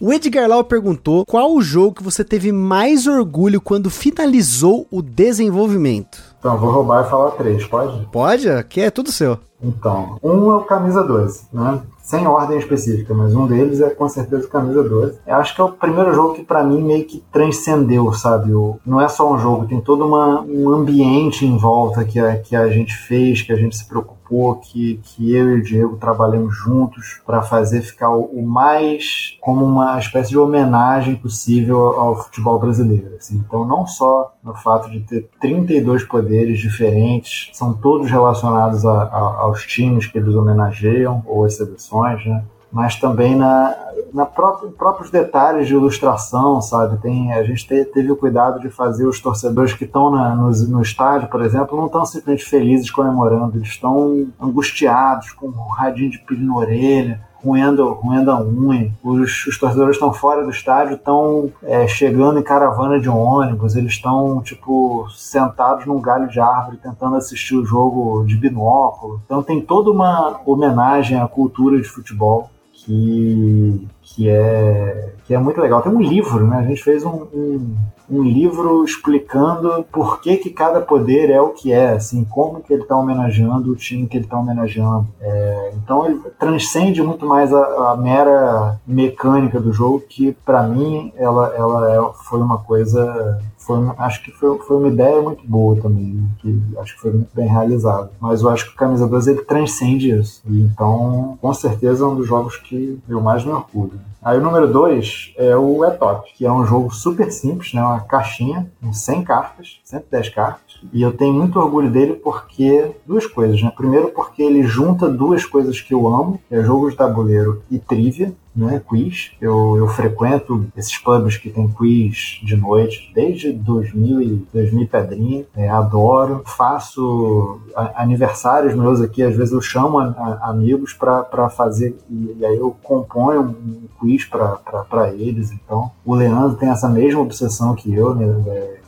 O 0.00 0.10
Edgar 0.14 0.48
Lau 0.48 0.64
perguntou 0.64 1.26
qual 1.26 1.52
o 1.52 1.60
jogo 1.60 1.96
que 1.96 2.02
você 2.02 2.24
teve 2.24 2.50
mais 2.50 3.06
orgulho 3.06 3.60
quando 3.60 3.90
finalizou 3.90 4.86
o 4.90 5.02
desenvolvimento. 5.02 6.22
Então, 6.38 6.56
vou 6.56 6.70
roubar 6.70 7.04
e 7.04 7.10
falar 7.10 7.32
três, 7.32 7.66
pode? 7.66 8.06
Pode, 8.10 8.48
aqui 8.48 8.80
é 8.80 8.90
tudo 8.90 9.12
seu. 9.12 9.38
Então, 9.62 10.16
um 10.22 10.50
é 10.50 10.56
o 10.56 10.62
Camisa 10.62 11.02
12, 11.02 11.48
né? 11.52 11.82
Sem 12.02 12.26
ordem 12.26 12.58
específica, 12.58 13.12
mas 13.12 13.34
um 13.34 13.46
deles 13.46 13.82
é 13.82 13.90
com 13.90 14.08
certeza 14.08 14.46
o 14.46 14.48
Camisa 14.48 14.82
12. 14.82 15.18
Eu 15.26 15.34
acho 15.34 15.54
que 15.54 15.60
é 15.60 15.64
o 15.64 15.72
primeiro 15.72 16.14
jogo 16.14 16.32
que 16.32 16.42
para 16.42 16.64
mim 16.64 16.82
meio 16.82 17.04
que 17.04 17.22
transcendeu, 17.30 18.10
sabe? 18.14 18.54
O, 18.54 18.80
não 18.86 19.02
é 19.02 19.06
só 19.06 19.30
um 19.30 19.38
jogo, 19.38 19.66
tem 19.66 19.82
todo 19.82 20.06
uma, 20.06 20.40
um 20.40 20.70
ambiente 20.70 21.44
em 21.44 21.58
volta 21.58 22.06
que 22.06 22.18
a, 22.18 22.38
que 22.38 22.56
a 22.56 22.70
gente 22.70 22.96
fez, 22.96 23.42
que 23.42 23.52
a 23.52 23.56
gente 23.56 23.76
se 23.76 23.84
preocupou 23.84 24.19
que, 24.56 25.00
que 25.02 25.34
eu 25.34 25.56
e 25.56 25.60
o 25.60 25.62
Diego 25.62 25.96
trabalhamos 25.96 26.56
juntos 26.56 27.20
para 27.26 27.42
fazer 27.42 27.82
ficar 27.82 28.10
o, 28.10 28.26
o, 28.26 28.46
mais 28.46 29.36
como 29.40 29.64
uma 29.64 29.98
espécie 29.98 30.30
de 30.30 30.38
homenagem 30.38 31.16
possível 31.16 31.78
ao 31.78 32.14
futebol 32.22 32.58
brasileiro. 32.58 33.16
Assim. 33.16 33.42
Então, 33.44 33.64
não 33.66 33.86
só 33.86 34.32
no 34.42 34.54
fato 34.54 34.88
de 34.88 35.00
ter 35.00 35.28
32 35.40 36.04
poderes 36.04 36.60
diferentes, 36.60 37.50
são 37.52 37.74
todos 37.74 38.08
relacionados 38.08 38.86
a, 38.86 39.02
a, 39.02 39.18
aos 39.40 39.66
times 39.66 40.06
que 40.06 40.16
eles 40.16 40.34
homenageiam 40.34 41.22
ou 41.26 41.44
às 41.44 41.56
seleções, 41.56 42.24
né? 42.24 42.44
Mas 42.72 42.96
também 42.96 43.34
na, 43.34 43.74
na 44.12 44.26
próprio, 44.26 44.70
próprios 44.70 45.10
detalhes 45.10 45.66
de 45.66 45.74
ilustração, 45.74 46.60
sabe? 46.60 46.98
Tem, 46.98 47.32
a 47.32 47.42
gente 47.42 47.66
te, 47.66 47.84
teve 47.84 48.10
o 48.10 48.16
cuidado 48.16 48.60
de 48.60 48.70
fazer 48.70 49.06
os 49.06 49.20
torcedores 49.20 49.72
que 49.72 49.84
estão 49.84 50.10
no, 50.10 50.50
no 50.68 50.82
estádio, 50.82 51.28
por 51.28 51.42
exemplo, 51.42 51.76
não 51.76 51.86
estão 51.86 52.04
simplesmente 52.04 52.44
felizes 52.44 52.90
comemorando, 52.90 53.56
eles 53.56 53.68
estão 53.68 54.26
angustiados, 54.40 55.32
com 55.32 55.48
um 55.48 55.72
radinho 55.72 56.10
de 56.10 56.18
pilha 56.18 56.44
na 56.44 56.56
orelha, 56.56 57.20
roendo, 57.42 57.92
roendo 57.94 58.30
a 58.30 58.40
unha. 58.40 58.92
Os, 59.02 59.46
os 59.46 59.58
torcedores 59.58 59.96
estão 59.96 60.12
fora 60.12 60.44
do 60.44 60.50
estádio, 60.50 60.94
estão 60.94 61.50
é, 61.62 61.86
chegando 61.88 62.38
em 62.38 62.42
caravana 62.42 63.00
de 63.00 63.08
ônibus, 63.08 63.76
eles 63.76 63.92
estão, 63.92 64.40
tipo, 64.42 65.08
sentados 65.10 65.86
num 65.86 66.00
galho 66.00 66.28
de 66.28 66.38
árvore 66.38 66.78
tentando 66.82 67.16
assistir 67.16 67.56
o 67.56 67.64
jogo 67.64 68.24
de 68.24 68.36
binóculo. 68.36 69.20
Então 69.24 69.42
tem 69.42 69.60
toda 69.60 69.90
uma 69.90 70.40
homenagem 70.44 71.18
à 71.18 71.26
cultura 71.26 71.80
de 71.80 71.88
futebol 71.88 72.50
que, 72.84 73.88
que, 74.02 74.28
é, 74.28 75.12
que 75.24 75.34
é 75.34 75.38
muito 75.38 75.60
legal. 75.60 75.82
Tem 75.82 75.92
um 75.92 76.00
livro, 76.00 76.46
né? 76.46 76.58
A 76.58 76.62
gente 76.62 76.82
fez 76.82 77.04
um, 77.04 77.26
um, 77.34 77.76
um 78.08 78.22
livro 78.22 78.84
explicando 78.84 79.84
por 79.92 80.20
que, 80.20 80.36
que 80.36 80.50
cada 80.50 80.80
poder 80.80 81.30
é 81.30 81.40
o 81.40 81.50
que 81.50 81.72
é, 81.72 81.90
assim, 81.90 82.24
como 82.24 82.60
que 82.60 82.72
ele 82.72 82.82
está 82.82 82.96
homenageando 82.96 83.70
o 83.70 83.76
time 83.76 84.06
que 84.06 84.16
ele 84.16 84.24
está 84.24 84.38
homenageando. 84.38 85.06
É, 85.20 85.72
então 85.76 86.06
ele 86.06 86.20
transcende 86.38 87.02
muito 87.02 87.26
mais 87.26 87.52
a, 87.52 87.92
a, 87.92 87.96
mera 87.96 88.80
mecânica 88.86 89.60
do 89.60 89.72
jogo, 89.72 90.02
que 90.08 90.32
para 90.44 90.62
mim 90.62 91.12
ela, 91.16 91.54
ela 91.54 91.90
é, 91.92 92.12
foi 92.24 92.40
uma 92.40 92.58
coisa 92.58 93.40
foi, 93.70 93.94
acho 93.98 94.22
que 94.24 94.32
foi, 94.32 94.58
foi 94.58 94.76
uma 94.78 94.88
ideia 94.88 95.22
muito 95.22 95.46
boa 95.46 95.80
também, 95.80 96.14
né? 96.14 96.22
que 96.38 96.60
acho 96.78 96.94
que 96.96 97.00
foi 97.00 97.12
muito 97.12 97.30
bem 97.32 97.46
realizado. 97.46 98.10
Mas 98.20 98.42
eu 98.42 98.48
acho 98.48 98.66
que 98.66 98.72
o 98.72 98.76
Camisa 98.76 99.06
12 99.06 99.30
ele 99.30 99.42
transcende 99.42 100.10
isso. 100.10 100.42
E 100.46 100.62
então, 100.62 101.38
com 101.40 101.54
certeza, 101.54 102.04
é 102.04 102.06
um 102.06 102.16
dos 102.16 102.26
jogos 102.26 102.56
que 102.56 102.98
eu 103.08 103.20
mais 103.20 103.44
me 103.44 103.52
orgulho. 103.52 104.00
Aí 104.22 104.38
o 104.38 104.42
número 104.42 104.70
2 104.70 105.34
é 105.36 105.56
o 105.56 105.84
Etop, 105.84 106.30
que 106.34 106.44
é 106.44 106.52
um 106.52 106.64
jogo 106.64 106.90
super 106.90 107.32
simples, 107.32 107.72
né? 107.72 107.82
uma 107.82 108.00
caixinha 108.00 108.70
com 108.80 108.92
100 108.92 109.24
cartas, 109.24 109.80
110 109.84 110.28
cartas. 110.30 110.80
E 110.92 111.02
eu 111.02 111.12
tenho 111.12 111.32
muito 111.32 111.58
orgulho 111.58 111.90
dele 111.90 112.14
porque 112.14 112.92
duas 113.06 113.26
coisas, 113.26 113.62
né? 113.62 113.72
Primeiro 113.74 114.08
porque 114.08 114.42
ele 114.42 114.62
junta 114.62 115.08
duas 115.08 115.44
coisas 115.44 115.80
que 115.80 115.92
eu 115.92 116.08
amo, 116.08 116.40
que 116.48 116.54
é 116.54 116.62
jogo 116.62 116.90
de 116.90 116.96
tabuleiro 116.96 117.62
e 117.70 117.78
trivia 117.78 118.34
né, 118.54 118.82
quiz. 118.86 119.32
Eu, 119.40 119.76
eu 119.76 119.88
frequento 119.88 120.66
esses 120.76 120.96
pubs 120.98 121.36
que 121.36 121.50
tem 121.50 121.68
quiz 121.68 122.40
de 122.42 122.56
noite 122.56 123.10
desde 123.14 123.52
2000 123.52 124.22
e 124.22 124.46
2000 124.52 124.88
pedrinha. 124.88 125.44
É, 125.56 125.68
adoro. 125.68 126.42
Faço 126.44 127.60
aniversários 127.94 128.74
meus 128.74 129.00
aqui, 129.00 129.22
às 129.22 129.36
vezes 129.36 129.52
eu 129.52 129.60
chamo 129.60 129.98
a, 129.98 130.06
a, 130.06 130.50
amigos 130.50 130.92
para 130.92 131.48
fazer 131.50 131.96
e, 132.08 132.36
e, 132.38 132.46
aí 132.46 132.58
eu 132.58 132.76
componho 132.82 133.42
um 133.42 133.88
quiz 133.98 134.09
para 134.24 135.12
eles. 135.12 135.50
Então, 135.52 135.90
o 136.04 136.14
Leandro 136.14 136.56
tem 136.56 136.68
essa 136.68 136.88
mesma 136.88 137.20
obsessão 137.20 137.74
que 137.74 137.94
eu, 137.94 138.14
né? 138.14 138.26
É, 138.48 138.80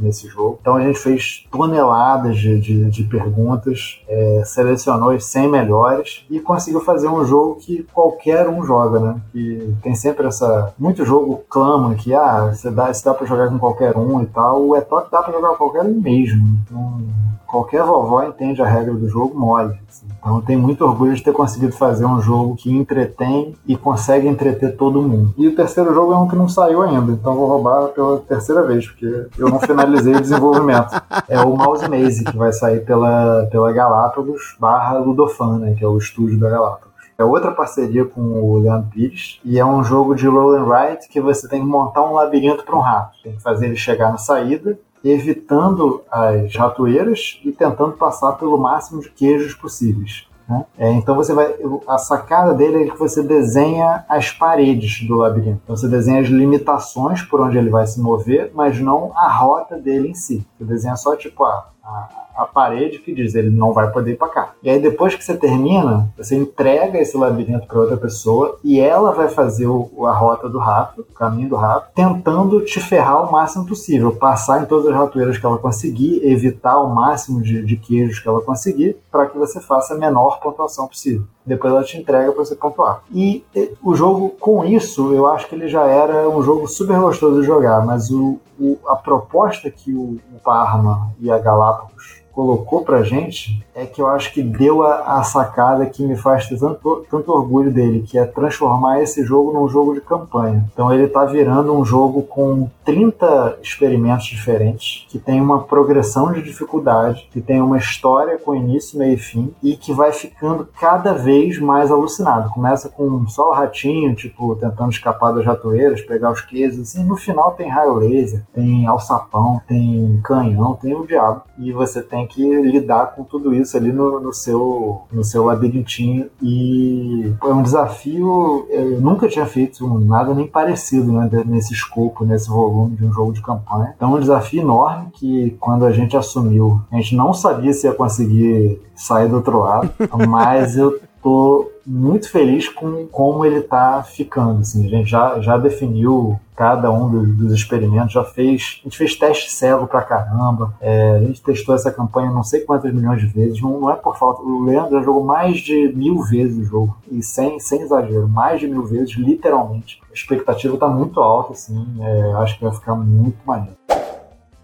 nesse 0.00 0.26
jogo. 0.28 0.58
Então 0.60 0.76
a 0.76 0.80
gente 0.80 0.98
fez 0.98 1.46
toneladas 1.50 2.36
de, 2.36 2.58
de, 2.58 2.90
de 2.90 3.04
perguntas, 3.04 4.00
é, 4.08 4.42
selecionou 4.44 5.10
as 5.10 5.24
100 5.26 5.48
melhores 5.48 6.24
e 6.30 6.40
conseguiu 6.40 6.80
fazer 6.80 7.08
um 7.08 7.24
jogo 7.24 7.56
que 7.56 7.82
qualquer 7.92 8.48
um 8.48 8.64
joga, 8.64 8.98
né? 8.98 9.20
Que 9.30 9.74
tem 9.82 9.94
sempre 9.94 10.26
essa. 10.26 10.72
Muito 10.78 11.04
jogo 11.04 11.42
clama 11.48 11.94
que 11.94 12.14
ah, 12.14 12.52
você 12.52 12.70
dá, 12.70 12.92
você 12.92 13.04
dá 13.04 13.14
pra 13.14 13.26
jogar 13.26 13.48
com 13.48 13.58
qualquer 13.58 13.96
um 13.96 14.22
e 14.22 14.26
tal. 14.26 14.62
O 14.62 14.76
Etok 14.76 15.10
dá 15.10 15.22
pra 15.22 15.32
jogar 15.32 15.50
com 15.50 15.56
qualquer 15.56 15.82
um 15.82 16.00
mesmo. 16.00 16.58
Então 16.64 17.02
qualquer 17.46 17.82
vovó 17.82 18.22
entende 18.22 18.62
a 18.62 18.66
regra 18.66 18.94
do 18.94 19.08
jogo 19.08 19.38
mole. 19.38 19.78
Assim. 19.88 20.06
Então 20.20 20.40
tenho 20.42 20.60
muito 20.60 20.84
orgulho 20.84 21.14
de 21.14 21.22
ter 21.22 21.32
conseguido 21.32 21.72
fazer 21.72 22.04
um 22.04 22.20
jogo 22.20 22.54
que 22.54 22.70
entretém 22.70 23.54
e 23.66 23.76
consegue 23.76 24.28
entreter 24.28 24.76
todo 24.76 25.02
mundo. 25.02 25.34
E 25.36 25.48
o 25.48 25.56
terceiro 25.56 25.92
jogo 25.94 26.12
é 26.12 26.18
um 26.18 26.28
que 26.28 26.36
não 26.36 26.48
saiu 26.48 26.82
ainda, 26.82 27.12
então 27.12 27.34
vou 27.34 27.48
roubar 27.48 27.88
pela 27.88 28.18
terceira 28.20 28.62
vez, 28.62 28.86
porque 28.86 29.26
eu 29.38 29.48
não 29.48 29.58
finalizei 29.58 30.14
o 30.14 30.20
desenvolvimento. 30.20 30.90
É 31.26 31.40
o 31.40 31.56
Mouse 31.56 31.88
Maze, 31.88 32.24
que 32.24 32.36
vai 32.36 32.52
sair 32.52 32.84
pela, 32.84 33.46
pela 33.50 33.72
Galápagos 33.72 34.56
barra 34.60 34.98
Ludofan, 34.98 35.58
né, 35.58 35.74
que 35.76 35.84
é 35.84 35.88
o 35.88 35.96
estúdio 35.96 36.38
da 36.38 36.50
Galápagos. 36.50 36.90
É 37.20 37.24
outra 37.24 37.52
parceria 37.52 38.06
com 38.06 38.22
o 38.22 38.58
Leandro 38.60 38.88
Pires 38.90 39.40
e 39.44 39.58
é 39.58 39.64
um 39.64 39.84
jogo 39.84 40.14
de 40.14 40.26
roll 40.26 40.56
and 40.56 40.64
write 40.64 41.06
que 41.06 41.20
você 41.20 41.46
tem 41.46 41.60
que 41.60 41.66
montar 41.66 42.02
um 42.02 42.14
labirinto 42.14 42.64
para 42.64 42.74
um 42.74 42.80
rato. 42.80 43.14
Tem 43.22 43.34
que 43.34 43.42
fazer 43.42 43.66
ele 43.66 43.76
chegar 43.76 44.10
na 44.10 44.16
saída 44.16 44.78
evitando 45.04 46.02
as 46.10 46.54
ratoeiras 46.54 47.40
e 47.44 47.52
tentando 47.52 47.92
passar 47.92 48.32
pelo 48.32 48.58
máximo 48.58 49.00
de 49.00 49.10
queijos 49.10 49.54
possíveis. 49.54 50.26
Né? 50.50 50.64
É, 50.76 50.92
então 50.92 51.14
você 51.14 51.32
vai. 51.32 51.54
A 51.86 51.96
sacada 51.96 52.52
dele 52.52 52.82
é 52.82 52.90
que 52.90 52.98
você 52.98 53.22
desenha 53.22 54.04
as 54.08 54.32
paredes 54.32 55.06
do 55.06 55.14
labirinto. 55.14 55.60
Então 55.62 55.76
você 55.76 55.86
desenha 55.86 56.20
as 56.20 56.26
limitações 56.26 57.22
por 57.22 57.40
onde 57.40 57.56
ele 57.56 57.70
vai 57.70 57.86
se 57.86 58.00
mover, 58.00 58.50
mas 58.52 58.80
não 58.80 59.12
a 59.14 59.28
rota 59.28 59.78
dele 59.78 60.08
em 60.08 60.14
si. 60.14 60.44
Você 60.58 60.64
desenha 60.64 60.96
só 60.96 61.14
tipo, 61.14 61.44
ah, 61.44 61.68
a, 61.84 62.08
a 62.36 62.46
parede 62.46 62.98
que 62.98 63.14
diz 63.14 63.34
ele 63.34 63.50
não 63.50 63.72
vai 63.72 63.90
poder 63.90 64.12
ir 64.12 64.16
para 64.16 64.28
cá. 64.28 64.52
E 64.62 64.70
aí 64.70 64.80
depois 64.80 65.14
que 65.14 65.24
você 65.24 65.36
termina, 65.36 66.08
você 66.16 66.36
entrega 66.36 66.98
esse 66.98 67.16
labirinto 67.16 67.66
para 67.66 67.80
outra 67.80 67.96
pessoa 67.96 68.58
e 68.64 68.80
ela 68.80 69.12
vai 69.12 69.28
fazer 69.28 69.66
o, 69.66 70.06
a 70.06 70.12
rota 70.12 70.48
do 70.48 70.58
rato, 70.58 71.02
o 71.02 71.14
caminho 71.14 71.50
do 71.50 71.56
rato, 71.56 71.90
tentando 71.94 72.60
te 72.64 72.80
ferrar 72.80 73.28
o 73.28 73.32
máximo 73.32 73.66
possível, 73.66 74.16
passar 74.16 74.62
em 74.62 74.66
todas 74.66 74.86
as 74.86 74.94
ratoeiras 74.94 75.38
que 75.38 75.44
ela 75.44 75.58
conseguir, 75.58 76.26
evitar 76.26 76.78
o 76.80 76.94
máximo 76.94 77.42
de, 77.42 77.62
de 77.62 77.76
queijos 77.76 78.18
que 78.18 78.28
ela 78.28 78.40
conseguir, 78.40 78.96
para 79.10 79.26
que 79.26 79.36
você 79.36 79.60
faça 79.60 79.94
a 79.94 79.98
menor 79.98 80.40
pontuação 80.40 80.86
possível. 80.86 81.24
Depois 81.44 81.72
ela 81.72 81.82
te 81.82 81.98
entrega 81.98 82.30
para 82.32 82.44
você 82.44 82.54
pontuar. 82.54 83.02
E, 83.12 83.44
e 83.54 83.72
o 83.82 83.94
jogo, 83.94 84.30
com 84.38 84.64
isso, 84.64 85.12
eu 85.12 85.26
acho 85.26 85.48
que 85.48 85.54
ele 85.54 85.68
já 85.68 85.84
era 85.84 86.28
um 86.28 86.42
jogo 86.42 86.68
super 86.68 86.98
gostoso 86.98 87.40
de 87.40 87.46
jogar, 87.46 87.84
mas 87.84 88.10
o, 88.10 88.38
o 88.58 88.78
a 88.86 88.94
proposta 88.94 89.70
que 89.70 89.92
o, 89.92 90.18
o 90.32 90.38
Parma 90.44 91.10
e 91.18 91.30
a 91.30 91.38
Galápagos 91.38 91.79
Barros. 91.80 92.19
Colocou 92.32 92.82
pra 92.82 93.02
gente 93.02 93.64
é 93.74 93.86
que 93.86 94.00
eu 94.00 94.08
acho 94.08 94.32
que 94.32 94.42
deu 94.42 94.82
a, 94.82 95.18
a, 95.18 95.22
sacada 95.22 95.86
que 95.86 96.02
me 96.02 96.16
faz 96.16 96.46
ter 96.46 96.58
tanto, 96.58 97.06
tanto 97.10 97.32
orgulho 97.32 97.72
dele, 97.72 98.02
que 98.06 98.18
é 98.18 98.24
transformar 98.24 99.02
esse 99.02 99.24
jogo 99.24 99.52
num 99.52 99.68
jogo 99.68 99.94
de 99.94 100.00
campanha. 100.00 100.64
Então 100.72 100.92
ele 100.92 101.08
tá 101.08 101.24
virando 101.24 101.72
um 101.72 101.84
jogo 101.84 102.22
com 102.22 102.68
30 102.84 103.58
experimentos 103.62 104.26
diferentes, 104.26 105.06
que 105.08 105.18
tem 105.18 105.40
uma 105.40 105.62
progressão 105.62 106.32
de 106.32 106.42
dificuldade, 106.42 107.28
que 107.32 107.40
tem 107.40 107.60
uma 107.60 107.78
história 107.78 108.38
com 108.38 108.54
início, 108.54 108.98
meio 108.98 109.14
e 109.14 109.18
fim, 109.18 109.54
e 109.62 109.76
que 109.76 109.92
vai 109.92 110.12
ficando 110.12 110.68
cada 110.78 111.12
vez 111.12 111.58
mais 111.58 111.90
alucinado. 111.90 112.50
Começa 112.50 112.88
com 112.88 113.26
só 113.28 113.50
o 113.50 113.52
ratinho, 113.52 114.14
tipo, 114.14 114.54
tentando 114.56 114.90
escapar 114.90 115.32
das 115.32 115.44
ratoeiras, 115.44 116.00
pegar 116.00 116.30
os 116.30 116.40
queijos, 116.40 116.80
assim, 116.80 117.04
no 117.04 117.16
final 117.16 117.52
tem 117.52 117.68
raio 117.68 117.94
laser, 117.94 118.42
tem 118.52 118.86
alçapão, 118.86 119.60
tem 119.66 120.20
canhão, 120.22 120.74
tem 120.74 120.94
o 120.94 121.06
diabo. 121.06 121.42
E 121.58 121.72
você 121.72 122.02
tem 122.02 122.19
que 122.26 122.42
lidar 122.62 123.14
com 123.14 123.24
tudo 123.24 123.54
isso 123.54 123.76
ali 123.76 123.92
no, 123.92 124.20
no, 124.20 124.32
seu, 124.32 125.02
no 125.12 125.24
seu 125.24 125.44
labirintinho. 125.44 126.28
E 126.42 127.32
é 127.42 127.46
um 127.46 127.62
desafio. 127.62 128.66
Eu 128.70 129.00
nunca 129.00 129.28
tinha 129.28 129.46
feito 129.46 129.86
nada 130.00 130.34
nem 130.34 130.46
parecido 130.46 131.12
né, 131.12 131.28
nesse 131.46 131.72
escopo, 131.72 132.24
nesse 132.24 132.48
volume 132.48 132.96
de 132.96 133.04
um 133.04 133.12
jogo 133.12 133.32
de 133.32 133.42
campanha. 133.42 133.94
Então, 133.96 134.12
é 134.12 134.16
um 134.16 134.20
desafio 134.20 134.62
enorme 134.62 135.08
que, 135.12 135.56
quando 135.60 135.84
a 135.84 135.92
gente 135.92 136.16
assumiu, 136.16 136.80
a 136.90 136.96
gente 136.96 137.14
não 137.14 137.32
sabia 137.32 137.72
se 137.72 137.86
ia 137.86 137.92
conseguir 137.92 138.80
sair 138.94 139.28
do 139.28 139.36
outro 139.36 139.60
lado, 139.60 139.90
mas 140.28 140.76
eu 140.76 141.00
tô 141.22 141.70
muito 141.86 142.30
feliz 142.30 142.68
com 142.68 143.06
como 143.06 143.44
ele 143.44 143.62
tá 143.62 144.02
ficando. 144.02 144.60
Assim, 144.60 144.86
a 144.86 144.88
gente 144.88 145.10
já, 145.10 145.40
já 145.40 145.56
definiu 145.56 146.38
cada 146.56 146.90
um 146.92 147.08
dos, 147.08 147.36
dos, 147.36 147.52
experimentos, 147.52 148.12
já 148.12 148.22
fez. 148.22 148.80
A 148.80 148.84
gente 148.84 148.98
fez 148.98 149.16
teste 149.16 149.50
cego 149.50 149.86
pra 149.86 150.02
caramba. 150.02 150.74
É, 150.80 151.12
a 151.16 151.20
gente 151.20 151.42
testou 151.42 151.74
essa 151.74 151.90
campanha 151.90 152.30
não 152.30 152.42
sei 152.42 152.60
quantas 152.60 152.92
milhões 152.92 153.20
de 153.20 153.26
vezes. 153.26 153.60
Não, 153.62 153.80
não, 153.80 153.90
é 153.90 153.96
por 153.96 154.16
falta. 154.16 154.42
O 154.42 154.64
Leandro 154.64 154.98
já 154.98 155.02
jogou 155.02 155.24
mais 155.24 155.58
de 155.58 155.92
mil 155.94 156.22
vezes 156.22 156.58
o 156.58 156.64
jogo. 156.64 156.96
E 157.10 157.22
sem, 157.22 157.58
sem 157.58 157.80
exagero, 157.80 158.28
mais 158.28 158.60
de 158.60 158.68
mil 158.68 158.84
vezes, 158.84 159.16
literalmente. 159.16 160.00
A 160.10 160.14
expectativa 160.14 160.76
tá 160.76 160.88
muito 160.88 161.20
alta, 161.20 161.52
assim. 161.52 161.86
É, 162.00 162.32
acho 162.34 162.58
que 162.58 162.64
vai 162.64 162.74
ficar 162.74 162.94
muito 162.94 163.38
maneiro. 163.46 163.76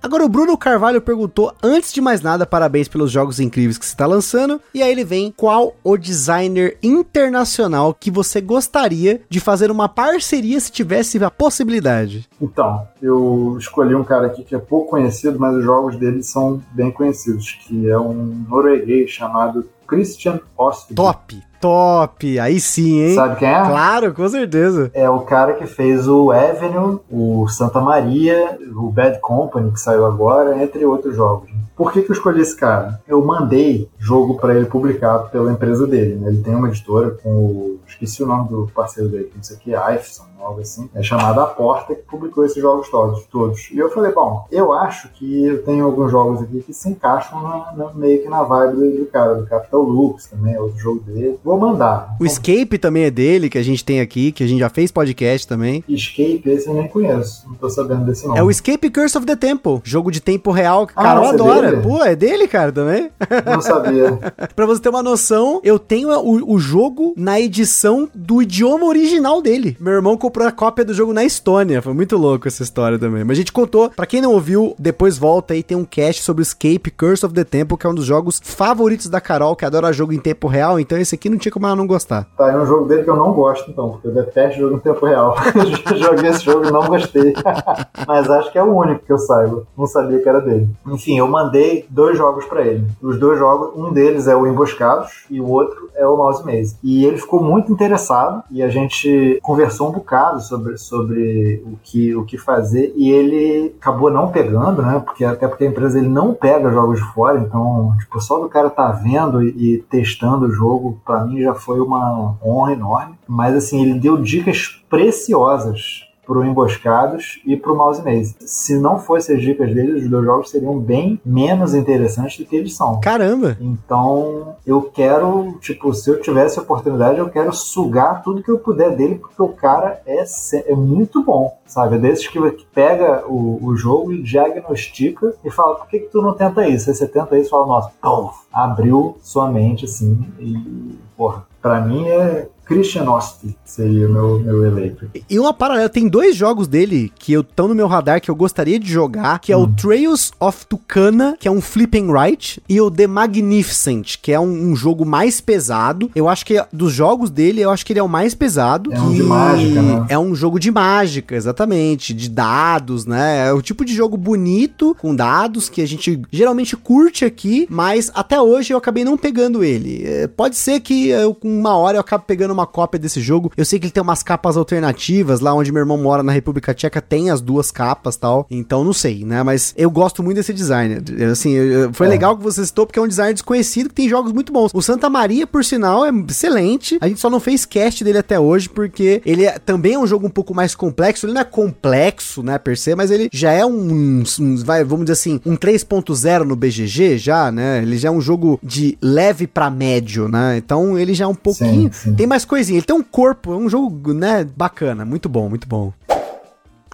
Agora 0.06 0.24
o 0.24 0.28
Bruno 0.28 0.56
Carvalho 0.56 1.02
perguntou, 1.02 1.52
antes 1.60 1.92
de 1.92 2.00
mais 2.00 2.20
nada, 2.20 2.46
parabéns 2.46 2.86
pelos 2.86 3.10
jogos 3.10 3.40
incríveis 3.40 3.76
que 3.76 3.84
você 3.84 3.90
está 3.90 4.06
lançando. 4.06 4.60
E 4.72 4.80
aí 4.80 4.88
ele 4.88 5.02
vem, 5.02 5.34
qual 5.36 5.74
o 5.82 5.96
designer 5.96 6.78
internacional 6.80 7.92
que 7.92 8.08
você 8.08 8.40
gostaria 8.40 9.20
de 9.28 9.40
fazer 9.40 9.68
uma 9.68 9.88
parceria 9.88 10.60
se 10.60 10.70
tivesse 10.70 11.18
a 11.24 11.28
possibilidade? 11.28 12.28
Então, 12.40 12.86
eu 13.02 13.56
escolhi 13.58 13.96
um 13.96 14.04
cara 14.04 14.28
aqui 14.28 14.44
que 14.44 14.54
é 14.54 14.60
pouco 14.60 14.90
conhecido, 14.90 15.40
mas 15.40 15.56
os 15.56 15.64
jogos 15.64 15.96
dele 15.96 16.22
são 16.22 16.62
bem 16.70 16.92
conhecidos, 16.92 17.58
que 17.66 17.90
é 17.90 17.98
um 17.98 18.44
norueguês 18.48 19.10
chamado 19.10 19.68
Christian 19.86 20.40
Ostby. 20.56 20.94
Top! 20.94 21.42
Top! 21.60 22.38
Aí 22.38 22.60
sim, 22.60 23.00
hein? 23.00 23.14
Sabe 23.14 23.36
quem 23.36 23.48
é? 23.48 23.64
Claro, 23.64 24.14
com 24.14 24.28
certeza. 24.28 24.90
É 24.92 25.08
o 25.08 25.20
cara 25.20 25.54
que 25.54 25.66
fez 25.66 26.06
o 26.06 26.30
Avenue, 26.30 27.00
o 27.10 27.48
Santa 27.48 27.80
Maria, 27.80 28.58
o 28.74 28.90
Bad 28.90 29.20
Company, 29.20 29.72
que 29.72 29.80
saiu 29.80 30.04
agora, 30.04 30.62
entre 30.62 30.84
outros 30.84 31.16
jogos. 31.16 31.50
Por 31.76 31.92
que, 31.92 32.02
que 32.02 32.10
eu 32.10 32.14
escolhi 32.14 32.40
esse 32.40 32.56
cara? 32.56 33.00
Eu 33.06 33.22
mandei 33.24 33.88
jogo 33.98 34.38
para 34.38 34.54
ele 34.54 34.64
publicado 34.66 35.28
pela 35.28 35.52
empresa 35.52 35.86
dele. 35.86 36.14
Né? 36.14 36.28
Ele 36.28 36.42
tem 36.42 36.54
uma 36.54 36.68
editora 36.68 37.10
com 37.10 37.28
o. 37.28 37.80
Esqueci 37.86 38.22
o 38.22 38.26
nome 38.26 38.48
do 38.48 38.70
parceiro 38.74 39.08
dele, 39.08 39.30
não 39.34 39.42
sei 39.42 39.56
o 39.56 39.60
que, 39.60 39.70
Ifson, 39.70 40.24
algo 40.40 40.60
assim. 40.60 40.88
É 40.94 41.02
chamada 41.02 41.42
A 41.42 41.46
Porta, 41.46 41.94
que 41.94 42.02
publicou 42.02 42.44
esses 42.44 42.60
jogos 42.60 42.88
todos, 42.88 43.24
todos. 43.26 43.70
E 43.70 43.78
eu 43.78 43.90
falei, 43.90 44.12
bom, 44.12 44.46
eu 44.50 44.72
acho 44.72 45.08
que 45.10 45.44
eu 45.44 45.62
tenho 45.62 45.84
alguns 45.84 46.10
jogos 46.10 46.42
aqui 46.42 46.62
que 46.62 46.72
se 46.72 46.88
encaixam 46.88 47.42
na, 47.42 47.72
na, 47.72 47.94
meio 47.94 48.22
que 48.22 48.28
na 48.28 48.42
vibe 48.42 48.76
do, 48.76 48.98
do 48.98 49.06
cara, 49.06 49.34
do 49.34 49.46
Capital 49.46 49.82
Lux 49.82 50.26
também, 50.26 50.54
é 50.54 50.60
outro 50.60 50.78
jogo 50.78 51.00
dele. 51.00 51.38
Vou 51.44 51.58
mandar. 51.58 52.16
O 52.20 52.24
Escape 52.24 52.78
também 52.78 53.04
é 53.04 53.10
dele, 53.10 53.50
que 53.50 53.58
a 53.58 53.62
gente 53.62 53.84
tem 53.84 54.00
aqui, 54.00 54.32
que 54.32 54.42
a 54.42 54.46
gente 54.46 54.60
já 54.60 54.70
fez 54.70 54.90
podcast 54.90 55.46
também. 55.46 55.84
Escape, 55.88 56.42
esse 56.46 56.68
eu 56.68 56.74
nem 56.74 56.88
conheço. 56.88 57.46
Não 57.48 57.54
tô 57.54 57.68
sabendo 57.68 58.04
desse 58.04 58.26
nome. 58.26 58.38
É 58.38 58.42
o 58.42 58.50
Escape 58.50 58.90
Curse 58.90 59.16
of 59.18 59.26
the 59.26 59.36
Temple, 59.36 59.80
jogo 59.84 60.10
de 60.10 60.20
tempo 60.20 60.50
real 60.50 60.86
que 60.86 60.92
ah, 60.96 61.02
Carol 61.02 61.26
adora. 61.26 61.65
Dele? 61.70 61.82
Pô, 61.82 62.04
é 62.04 62.16
dele, 62.16 62.48
cara, 62.48 62.72
também? 62.72 63.10
Não 63.44 63.60
sabia. 63.62 64.18
pra 64.54 64.66
você 64.66 64.80
ter 64.80 64.88
uma 64.88 65.02
noção, 65.02 65.60
eu 65.62 65.78
tenho 65.78 66.10
o, 66.10 66.54
o 66.54 66.58
jogo 66.58 67.14
na 67.16 67.40
edição 67.40 68.08
do 68.14 68.42
idioma 68.42 68.86
original 68.86 69.40
dele. 69.42 69.76
Meu 69.80 69.94
irmão 69.94 70.16
comprou 70.16 70.46
a 70.46 70.52
cópia 70.52 70.84
do 70.84 70.94
jogo 70.94 71.12
na 71.12 71.24
Estônia. 71.24 71.82
Foi 71.82 71.92
muito 71.92 72.16
louco 72.16 72.48
essa 72.48 72.62
história 72.62 72.98
também. 72.98 73.24
Mas 73.24 73.36
a 73.36 73.40
gente 73.40 73.52
contou, 73.52 73.90
para 73.90 74.06
quem 74.06 74.20
não 74.20 74.32
ouviu, 74.32 74.74
depois 74.78 75.18
volta 75.18 75.54
aí, 75.54 75.62
tem 75.62 75.76
um 75.76 75.84
cast 75.84 76.22
sobre 76.22 76.42
o 76.42 76.44
Escape 76.44 76.90
Curse 76.90 77.24
of 77.24 77.34
the 77.34 77.44
Temple, 77.44 77.76
que 77.76 77.86
é 77.86 77.90
um 77.90 77.94
dos 77.94 78.04
jogos 78.04 78.40
favoritos 78.42 79.08
da 79.08 79.20
Carol, 79.20 79.56
que 79.56 79.64
adora 79.64 79.92
jogo 79.92 80.12
em 80.12 80.18
tempo 80.18 80.46
real. 80.48 80.78
Então 80.78 80.98
esse 80.98 81.14
aqui 81.14 81.28
não 81.28 81.38
tinha 81.38 81.52
como 81.52 81.66
ela 81.66 81.76
não 81.76 81.86
gostar. 81.86 82.26
Tá, 82.36 82.50
é 82.50 82.56
um 82.56 82.66
jogo 82.66 82.86
dele 82.86 83.02
que 83.04 83.10
eu 83.10 83.16
não 83.16 83.32
gosto, 83.32 83.70
então, 83.70 83.90
porque 83.90 84.08
eu 84.08 84.14
detesto 84.14 84.60
jogo 84.60 84.76
em 84.76 84.80
tempo 84.80 85.04
real. 85.06 85.36
Joguei 85.96 86.30
esse 86.30 86.44
jogo 86.44 86.66
e 86.66 86.70
não 86.70 86.86
gostei. 86.86 87.32
Mas 88.06 88.28
acho 88.30 88.52
que 88.52 88.58
é 88.58 88.62
o 88.62 88.74
único 88.74 89.04
que 89.04 89.12
eu 89.12 89.18
saiba. 89.18 89.64
Não 89.76 89.86
sabia 89.86 90.18
que 90.18 90.28
era 90.28 90.40
dele. 90.40 90.68
Enfim, 90.86 91.18
eu 91.18 91.26
mandei 91.26 91.55
dois 91.88 92.16
jogos 92.16 92.44
para 92.44 92.62
ele. 92.62 92.86
Os 93.00 93.18
dois 93.18 93.38
jogos, 93.38 93.76
um 93.76 93.92
deles 93.92 94.26
é 94.26 94.36
o 94.36 94.46
Emboscados 94.46 95.26
e 95.30 95.40
o 95.40 95.48
outro 95.48 95.90
é 95.94 96.06
o 96.06 96.16
Mouse 96.16 96.44
Maze. 96.44 96.76
E 96.82 97.04
ele 97.04 97.18
ficou 97.18 97.42
muito 97.42 97.72
interessado 97.72 98.42
e 98.50 98.62
a 98.62 98.68
gente 98.68 99.38
conversou 99.42 99.88
um 99.88 99.92
bocado 99.92 100.40
sobre, 100.40 100.76
sobre 100.76 101.62
o, 101.64 101.78
que, 101.82 102.14
o 102.14 102.24
que 102.24 102.38
fazer 102.38 102.92
e 102.96 103.10
ele 103.10 103.74
acabou 103.80 104.10
não 104.10 104.30
pegando, 104.30 104.82
né? 104.82 105.00
Porque, 105.04 105.24
até 105.24 105.48
porque 105.48 105.64
a 105.64 105.68
empresa 105.68 105.98
ele 105.98 106.08
não 106.08 106.34
pega 106.34 106.70
jogos 106.70 106.98
de 106.98 107.12
fora, 107.12 107.38
então 107.38 107.94
tipo, 107.98 108.20
só 108.20 108.38
do 108.38 108.48
cara 108.48 108.70
tá 108.70 108.90
vendo 108.90 109.42
e, 109.42 109.74
e 109.74 109.78
testando 109.78 110.46
o 110.46 110.52
jogo, 110.52 111.00
para 111.04 111.24
mim 111.24 111.40
já 111.40 111.54
foi 111.54 111.80
uma 111.80 112.36
honra 112.44 112.72
enorme. 112.72 113.14
Mas 113.26 113.54
assim, 113.54 113.82
ele 113.82 113.98
deu 113.98 114.16
dicas 114.16 114.82
preciosas 114.88 116.05
pro 116.26 116.44
Emboscados 116.44 117.40
e 117.46 117.56
pro 117.56 117.76
Mouse 117.76 118.02
Maze. 118.02 118.34
Se 118.40 118.76
não 118.78 118.98
fossem 118.98 119.36
as 119.36 119.42
dicas 119.42 119.72
dele, 119.72 119.92
os 119.92 120.10
dois 120.10 120.24
jogos 120.24 120.50
seriam 120.50 120.78
bem 120.78 121.20
menos 121.24 121.72
interessantes 121.74 122.38
do 122.38 122.44
que 122.44 122.56
eles 122.56 122.76
são. 122.76 123.00
Caramba! 123.00 123.56
Então, 123.60 124.56
eu 124.66 124.82
quero, 124.82 125.56
tipo, 125.60 125.94
se 125.94 126.10
eu 126.10 126.20
tivesse 126.20 126.58
a 126.58 126.62
oportunidade, 126.62 127.18
eu 127.18 127.28
quero 127.28 127.52
sugar 127.52 128.22
tudo 128.22 128.42
que 128.42 128.50
eu 128.50 128.58
puder 128.58 128.96
dele, 128.96 129.14
porque 129.14 129.40
o 129.40 129.48
cara 129.48 130.00
é, 130.04 130.24
é 130.66 130.74
muito 130.74 131.22
bom, 131.22 131.56
sabe? 131.64 131.96
É 131.96 131.98
desses 131.98 132.26
que 132.26 132.38
pega 132.74 133.24
o, 133.26 133.64
o 133.64 133.76
jogo 133.76 134.12
e 134.12 134.22
diagnostica 134.22 135.34
e 135.44 135.50
fala, 135.50 135.76
por 135.76 135.86
que, 135.86 136.00
que 136.00 136.08
tu 136.08 136.20
não 136.20 136.34
tenta 136.34 136.66
isso? 136.66 136.90
Aí 136.90 136.96
você 136.96 137.06
tenta 137.06 137.38
isso 137.38 137.48
e 137.48 137.50
fala, 137.50 137.66
nossa, 137.66 137.92
pum, 138.02 138.30
abriu 138.52 139.16
sua 139.22 139.48
mente, 139.50 139.84
assim, 139.84 140.26
e, 140.38 140.98
porra, 141.16 141.46
pra 141.62 141.80
mim 141.80 142.06
é 142.08 142.48
Christian 142.66 143.08
Osti 143.08 143.56
seria 143.64 144.08
o 144.08 144.12
meu, 144.12 144.40
meu 144.40 144.64
eleito. 144.66 145.08
E 145.30 145.38
uma 145.38 145.54
paralela, 145.54 145.88
tem 145.88 146.08
dois 146.08 146.34
jogos 146.34 146.66
dele 146.66 147.12
que 147.16 147.32
estão 147.34 147.68
no 147.68 147.74
meu 147.76 147.86
radar 147.86 148.20
que 148.20 148.28
eu 148.28 148.34
gostaria 148.34 148.78
de 148.78 148.90
jogar, 148.90 149.38
que 149.38 149.52
é 149.52 149.56
hum. 149.56 149.62
o 149.62 149.68
Trails 149.68 150.32
of 150.40 150.66
Tucana, 150.66 151.36
que 151.38 151.46
é 151.46 151.50
um 151.50 151.60
flip 151.60 151.96
and 151.96 152.12
right, 152.12 152.60
e 152.68 152.80
o 152.80 152.90
The 152.90 153.06
Magnificent, 153.06 154.16
que 154.20 154.32
é 154.32 154.40
um, 154.40 154.70
um, 154.70 154.74
jogo 154.74 155.06
mais 155.06 155.40
pesado. 155.40 156.10
Eu 156.12 156.28
acho 156.28 156.44
que 156.44 156.60
dos 156.72 156.92
jogos 156.92 157.30
dele, 157.30 157.60
eu 157.60 157.70
acho 157.70 157.86
que 157.86 157.92
ele 157.92 158.00
é 158.00 158.02
o 158.02 158.08
mais 158.08 158.34
pesado. 158.34 158.92
É 158.92 159.00
um 159.00 159.12
de 159.12 159.22
mágica, 159.22 159.82
né? 159.82 160.06
É 160.08 160.18
um 160.18 160.34
jogo 160.34 160.58
de 160.58 160.72
mágica, 160.72 161.36
exatamente, 161.36 162.12
de 162.12 162.28
dados, 162.28 163.06
né? 163.06 163.46
É 163.46 163.52
o 163.52 163.62
tipo 163.62 163.84
de 163.84 163.94
jogo 163.94 164.16
bonito, 164.16 164.96
com 165.00 165.14
dados, 165.14 165.68
que 165.68 165.80
a 165.80 165.86
gente 165.86 166.20
geralmente 166.32 166.76
curte 166.76 167.24
aqui, 167.24 167.68
mas 167.70 168.10
até 168.12 168.40
hoje 168.40 168.72
eu 168.72 168.78
acabei 168.78 169.04
não 169.04 169.16
pegando 169.16 169.62
ele. 169.62 170.02
É, 170.04 170.26
pode 170.26 170.56
ser 170.56 170.80
que 170.80 171.10
eu, 171.10 171.32
com 171.32 171.48
uma 171.48 171.76
hora 171.76 171.98
eu 171.98 172.00
acabo 172.00 172.24
pegando 172.26 172.55
uma 172.56 172.66
cópia 172.66 172.98
desse 172.98 173.20
jogo. 173.20 173.52
Eu 173.56 173.64
sei 173.64 173.78
que 173.78 173.86
ele 173.86 173.92
tem 173.92 174.02
umas 174.02 174.22
capas 174.22 174.56
alternativas, 174.56 175.40
lá 175.40 175.54
onde 175.54 175.72
meu 175.72 175.80
irmão 175.80 175.98
mora 175.98 176.22
na 176.22 176.32
República 176.32 176.74
Tcheca 176.74 177.00
tem 177.00 177.30
as 177.30 177.40
duas 177.40 177.70
capas 177.70 178.16
tal. 178.16 178.46
Então 178.50 178.84
não 178.84 178.92
sei, 178.92 179.24
né? 179.24 179.42
Mas 179.42 179.74
eu 179.76 179.90
gosto 179.90 180.22
muito 180.22 180.36
desse 180.36 180.52
design. 180.52 180.98
Assim, 181.30 181.54
foi 181.92 182.06
é. 182.06 182.10
legal 182.10 182.36
que 182.36 182.42
você 182.42 182.64
citou, 182.64 182.86
porque 182.86 182.98
é 182.98 183.02
um 183.02 183.08
design 183.08 183.32
desconhecido 183.32 183.88
que 183.88 183.94
tem 183.94 184.08
jogos 184.08 184.32
muito 184.32 184.52
bons. 184.52 184.70
O 184.74 184.82
Santa 184.82 185.08
Maria, 185.08 185.46
por 185.46 185.64
sinal, 185.64 186.04
é 186.04 186.10
excelente. 186.28 186.98
A 187.00 187.08
gente 187.08 187.20
só 187.20 187.30
não 187.30 187.40
fez 187.40 187.64
cast 187.64 188.02
dele 188.02 188.18
até 188.18 188.38
hoje, 188.38 188.68
porque 188.68 189.22
ele 189.24 189.44
é, 189.44 189.58
também 189.58 189.94
é 189.94 189.98
um 189.98 190.06
jogo 190.06 190.26
um 190.26 190.30
pouco 190.30 190.54
mais 190.54 190.74
complexo. 190.74 191.26
Ele 191.26 191.32
não 191.34 191.40
é 191.40 191.44
complexo, 191.44 192.42
né, 192.42 192.58
per 192.58 192.78
se, 192.78 192.94
mas 192.94 193.10
ele 193.10 193.28
já 193.32 193.52
é 193.52 193.64
um, 193.64 194.22
um 194.40 194.56
vai, 194.64 194.84
vamos 194.84 195.06
dizer 195.06 195.12
assim, 195.12 195.40
um 195.44 195.56
3.0 195.56 196.44
no 196.44 196.56
BGG 196.56 197.18
já, 197.18 197.50
né? 197.52 197.82
Ele 197.82 197.98
já 197.98 198.08
é 198.08 198.10
um 198.10 198.20
jogo 198.20 198.58
de 198.62 198.96
leve 199.02 199.46
para 199.46 199.70
médio, 199.70 200.28
né? 200.28 200.56
Então 200.56 200.98
ele 200.98 201.14
já 201.14 201.24
é 201.24 201.28
um 201.28 201.34
pouquinho, 201.34 201.90
sim, 201.92 202.10
sim. 202.10 202.14
tem 202.14 202.26
mais 202.26 202.44
coisinha. 202.46 202.78
Ele 202.78 202.86
tem 202.86 202.96
um 202.96 203.02
corpo, 203.02 203.52
é 203.52 203.56
um 203.56 203.68
jogo, 203.68 204.12
né, 204.12 204.44
bacana, 204.44 205.04
muito 205.04 205.28
bom, 205.28 205.48
muito 205.48 205.68
bom. 205.68 205.92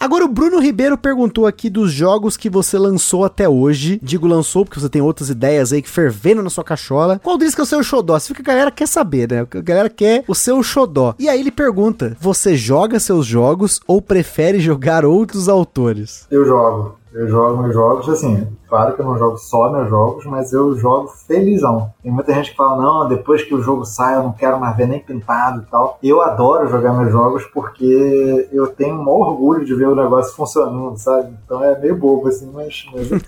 Agora 0.03 0.24
o 0.24 0.28
Bruno 0.28 0.59
Ribeiro 0.59 0.98
perguntou 0.98 1.46
aqui 1.46 1.70
dos 1.70 1.92
jogos 1.92 2.36
que 2.36 2.50
você 2.50 2.76
lançou 2.76 3.24
até 3.24 3.48
hoje. 3.48 4.00
Digo 4.03 4.26
lançou 4.26 4.64
porque 4.64 4.80
você 4.80 4.88
tem 4.88 5.00
outras 5.00 5.30
ideias 5.30 5.72
aí 5.72 5.80
que 5.80 5.88
fervendo 5.88 6.42
na 6.42 6.50
sua 6.50 6.64
cachola. 6.64 7.20
Qual 7.22 7.38
deles 7.38 7.55
que 7.55 7.61
é 7.61 7.62
o 7.62 7.66
seu 7.66 7.84
xodó? 7.84 8.16
Isso 8.16 8.34
que 8.34 8.40
a 8.40 8.44
galera 8.44 8.72
quer 8.72 8.88
saber, 8.88 9.30
né? 9.30 9.42
A 9.42 9.61
galera 9.61 9.88
quer 9.88 10.24
o 10.26 10.34
seu 10.34 10.61
xodó. 10.61 11.14
E 11.20 11.28
aí 11.28 11.38
ele 11.38 11.53
pergunta: 11.53 12.16
você 12.18 12.57
joga 12.57 12.98
seus 12.98 13.24
jogos 13.24 13.80
ou 13.86 14.03
prefere 14.03 14.59
jogar 14.61 15.05
outros 15.05 15.48
autores? 15.48 16.26
Eu 16.32 16.44
jogo. 16.44 16.98
Eu 17.14 17.28
jogo 17.28 17.62
meus 17.62 17.74
jogos, 17.74 18.08
assim, 18.08 18.46
claro 18.68 18.94
que 18.94 19.00
eu 19.00 19.04
não 19.04 19.18
jogo 19.18 19.36
só 19.36 19.70
meus 19.70 19.88
jogos, 19.88 20.24
mas 20.24 20.52
eu 20.52 20.74
jogo 20.76 21.08
felizão. 21.08 21.92
Tem 22.02 22.10
muita 22.10 22.32
gente 22.32 22.50
que 22.50 22.56
fala, 22.56 22.80
não, 22.82 23.08
depois 23.08 23.42
que 23.42 23.54
o 23.54 23.60
jogo 23.60 23.84
sai 23.84 24.16
eu 24.16 24.22
não 24.22 24.32
quero 24.32 24.58
mais 24.58 24.76
ver 24.76 24.88
nem 24.88 24.98
pintado 24.98 25.62
e 25.62 25.70
tal. 25.70 25.98
Eu 26.02 26.22
adoro 26.22 26.68
jogar 26.68 26.94
meus 26.94 27.12
jogos 27.12 27.44
porque 27.52 28.48
eu 28.50 28.66
tenho 28.68 28.94
um 28.94 29.08
orgulho 29.08 29.64
de 29.64 29.74
ver 29.74 29.88
o 29.88 29.94
negócio 29.94 30.34
funcionando, 30.34 30.96
sabe? 30.96 31.34
Então 31.44 31.62
é 31.62 31.78
meio 31.78 31.96
bobo 31.96 32.28
assim, 32.28 32.50
mas, 32.52 32.86
mas 32.92 33.10
eu 33.10 33.18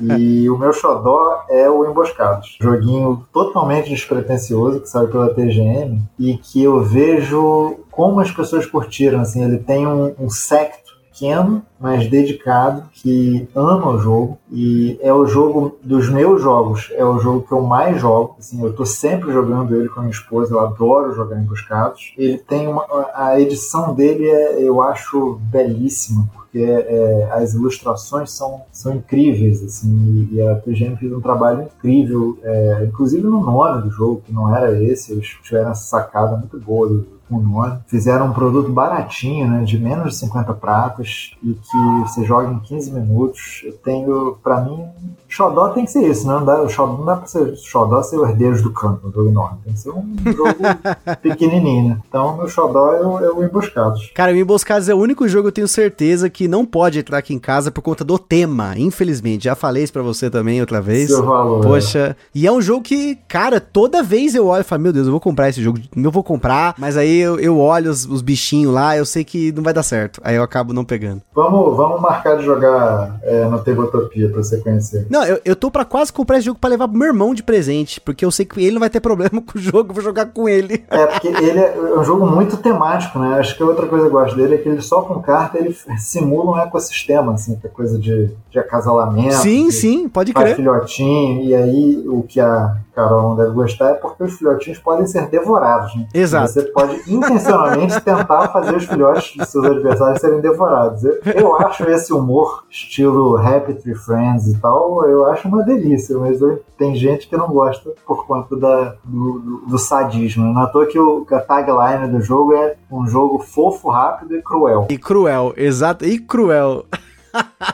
e 0.18 0.50
o 0.50 0.58
meu 0.58 0.72
xodó 0.72 1.44
é 1.48 1.70
o 1.70 1.88
Emboscados. 1.88 2.58
Joguinho 2.60 3.24
totalmente 3.32 3.90
despretensioso 3.90 4.80
que 4.80 4.88
saiu 4.88 5.08
pela 5.08 5.32
TGM 5.32 6.02
e 6.18 6.36
que 6.36 6.62
eu 6.62 6.82
vejo 6.82 7.78
como 7.90 8.20
as 8.20 8.30
pessoas 8.30 8.64
curtiram, 8.64 9.20
assim, 9.20 9.44
ele 9.44 9.58
tem 9.58 9.86
um, 9.86 10.14
um 10.18 10.30
secto 10.30 10.79
pequeno, 11.20 11.62
mas 11.78 12.08
dedicado, 12.08 12.84
que 12.94 13.46
ama 13.54 13.90
o 13.90 13.98
jogo 13.98 14.38
e 14.50 14.98
é 15.02 15.12
o 15.12 15.26
jogo 15.26 15.78
dos 15.82 16.08
meus 16.08 16.40
jogos, 16.40 16.90
é 16.94 17.04
o 17.04 17.18
jogo 17.18 17.46
que 17.46 17.52
eu 17.52 17.60
mais 17.60 18.00
jogo. 18.00 18.36
Assim, 18.38 18.62
eu 18.62 18.70
estou 18.70 18.86
sempre 18.86 19.30
jogando 19.30 19.76
ele 19.76 19.88
com 19.90 20.00
a 20.00 20.02
minha 20.02 20.12
esposa, 20.12 20.54
eu 20.54 20.60
adoro 20.60 21.14
jogar 21.14 21.38
Emboscados. 21.38 22.14
Ele 22.16 22.38
tem 22.38 22.66
uma, 22.66 22.84
a 23.14 23.38
edição 23.38 23.94
dele 23.94 24.26
é, 24.26 24.62
eu 24.62 24.82
acho 24.82 25.38
belíssima, 25.42 26.28
porque 26.34 26.58
é, 26.58 27.28
as 27.32 27.54
ilustrações 27.54 28.30
são, 28.32 28.62
são 28.72 28.94
incríveis, 28.94 29.62
assim, 29.62 30.28
e 30.32 30.40
a 30.40 30.56
TGM 30.56 30.96
fez 30.96 31.12
um 31.12 31.20
trabalho 31.20 31.62
incrível, 31.62 32.38
é, 32.42 32.84
inclusive 32.86 33.22
no 33.22 33.40
nome 33.40 33.82
do 33.82 33.90
jogo, 33.90 34.22
que 34.24 34.32
não 34.32 34.54
era 34.54 34.82
esse, 34.82 35.12
eles 35.12 35.28
tiveram 35.42 35.70
essa 35.70 35.84
sacada 35.84 36.36
muito 36.36 36.58
boa 36.58 36.88
do, 36.88 37.19
com 37.30 37.40
nome. 37.40 37.78
Fizeram 37.86 38.26
um 38.26 38.32
produto 38.32 38.70
baratinho, 38.70 39.48
né, 39.48 39.62
de 39.64 39.78
menos 39.78 40.14
de 40.14 40.18
50 40.18 40.52
pratas 40.54 41.32
e 41.42 41.54
que 41.54 42.00
você 42.02 42.24
joga 42.24 42.52
em 42.52 42.58
15 42.58 42.92
minutos. 42.92 43.62
Eu 43.64 43.72
tenho, 43.72 44.36
para 44.42 44.60
mim, 44.60 44.84
Xodó 45.28 45.68
tem 45.68 45.84
que 45.84 45.92
ser 45.92 46.02
isso, 46.08 46.26
né? 46.26 46.34
Não 46.34 46.44
dá, 46.44 46.60
o 46.60 46.68
Xodó 46.68 46.98
não 46.98 47.04
dá 47.04 47.16
pra 47.16 47.26
ser 47.26 47.56
Xodó 47.56 48.02
ser 48.02 48.18
o 48.18 48.26
Herdeiros 48.26 48.62
do 48.62 48.72
Campo, 48.72 49.08
um 49.08 49.12
jogo 49.12 49.28
enorme. 49.28 49.58
Tem 49.64 49.72
que 49.72 49.78
ser 49.78 49.90
um 49.90 50.16
jogo 50.26 50.56
pequenininho, 51.22 51.90
né? 51.90 51.98
Então, 52.08 52.36
meu 52.36 52.48
Xodó 52.48 52.92
é 52.92 53.06
o, 53.06 53.18
é 53.20 53.32
o 53.32 53.44
Emboscados. 53.44 54.10
Cara, 54.14 54.32
o 54.32 54.36
Emboscados 54.36 54.88
é 54.88 54.94
o 54.94 54.98
único 54.98 55.28
jogo 55.28 55.48
eu 55.48 55.52
tenho 55.52 55.68
certeza 55.68 56.28
que 56.28 56.48
não 56.48 56.66
pode 56.66 56.98
entrar 56.98 57.18
aqui 57.18 57.32
em 57.32 57.38
casa 57.38 57.70
por 57.70 57.80
conta 57.80 58.04
do 58.04 58.18
tema, 58.18 58.74
infelizmente. 58.76 59.44
Já 59.44 59.54
falei 59.54 59.84
isso 59.84 59.92
pra 59.92 60.02
você 60.02 60.28
também 60.28 60.60
outra 60.60 60.80
vez. 60.80 61.08
Seu 61.08 61.24
valor. 61.24 61.62
Poxa, 61.62 62.16
e 62.34 62.46
é 62.46 62.52
um 62.52 62.60
jogo 62.60 62.82
que, 62.82 63.16
cara, 63.28 63.60
toda 63.60 64.02
vez 64.02 64.34
eu 64.34 64.48
olho 64.48 64.62
e 64.62 64.64
falo, 64.64 64.82
meu 64.82 64.92
Deus, 64.92 65.06
eu 65.06 65.12
vou 65.12 65.20
comprar 65.20 65.48
esse 65.48 65.62
jogo, 65.62 65.78
eu 65.94 66.10
vou 66.10 66.24
comprar, 66.24 66.74
mas 66.76 66.96
aí 66.96 67.19
eu, 67.20 67.38
eu 67.38 67.58
olho 67.58 67.90
os, 67.90 68.06
os, 68.06 68.22
bichinhos 68.22 68.72
lá, 68.72 68.96
eu 68.96 69.04
sei 69.04 69.24
que 69.24 69.52
não 69.52 69.62
vai 69.62 69.72
dar 69.72 69.82
certo. 69.82 70.20
Aí 70.24 70.36
eu 70.36 70.42
acabo 70.42 70.72
não 70.72 70.84
pegando. 70.84 71.22
Vamos, 71.34 71.76
vamos 71.76 72.00
marcar 72.00 72.36
de 72.36 72.44
jogar 72.44 73.18
é, 73.22 73.44
no 73.44 73.58
Tabletopia 73.58 74.28
pra 74.28 74.42
você 74.42 74.58
conhecer. 74.58 75.06
Não, 75.10 75.24
eu, 75.24 75.40
eu 75.44 75.56
tô 75.56 75.70
pra 75.70 75.84
quase 75.84 76.12
comprar 76.12 76.38
esse 76.38 76.46
jogo 76.46 76.58
pra 76.58 76.70
levar 76.70 76.88
pro 76.88 76.96
meu 76.96 77.08
irmão 77.08 77.34
de 77.34 77.42
presente, 77.42 78.00
porque 78.00 78.24
eu 78.24 78.30
sei 78.30 78.44
que 78.44 78.60
ele 78.60 78.72
não 78.72 78.80
vai 78.80 78.90
ter 78.90 79.00
problema 79.00 79.40
com 79.42 79.58
o 79.58 79.60
jogo, 79.60 79.90
eu 79.90 79.94
vou 79.94 80.02
jogar 80.02 80.26
com 80.26 80.48
ele. 80.48 80.84
É, 80.90 81.06
porque 81.06 81.28
ele 81.28 81.58
é, 81.58 81.76
é 81.76 81.98
um 81.98 82.04
jogo 82.04 82.26
muito 82.26 82.56
temático, 82.56 83.18
né? 83.18 83.38
Acho 83.38 83.56
que 83.56 83.62
a 83.62 83.66
outra 83.66 83.86
coisa 83.86 84.06
que 84.06 84.14
eu 84.14 84.20
gosto 84.20 84.36
dele 84.36 84.54
é 84.54 84.58
que 84.58 84.68
ele 84.68 84.82
só 84.82 85.02
com 85.02 85.20
carta 85.20 85.58
ele 85.58 85.76
simula 85.98 86.52
um 86.52 86.58
ecossistema, 86.58 87.34
assim, 87.34 87.56
que 87.56 87.66
é 87.66 87.70
coisa 87.70 87.98
de, 87.98 88.30
de 88.50 88.58
acasalamento. 88.58 89.34
Sim, 89.34 89.70
sim, 89.70 90.08
pode 90.08 90.32
crer. 90.32 90.56
filhotinho, 90.56 91.42
e 91.42 91.54
aí 91.54 92.04
o 92.06 92.22
que 92.22 92.40
a 92.40 92.76
Carol 93.00 93.22
não 93.22 93.36
deve 93.36 93.52
gostar 93.52 93.90
é 93.90 93.94
porque 93.94 94.22
os 94.24 94.34
filhotinhos 94.34 94.78
podem 94.78 95.06
ser 95.06 95.28
devorados. 95.28 95.94
Né? 95.94 96.06
Exato. 96.12 96.52
Você 96.52 96.62
pode 96.64 97.00
intencionalmente 97.10 98.00
tentar 98.00 98.48
fazer 98.48 98.76
os 98.76 98.84
filhotes 98.84 99.32
de 99.32 99.46
seus 99.46 99.64
adversários 99.64 100.20
serem 100.20 100.40
devorados. 100.40 101.02
Eu, 101.04 101.18
eu 101.34 101.56
acho 101.56 101.84
esse 101.84 102.12
humor, 102.12 102.64
estilo 102.70 103.36
Happy 103.36 103.74
Tree 103.74 103.94
Friends 103.94 104.46
e 104.46 104.58
tal, 104.58 105.04
eu 105.06 105.26
acho 105.26 105.48
uma 105.48 105.62
delícia, 105.62 106.18
mas 106.18 106.40
eu, 106.40 106.62
tem 106.76 106.94
gente 106.94 107.28
que 107.28 107.36
não 107.36 107.48
gosta 107.48 107.90
por 108.06 108.26
conta 108.26 108.56
da, 108.56 108.94
do, 109.04 109.38
do, 109.38 109.56
do 109.66 109.78
sadismo. 109.78 110.52
Não 110.52 110.60
é 110.60 110.64
à 110.64 110.66
toa 110.68 110.86
que, 110.86 110.98
o, 110.98 111.24
que 111.24 111.34
a 111.34 111.40
tagline 111.40 112.08
do 112.08 112.20
jogo 112.20 112.54
é 112.54 112.76
um 112.90 113.06
jogo 113.06 113.38
fofo, 113.38 113.88
rápido 113.88 114.36
e 114.36 114.42
cruel. 114.42 114.86
E 114.90 114.98
cruel, 114.98 115.54
exato, 115.56 116.04
e 116.04 116.18
cruel. 116.18 116.84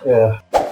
é. 0.05 0.39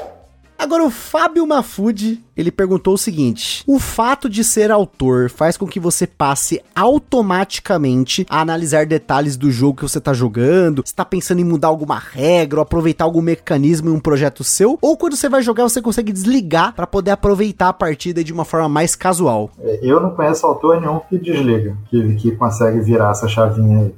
Agora, 0.64 0.82
o 0.82 0.88
Fábio 0.88 1.46
Mafude, 1.46 2.24
ele 2.34 2.50
perguntou 2.50 2.94
o 2.94 2.98
seguinte: 2.98 3.62
O 3.66 3.78
fato 3.78 4.30
de 4.30 4.42
ser 4.42 4.70
autor 4.70 5.28
faz 5.28 5.58
com 5.58 5.66
que 5.66 5.78
você 5.78 6.06
passe 6.06 6.58
automaticamente 6.74 8.24
a 8.30 8.40
analisar 8.40 8.86
detalhes 8.86 9.36
do 9.36 9.50
jogo 9.50 9.76
que 9.76 9.82
você 9.82 10.00
tá 10.00 10.14
jogando? 10.14 10.82
Você 10.82 10.94
tá 10.94 11.04
pensando 11.04 11.40
em 11.40 11.44
mudar 11.44 11.68
alguma 11.68 11.98
regra 11.98 12.60
ou 12.60 12.62
aproveitar 12.62 13.04
algum 13.04 13.20
mecanismo 13.20 13.90
em 13.90 13.92
um 13.92 14.00
projeto 14.00 14.42
seu? 14.42 14.78
Ou 14.80 14.96
quando 14.96 15.16
você 15.16 15.28
vai 15.28 15.42
jogar, 15.42 15.64
você 15.64 15.82
consegue 15.82 16.10
desligar 16.10 16.74
para 16.74 16.86
poder 16.86 17.10
aproveitar 17.10 17.68
a 17.68 17.74
partida 17.74 18.24
de 18.24 18.32
uma 18.32 18.46
forma 18.46 18.66
mais 18.70 18.96
casual? 18.96 19.50
É, 19.60 19.80
eu 19.82 20.00
não 20.00 20.12
conheço 20.12 20.46
autor 20.46 20.80
nenhum 20.80 20.98
que 20.98 21.18
desliga, 21.18 21.76
que, 21.90 22.14
que 22.14 22.32
consegue 22.32 22.80
virar 22.80 23.10
essa 23.10 23.28
chavinha 23.28 23.80
aí 23.80 23.94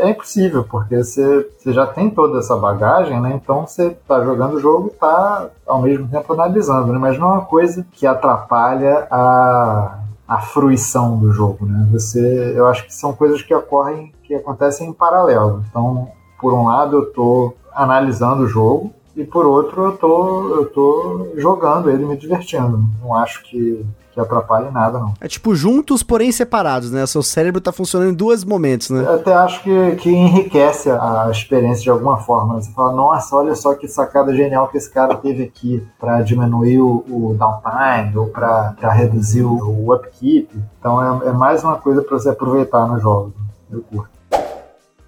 é 0.00 0.10
impossível, 0.10 0.64
porque 0.64 0.96
você, 0.96 1.48
você 1.58 1.72
já 1.72 1.86
tem 1.86 2.10
toda 2.10 2.38
essa 2.38 2.56
bagagem, 2.56 3.20
né? 3.20 3.38
Então 3.42 3.66
você 3.66 3.88
está 3.88 4.24
jogando 4.24 4.54
o 4.54 4.60
jogo 4.60 4.88
e 4.88 4.90
está 4.92 5.48
ao 5.66 5.82
mesmo 5.82 6.08
tempo 6.08 6.32
analisando, 6.32 6.92
né? 6.92 6.98
Mas 6.98 7.18
não 7.18 7.30
é 7.30 7.32
uma 7.34 7.44
coisa 7.44 7.86
que 7.92 8.06
atrapalha 8.06 9.06
a, 9.10 9.98
a 10.26 10.38
fruição 10.40 11.18
do 11.18 11.32
jogo, 11.32 11.66
né? 11.66 11.88
Você, 11.92 12.54
eu 12.56 12.66
acho 12.66 12.84
que 12.86 12.94
são 12.94 13.12
coisas 13.12 13.42
que 13.42 13.54
ocorrem, 13.54 14.12
que 14.24 14.34
acontecem 14.34 14.88
em 14.88 14.92
paralelo. 14.92 15.64
Então, 15.68 16.08
por 16.40 16.52
um 16.52 16.66
lado, 16.66 16.96
eu 16.96 17.02
estou 17.04 17.56
analisando 17.72 18.42
o 18.44 18.48
jogo 18.48 18.92
e 19.16 19.24
por 19.24 19.44
outro, 19.44 19.84
eu 19.84 19.96
tô, 19.96 20.48
eu 20.56 20.66
tô 20.66 21.28
jogando 21.36 21.90
ele, 21.90 22.04
me 22.04 22.16
divertindo. 22.16 22.84
Não 23.02 23.14
acho 23.14 23.42
que 23.42 23.84
que 24.12 24.20
atrapalhe 24.20 24.70
nada, 24.70 24.98
não. 24.98 25.14
É 25.20 25.28
tipo 25.28 25.54
juntos, 25.54 26.02
porém 26.02 26.32
separados, 26.32 26.90
né? 26.90 27.04
O 27.04 27.06
seu 27.06 27.22
cérebro 27.22 27.60
tá 27.60 27.72
funcionando 27.72 28.10
em 28.10 28.14
dois 28.14 28.44
momentos, 28.44 28.90
né? 28.90 29.02
Eu 29.02 29.14
até 29.14 29.32
acho 29.32 29.62
que, 29.62 29.96
que 29.96 30.10
enriquece 30.10 30.90
a 30.90 31.28
experiência 31.30 31.82
de 31.82 31.90
alguma 31.90 32.18
forma. 32.18 32.54
Né? 32.54 32.62
Você 32.62 32.72
fala, 32.72 32.92
nossa, 32.92 33.36
olha 33.36 33.54
só 33.54 33.74
que 33.74 33.86
sacada 33.88 34.34
genial 34.34 34.68
que 34.68 34.78
esse 34.78 34.90
cara 34.90 35.14
teve 35.16 35.44
aqui 35.44 35.86
para 35.98 36.22
diminuir 36.22 36.80
o, 36.80 37.04
o, 37.08 37.36
downtime 37.38 38.16
ou 38.16 38.26
para 38.26 38.74
reduzir 38.92 39.42
o, 39.42 39.52
o, 39.52 39.94
upkeep. 39.94 40.48
Então 40.78 41.22
é, 41.22 41.28
é 41.28 41.32
mais 41.32 41.62
uma 41.62 41.76
coisa 41.76 42.02
para 42.02 42.18
você 42.18 42.30
aproveitar 42.30 42.86
no 42.86 42.98
jogo. 42.98 43.32
Eu 43.70 43.82
curto. 43.82 44.19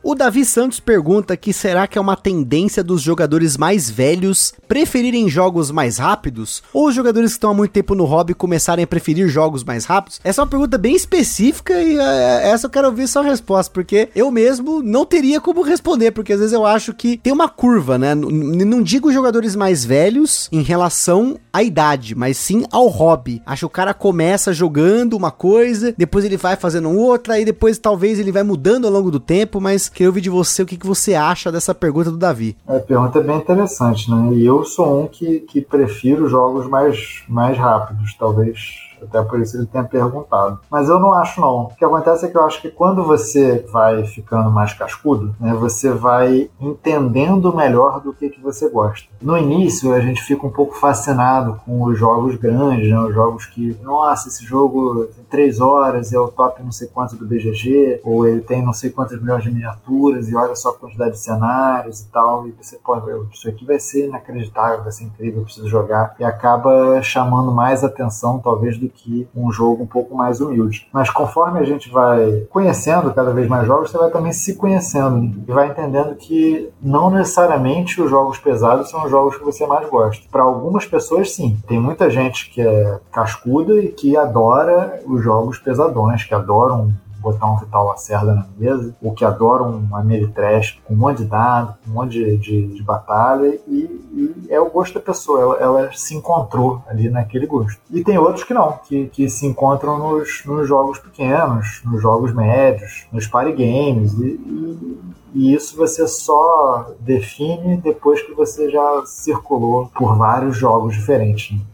O 0.05 0.16
Davi 0.16 0.44
Santos 0.44 0.80
pergunta 0.80 1.36
que 1.36 1.53
será 1.53 1.86
que 1.86 1.96
é 1.96 2.00
uma 2.00 2.16
tendência 2.16 2.82
dos 2.82 3.00
jogadores 3.00 3.57
mais 3.57 3.88
velhos 3.88 4.53
preferirem 4.66 5.28
jogos 5.28 5.70
mais 5.70 5.96
rápidos? 5.96 6.61
Ou 6.72 6.88
os 6.88 6.94
jogadores 6.94 7.30
que 7.30 7.36
estão 7.36 7.53
há 7.53 7.55
muito 7.55 7.70
tempo 7.70 7.94
no 7.94 8.05
hobby 8.05 8.34
começarem 8.34 8.82
a 8.82 8.86
preferir 8.86 9.28
jogos 9.28 9.62
mais 9.62 9.84
rápidos? 9.84 10.20
Essa 10.24 10.40
é 10.40 10.42
uma 10.42 10.50
pergunta 10.50 10.76
bem 10.76 10.96
específica 10.96 11.80
e 11.80 11.96
é, 11.96 12.50
essa 12.50 12.66
eu 12.66 12.70
quero 12.70 12.88
ouvir 12.88 13.07
sua 13.07 13.22
resposta, 13.22 13.72
porque 13.72 14.09
eu 14.12 14.28
mesmo 14.32 14.82
não 14.82 15.07
teria 15.07 15.40
como 15.40 15.62
responder, 15.62 16.11
porque 16.11 16.32
às 16.32 16.40
vezes 16.40 16.53
eu 16.53 16.66
acho 16.66 16.92
que 16.92 17.18
tem 17.18 17.32
uma 17.32 17.48
curva, 17.48 17.96
né? 17.96 18.12
Não 18.12 18.82
digo 18.82 19.12
jogadores 19.12 19.55
mais 19.55 19.84
velhos 19.84 20.48
em 20.50 20.62
relação 20.62 21.38
à 21.53 21.62
idade, 21.62 22.16
mas 22.16 22.36
sim 22.36 22.64
ao 22.72 22.88
hobby. 22.88 23.40
Acho 23.46 23.61
que 23.61 23.66
o 23.66 23.70
cara 23.70 23.94
começa 23.94 24.53
jogando 24.53 25.16
uma 25.16 25.30
coisa, 25.30 25.94
depois 25.96 26.24
ele 26.24 26.36
vai 26.36 26.57
fazendo 26.57 26.90
outra, 26.90 27.38
e 27.38 27.44
depois 27.44 27.78
talvez 27.78 28.18
ele 28.18 28.32
vai 28.32 28.42
mudando 28.42 28.84
ao 28.84 28.92
longo 28.92 29.09
do 29.09 29.20
tempo, 29.20 29.61
mas 29.61 29.91
Queria 29.93 30.09
ouvir 30.09 30.20
de 30.20 30.30
você 30.30 30.62
o 30.62 30.66
que, 30.66 30.76
que 30.76 30.86
você 30.86 31.14
acha 31.14 31.53
dessa 31.53 31.74
pergunta 31.74 32.11
do 32.11 32.16
Davi. 32.16 32.57
É, 32.66 32.76
a 32.76 32.80
pergunta 32.80 33.18
é 33.18 33.22
bem 33.22 33.36
interessante, 33.36 34.11
né? 34.11 34.34
E 34.34 34.45
eu 34.45 34.64
sou 34.64 35.03
um 35.03 35.07
que, 35.07 35.40
que 35.40 35.61
prefiro 35.61 36.28
jogos 36.28 36.66
mais, 36.66 37.22
mais 37.28 37.57
rápidos, 37.59 38.14
talvez 38.18 38.91
Até 39.05 39.22
por 39.22 39.40
isso 39.40 39.57
ele 39.57 39.66
tenha 39.66 39.84
perguntado. 39.84 40.61
Mas 40.70 40.88
eu 40.88 40.98
não 40.98 41.12
acho 41.14 41.40
não. 41.40 41.64
O 41.64 41.74
que 41.76 41.84
acontece 41.84 42.26
é 42.26 42.28
que 42.28 42.36
eu 42.36 42.44
acho 42.44 42.61
que 42.61 42.70
quando 42.70 43.05
você 43.05 43.64
vai 43.72 44.05
ficando 44.05 44.50
mais 44.50 44.72
cascudo, 44.72 45.34
né, 45.38 45.55
você 45.55 45.90
vai 45.90 46.50
entendendo 46.61 47.55
melhor 47.55 48.00
do 48.00 48.12
que, 48.12 48.30
que 48.30 48.40
você 48.40 48.68
gosta. 48.68 49.09
No 49.20 49.36
início 49.36 49.92
a 49.92 50.00
gente 50.00 50.22
fica 50.22 50.46
um 50.46 50.50
pouco 50.50 50.74
fascinado 50.74 51.61
com 51.64 51.82
os 51.84 51.98
jogos 51.98 52.36
grandes, 52.36 52.90
né, 52.90 52.98
os 52.98 53.14
jogos 53.14 53.46
que, 53.46 53.76
nossa, 53.82 54.28
esse 54.28 54.44
jogo 54.44 55.07
tem 55.07 55.24
três 55.24 55.61
horas, 55.61 56.12
é 56.12 56.18
o 56.18 56.28
top 56.28 56.62
não 56.62 56.72
sei 56.72 56.88
quanto 56.88 57.16
do 57.16 57.26
BGG, 57.26 58.00
ou 58.05 58.26
ele 58.26 58.40
tem 58.40 58.62
não 58.62 58.72
sei 58.72 58.90
quantas 58.90 59.20
milhões 59.20 59.42
de 59.42 59.50
miniaturas 59.50 60.28
e 60.28 60.36
olha 60.36 60.55
só 60.55 60.70
a 60.70 60.74
quantidade 60.74 61.12
de 61.12 61.18
cenários 61.18 62.00
e 62.00 62.09
tal, 62.09 62.46
e 62.46 62.53
você 62.53 62.76
pode, 62.76 63.07
isso 63.32 63.48
aqui 63.48 63.64
vai 63.64 63.78
ser 63.78 64.09
inacreditável, 64.09 64.82
vai 64.82 64.92
ser 64.92 65.05
incrível, 65.05 65.40
eu 65.40 65.44
preciso 65.44 65.68
jogar, 65.68 66.14
e 66.18 66.24
acaba 66.24 67.00
chamando 67.03 67.53
mais 67.53 67.84
atenção, 67.84 68.38
talvez, 68.38 68.78
do 68.78 68.88
que 68.93 69.28
um 69.34 69.51
jogo 69.51 69.82
um 69.82 69.86
pouco 69.86 70.14
mais 70.14 70.40
humilde. 70.40 70.88
Mas 70.93 71.11
conforme 71.11 71.59
a 71.59 71.64
gente 71.64 71.90
vai 71.90 72.47
conhecendo 72.51 73.12
cada 73.12 73.32
vez 73.32 73.49
mais 73.49 73.66
jogos, 73.66 73.90
você 73.90 73.99
vai 73.99 74.11
também 74.11 74.32
se 74.32 74.57
conhecendo 74.57 75.43
e 75.47 75.53
vai 75.53 75.68
entendendo 75.68 76.14
que 76.14 76.70
não 76.80 77.11
necessariamente 77.11 78.01
os 78.01 78.11
jogos 78.11 78.38
pesados 78.38 78.90
são 78.90 79.05
os 79.05 79.11
jogos 79.11 79.36
que 79.36 79.45
você 79.45 79.66
mais 79.66 79.88
gosta. 79.88 80.24
Para 80.30 80.43
algumas 80.43 80.86
pessoas, 80.86 81.32
sim. 81.32 81.57
Tem 81.66 81.80
muita 81.80 82.11
gente 82.11 82.51
que 82.51 82.61
é 82.61 83.01
cascuda 83.11 83.74
e 83.76 83.88
que 83.88 84.16
adora 84.16 85.01
os 85.07 85.22
jogos 85.22 85.59
pesadões, 85.59 86.24
que 86.24 86.34
adoram 86.34 86.93
botar 87.22 87.50
um 87.50 87.56
Vital 87.56 87.86
Lacerda 87.86 88.34
na 88.34 88.46
mesa, 88.58 88.94
ou 89.00 89.12
que 89.12 89.24
adoram 89.24 89.70
um 89.70 89.96
Ameritrash 89.96 90.80
com 90.84 90.94
um 90.94 90.96
monte 90.96 91.18
de 91.18 91.24
dado, 91.24 91.74
com 91.84 91.90
um 91.90 91.94
monte 91.94 92.12
de, 92.12 92.36
de, 92.36 92.66
de 92.74 92.82
batalha, 92.82 93.58
e, 93.66 93.78
e, 94.12 94.46
é 94.50 94.60
o 94.60 94.70
gosto 94.70 94.94
da 94.94 95.00
pessoa, 95.00 95.40
ela, 95.40 95.56
ela, 95.58 95.92
se 95.92 96.14
encontrou 96.14 96.82
ali 96.86 97.08
naquele 97.08 97.46
gosto. 97.46 97.80
E 97.90 98.02
tem 98.02 98.18
outros 98.18 98.44
que 98.44 98.52
não, 98.52 98.78
que, 98.86 99.06
que 99.06 99.28
se 99.30 99.46
encontram 99.46 99.98
nos, 99.98 100.44
nos 100.44 100.68
jogos 100.68 100.98
pequenos, 100.98 101.80
nos 101.84 102.02
jogos 102.02 102.34
médios, 102.34 103.06
nos 103.12 103.26
party 103.26 103.52
games, 103.52 104.12
e, 104.14 104.24
e, 104.24 105.00
e 105.34 105.54
isso 105.54 105.76
você 105.76 106.06
só 106.06 106.90
define 107.00 107.76
depois 107.76 108.20
que 108.20 108.34
você 108.34 108.70
já 108.70 109.02
circulou 109.06 109.90
por 109.94 110.16
vários 110.16 110.56
jogos 110.56 110.94
diferentes. 110.94 111.56
Né? 111.56 111.64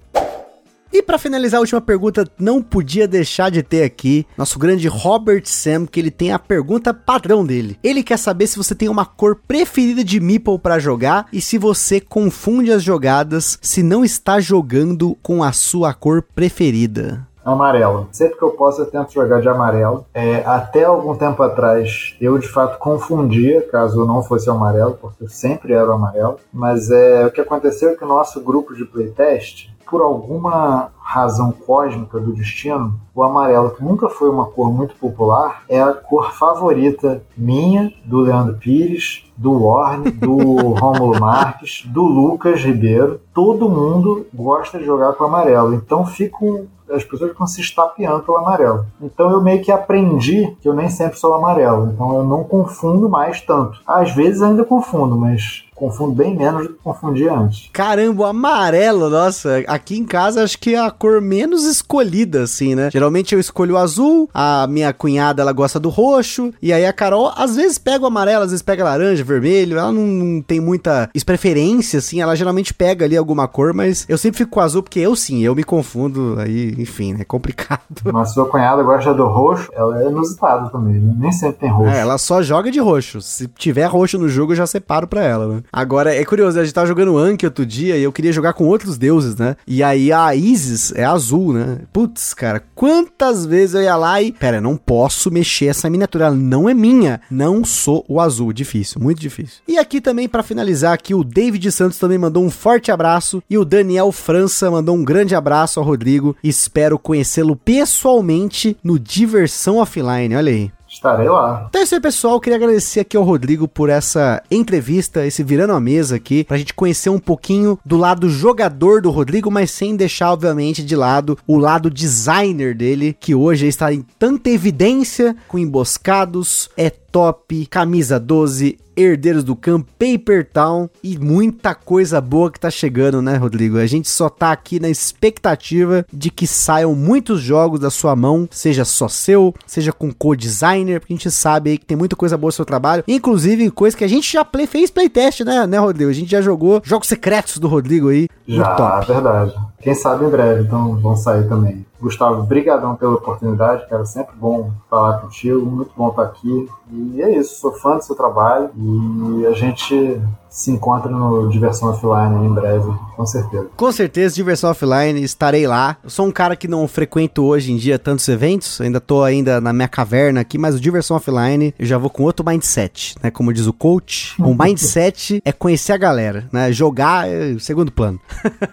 E 0.93 1.03
para 1.03 1.19
finalizar 1.19 1.59
a 1.59 1.61
última 1.61 1.81
pergunta, 1.81 2.27
não 2.39 2.63
podia 2.63 3.07
deixar 3.07 3.51
de 3.51 3.63
ter 3.63 3.83
aqui 3.83 4.27
nosso 4.37 4.59
grande 4.59 4.89
Robert 4.89 5.43
Sam, 5.45 5.87
que 5.87 6.01
ele 6.01 6.11
tem 6.11 6.33
a 6.33 6.39
pergunta 6.39 6.95
padrão 6.95 7.45
dele. 7.45 7.79
Ele 7.83 8.03
quer 8.03 8.19
saber 8.19 8.47
se 8.47 8.57
você 8.57 8.75
tem 8.75 8.89
uma 8.89 9.05
cor 9.05 9.37
preferida 9.47 10.03
de 10.03 10.19
Meeple 10.19 10.59
para 10.59 10.79
jogar 10.79 11.27
e 11.33 11.41
se 11.41 11.59
você 11.59 12.01
confunde 12.01 12.73
as 12.73 12.83
jogadas 12.83 13.59
se 13.61 13.83
não 13.83 14.05
está 14.05 14.41
jogando 14.41 15.17
com 15.23 15.43
a 15.43 15.53
sua 15.53 15.93
cor 15.93 16.23
preferida 16.23 17.29
amarelo. 17.53 18.09
Sempre 18.13 18.37
que 18.37 18.43
eu 18.45 18.51
posso, 18.51 18.83
eu 18.83 18.87
tento 18.87 19.13
jogar 19.13 19.41
de 19.41 19.49
amarelo. 19.49 20.05
É, 20.13 20.45
até 20.45 20.85
algum 20.85 21.15
tempo 21.15 21.43
atrás, 21.43 22.15
eu 22.21 22.39
de 22.39 22.49
fato 22.49 22.79
confundia, 22.79 23.63
caso 23.63 24.05
não 24.05 24.23
fosse 24.23 24.51
amarelo, 24.51 24.99
porque 25.01 25.25
eu 25.25 25.29
sempre 25.29 25.73
era 25.73 25.93
amarelo. 25.93 26.37
Mas 26.53 26.91
é, 26.91 27.27
o 27.27 27.31
que 27.31 27.41
aconteceu 27.41 27.91
é 27.91 27.95
que 27.95 28.05
o 28.05 28.09
nosso 28.09 28.41
grupo 28.41 28.75
de 28.75 28.85
playtest 28.85 29.71
por 29.91 30.03
alguma 30.03 30.91
razão 31.01 31.51
cósmica 31.53 32.21
do 32.21 32.35
destino, 32.35 33.01
o 33.15 33.23
amarelo, 33.23 33.71
que 33.71 33.83
nunca 33.83 34.09
foi 34.11 34.29
uma 34.29 34.45
cor 34.45 34.71
muito 34.71 34.95
popular, 34.97 35.63
é 35.69 35.81
a 35.81 35.95
cor 35.95 36.33
favorita 36.33 37.23
minha, 37.37 37.93
do 38.05 38.21
Leandro 38.21 38.57
Pires, 38.57 39.25
do 39.37 39.65
Warne, 39.65 40.11
do 40.11 40.37
Rômulo 40.79 41.19
Marques, 41.19 41.83
do 41.87 42.03
Lucas 42.03 42.61
Ribeiro. 42.61 43.21
Todo 43.33 43.71
mundo 43.71 44.27
gosta 44.35 44.79
de 44.79 44.85
jogar 44.85 45.15
com 45.15 45.25
amarelo. 45.25 45.75
Então 45.75 46.05
ficam 46.05 46.67
as 46.91 47.05
pessoas 47.05 47.33
ficam 47.33 47.47
se 47.47 47.61
estapeando 47.61 48.23
pelo 48.23 48.39
amarelo. 48.39 48.87
Então 49.01 49.31
eu 49.31 49.43
meio 49.43 49.63
que 49.63 49.71
aprendi 49.71 50.57
que 50.61 50.69
eu 50.69 50.75
nem 50.75 50.89
sempre 50.89 51.19
sou 51.19 51.35
amarelo. 51.35 51.91
Então 51.93 52.15
eu 52.15 52.25
não 52.25 52.45
confundo 52.45 53.09
mais 53.09 53.41
tanto. 53.41 53.81
Às 53.87 54.13
vezes 54.13 54.41
ainda 54.41 54.65
confundo, 54.65 55.17
mas 55.17 55.68
confundo 55.79 56.13
bem 56.13 56.37
menos 56.37 56.67
do 56.67 56.75
que 56.75 56.83
confundia 56.83 57.33
antes. 57.33 57.71
Caramba, 57.73 58.31
amarelo, 58.31 59.09
nossa, 59.09 59.63
aqui 59.67 59.97
em 59.97 60.05
casa 60.05 60.43
acho 60.43 60.59
que 60.59 60.75
é 60.75 60.81
a 60.81 60.91
cor 60.91 61.21
menos 61.21 61.65
escolhida, 61.65 62.43
assim, 62.43 62.75
né? 62.75 62.91
Geralmente 62.93 63.35
eu 63.35 63.41
escolho 63.41 63.75
o 63.75 63.79
azul, 63.79 64.29
a 64.35 64.67
minha 64.69 64.93
cunhada 64.93 65.43
ela 65.43 65.53
gosta 65.53 65.79
do 65.79 65.89
roxo, 65.89 66.53
e 66.61 66.73
aí 66.73 66.85
a 66.85 66.93
Carol 66.93 67.33
às 67.37 67.57
vezes 67.57 67.79
pega 67.79 68.05
o 68.05 68.09
amarelo, 68.09 68.43
às 68.43 68.51
vezes 68.51 68.63
pega 68.63 68.85
laranja, 68.85 69.23
vermelho, 69.23 69.79
ela 69.79 69.93
não, 69.93 70.03
não 70.03 70.43
tem 70.43 70.61
muita 70.61 71.09
preferência, 71.25 71.99
assim, 71.99 72.23
ela 72.23 72.35
geralmente 72.35 72.73
pega 72.73 73.05
ali 73.05 73.15
alguma 73.15 73.47
cor, 73.47 73.75
mas 73.75 74.07
eu 74.09 74.17
sempre 74.17 74.39
fico 74.39 74.53
com 74.53 74.61
azul 74.61 74.83
porque 74.83 74.99
eu 74.99 75.15
sim, 75.15 75.43
eu 75.43 75.55
me 75.55 75.63
confundo, 75.63 76.37
aí, 76.41 76.75
enfim, 76.79 77.17
é 77.21 77.25
complicado. 77.29 77.81
Mas 78.13 78.33
sua 78.33 78.49
cunhada 78.49 78.83
gosta 78.83 79.13
do 79.13 79.27
roxo, 79.27 79.69
ela 79.75 80.03
é 80.03 80.07
inusitada 80.07 80.71
também, 80.71 80.95
né? 80.95 81.15
nem 81.19 81.31
sempre 81.31 81.59
tem 81.61 81.71
roxo. 81.71 81.91
É, 81.91 82.01
ela 82.01 82.17
só 82.17 82.43
joga 82.43 82.71
de 82.71 82.81
roxo, 82.81 83.21
se 83.21 83.47
tiver 83.49 83.85
roxo 83.85 84.19
no 84.19 84.29
jogo 84.29 84.53
eu 84.53 84.57
já 84.57 84.67
separo 84.67 85.07
pra 85.07 85.23
ela, 85.23 85.47
né? 85.47 85.63
Agora, 85.73 86.15
é 86.15 86.25
curioso, 86.25 86.59
a 86.59 86.65
gente 86.65 86.75
tava 86.75 86.87
jogando 86.87 87.17
Anki 87.17 87.45
outro 87.47 87.65
dia 87.65 87.97
e 87.97 88.03
eu 88.03 88.13
queria 88.13 88.33
jogar 88.33 88.53
com 88.53 88.67
outros 88.67 88.99
deuses, 88.99 89.37
né? 89.37 89.57
E 89.67 89.83
aí 89.83 90.13
a 90.13 90.35
Isis 90.35 90.93
é 90.95 91.05
azul, 91.05 91.53
né? 91.53 91.81
Putz, 91.93 92.35
cara, 92.35 92.63
quantas 92.75 93.45
vezes 93.45 93.75
eu 93.75 93.83
ia 93.83 93.97
lá 93.97 94.21
e. 94.21 94.33
Pera, 94.33 94.61
não 94.61 94.77
posso 94.77 95.31
mexer 95.31 95.67
essa 95.67 95.91
miniatura, 95.91 96.27
ela 96.27 96.35
não 96.35 96.69
é 96.69 96.75
minha. 96.75 97.21
Não 97.31 97.65
sou 97.65 98.05
o 98.09 98.21
azul. 98.21 98.53
Difícil, 98.53 99.01
muito 99.01 99.21
difícil. 99.21 99.61
E 99.67 99.79
aqui 99.79 100.01
também, 100.01 100.29
para 100.29 100.43
finalizar, 100.43 100.93
aqui 100.93 101.15
o 101.15 101.25
David 101.25 101.71
Santos 101.71 101.99
também 101.99 102.19
mandou 102.19 102.45
um 102.45 102.51
forte 102.51 102.91
abraço. 102.91 103.43
E 103.49 103.59
o 103.59 103.65
Daniel 103.65 104.11
França 104.11 104.71
mandou 104.71 104.97
um 104.97 105.05
grande 105.05 105.35
abraço 105.35 105.79
ao 105.79 105.87
Rodrigo. 105.87 106.37
Espero 106.43 106.99
conhecê-lo 106.99 107.57
pessoalmente 107.57 108.77
no 108.83 108.99
Diversão 108.99 109.77
Offline. 109.77 110.35
Olha 110.35 110.53
aí. 110.53 110.78
Estarei 110.99 111.29
lá. 111.29 111.67
Então 111.69 111.81
é 111.81 111.85
isso 111.85 111.95
aí, 111.95 112.01
pessoal. 112.01 112.41
Queria 112.41 112.57
agradecer 112.57 112.99
aqui 112.99 113.17
ao 113.17 113.23
Rodrigo 113.23 113.69
por 113.69 113.89
essa 113.89 114.43
entrevista, 114.51 115.25
esse 115.25 115.45
virando 115.45 115.73
a 115.73 115.79
mesa 115.79 116.17
aqui, 116.17 116.43
pra 116.43 116.59
gente 116.59 116.75
conhecer 116.75 117.09
um 117.09 117.21
pouquinho 117.21 117.79
do 117.85 117.97
lado 117.97 118.29
jogador 118.29 119.01
do 119.01 119.09
Rodrigo, 119.09 119.49
mas 119.49 119.71
sem 119.71 119.95
deixar, 119.95 120.33
obviamente, 120.33 120.85
de 120.85 120.97
lado 120.97 121.39
o 121.47 121.57
lado 121.57 121.89
designer 121.89 122.75
dele, 122.75 123.17
que 123.19 123.33
hoje 123.33 123.69
está 123.69 123.93
em 123.95 124.05
tanta 124.19 124.51
evidência 124.51 125.37
com 125.47 125.57
emboscados, 125.57 126.69
é 126.77 126.91
top, 127.11 127.67
camisa 127.67 128.19
12, 128.19 128.79
Herdeiros 128.99 129.45
do 129.45 129.55
Campo, 129.55 129.89
Paper 129.97 130.49
Town 130.53 130.89
e 131.03 131.17
muita 131.17 131.75
coisa 131.75 132.21
boa 132.21 132.51
que 132.51 132.59
tá 132.59 132.69
chegando, 132.69 133.23
né, 133.23 133.37
Rodrigo? 133.37 133.79
A 133.79 133.87
gente 133.87 134.09
só 134.09 134.29
tá 134.29 134.51
aqui 134.51 134.81
na 134.81 134.89
expectativa 134.89 136.05
de 136.13 136.31
que 136.31 136.47
saiam 136.47 136.95
muitos 136.95 137.41
jogos 137.41 137.79
da 137.79 137.91
sua 137.91 138.17
mão, 138.17 138.49
seja 138.51 138.85
só 138.85 139.07
seu, 139.07 139.55
seja 139.67 139.93
com 139.93 140.13
co-designer, 140.13 140.99
porque 140.99 141.13
a 141.13 141.17
gente 141.17 141.31
sabe 141.31 141.71
aí 141.71 141.79
que 141.79 141.87
tem 141.87 141.97
muita 141.97 142.17
coisa 142.17 142.37
boa 142.37 142.49
no 142.49 142.53
seu 142.53 142.65
trabalho, 142.65 143.05
inclusive 143.07 143.71
coisa 143.71 143.97
que 143.97 144.05
a 144.05 144.09
gente 144.09 144.33
já 144.33 144.45
play, 144.45 144.67
fez 144.67 144.91
playtest, 144.91 145.41
né, 145.41 145.67
né, 145.67 145.79
Rodrigo? 145.79 146.11
A 146.11 146.15
gente 146.15 146.31
já 146.31 146.43
jogou 146.43 146.83
jogos 146.85 147.07
secretos 147.07 147.59
do 147.59 147.69
Rodrigo 147.69 148.09
aí. 148.09 148.29
Já, 148.49 148.75
top. 148.75 149.07
verdade. 149.13 149.55
Quem 149.81 149.95
sabe 149.95 150.25
em 150.25 150.31
breve, 150.31 150.63
então 150.63 150.97
vão 150.97 151.17
sair 151.17 151.49
também. 151.49 151.87
Gustavo, 152.01 152.43
brigadão 152.43 152.97
pela 152.97 153.15
oportunidade, 153.15 153.89
cara, 153.89 154.05
sempre 154.05 154.35
bom 154.37 154.73
falar 154.91 155.19
contigo, 155.19 155.65
muito 155.65 155.93
bom 155.97 156.09
estar 156.09 156.23
aqui. 156.23 156.69
E 156.91 157.23
é 157.23 157.39
isso, 157.39 157.61
sou 157.61 157.73
fã 157.73 157.97
do 157.97 158.05
seu 158.05 158.17
trabalho 158.17 158.71
e 158.77 159.47
a 159.47 159.53
gente 159.53 160.21
se 160.59 160.73
encontra 160.73 161.09
no 161.09 161.49
Diversão 161.49 161.91
Offline 161.91 162.45
em 162.45 162.53
breve, 162.53 162.93
com 163.17 163.25
certeza. 163.25 163.69
Com 163.77 163.93
certeza, 163.93 164.35
Diversão 164.35 164.71
Offline, 164.71 165.23
estarei 165.23 165.69
lá. 165.69 165.97
Eu 166.03 166.11
sou 166.11 166.27
um 166.27 166.33
cara 166.33 166.57
que 166.57 166.67
não 166.67 166.89
frequento 166.89 167.45
hoje 167.45 167.73
em 167.73 167.77
dia 167.77 167.97
tantos 167.97 168.27
eventos, 168.27 168.81
ainda 168.81 169.01
tô 169.01 169.23
ainda 169.23 169.61
na 169.61 169.73
minha 169.73 169.87
caverna 169.87 170.41
aqui, 170.41 170.59
mas 170.59 170.75
o 170.75 170.81
Diversão 170.81 171.17
Offline 171.17 171.73
eu 171.79 171.87
já 171.87 171.97
vou 171.97 172.11
com 172.11 172.25
outro 172.25 172.45
mindset, 172.45 173.15
né? 173.23 173.31
Como 173.31 173.53
diz 173.53 173.69
o 173.69 173.73
coach, 173.73 174.35
o 174.43 174.53
mindset 174.61 175.41
é 175.45 175.53
conhecer 175.53 175.93
a 175.93 175.97
galera, 175.97 176.49
né? 176.53 176.73
Jogar 176.73 177.29
é 177.29 177.57
segundo 177.61 177.93
plano. 177.93 178.19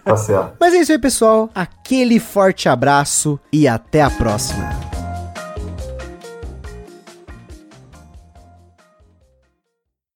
Tá 0.03 0.17
certo. 0.17 0.55
mas 0.59 0.73
é 0.73 0.77
isso 0.77 0.91
aí, 0.91 0.97
pessoal. 0.97 1.51
Aquele 1.53 2.19
forte 2.19 2.67
abraço 2.67 3.39
e 3.53 3.67
até 3.67 4.01
a 4.01 4.09
próxima. 4.09 4.95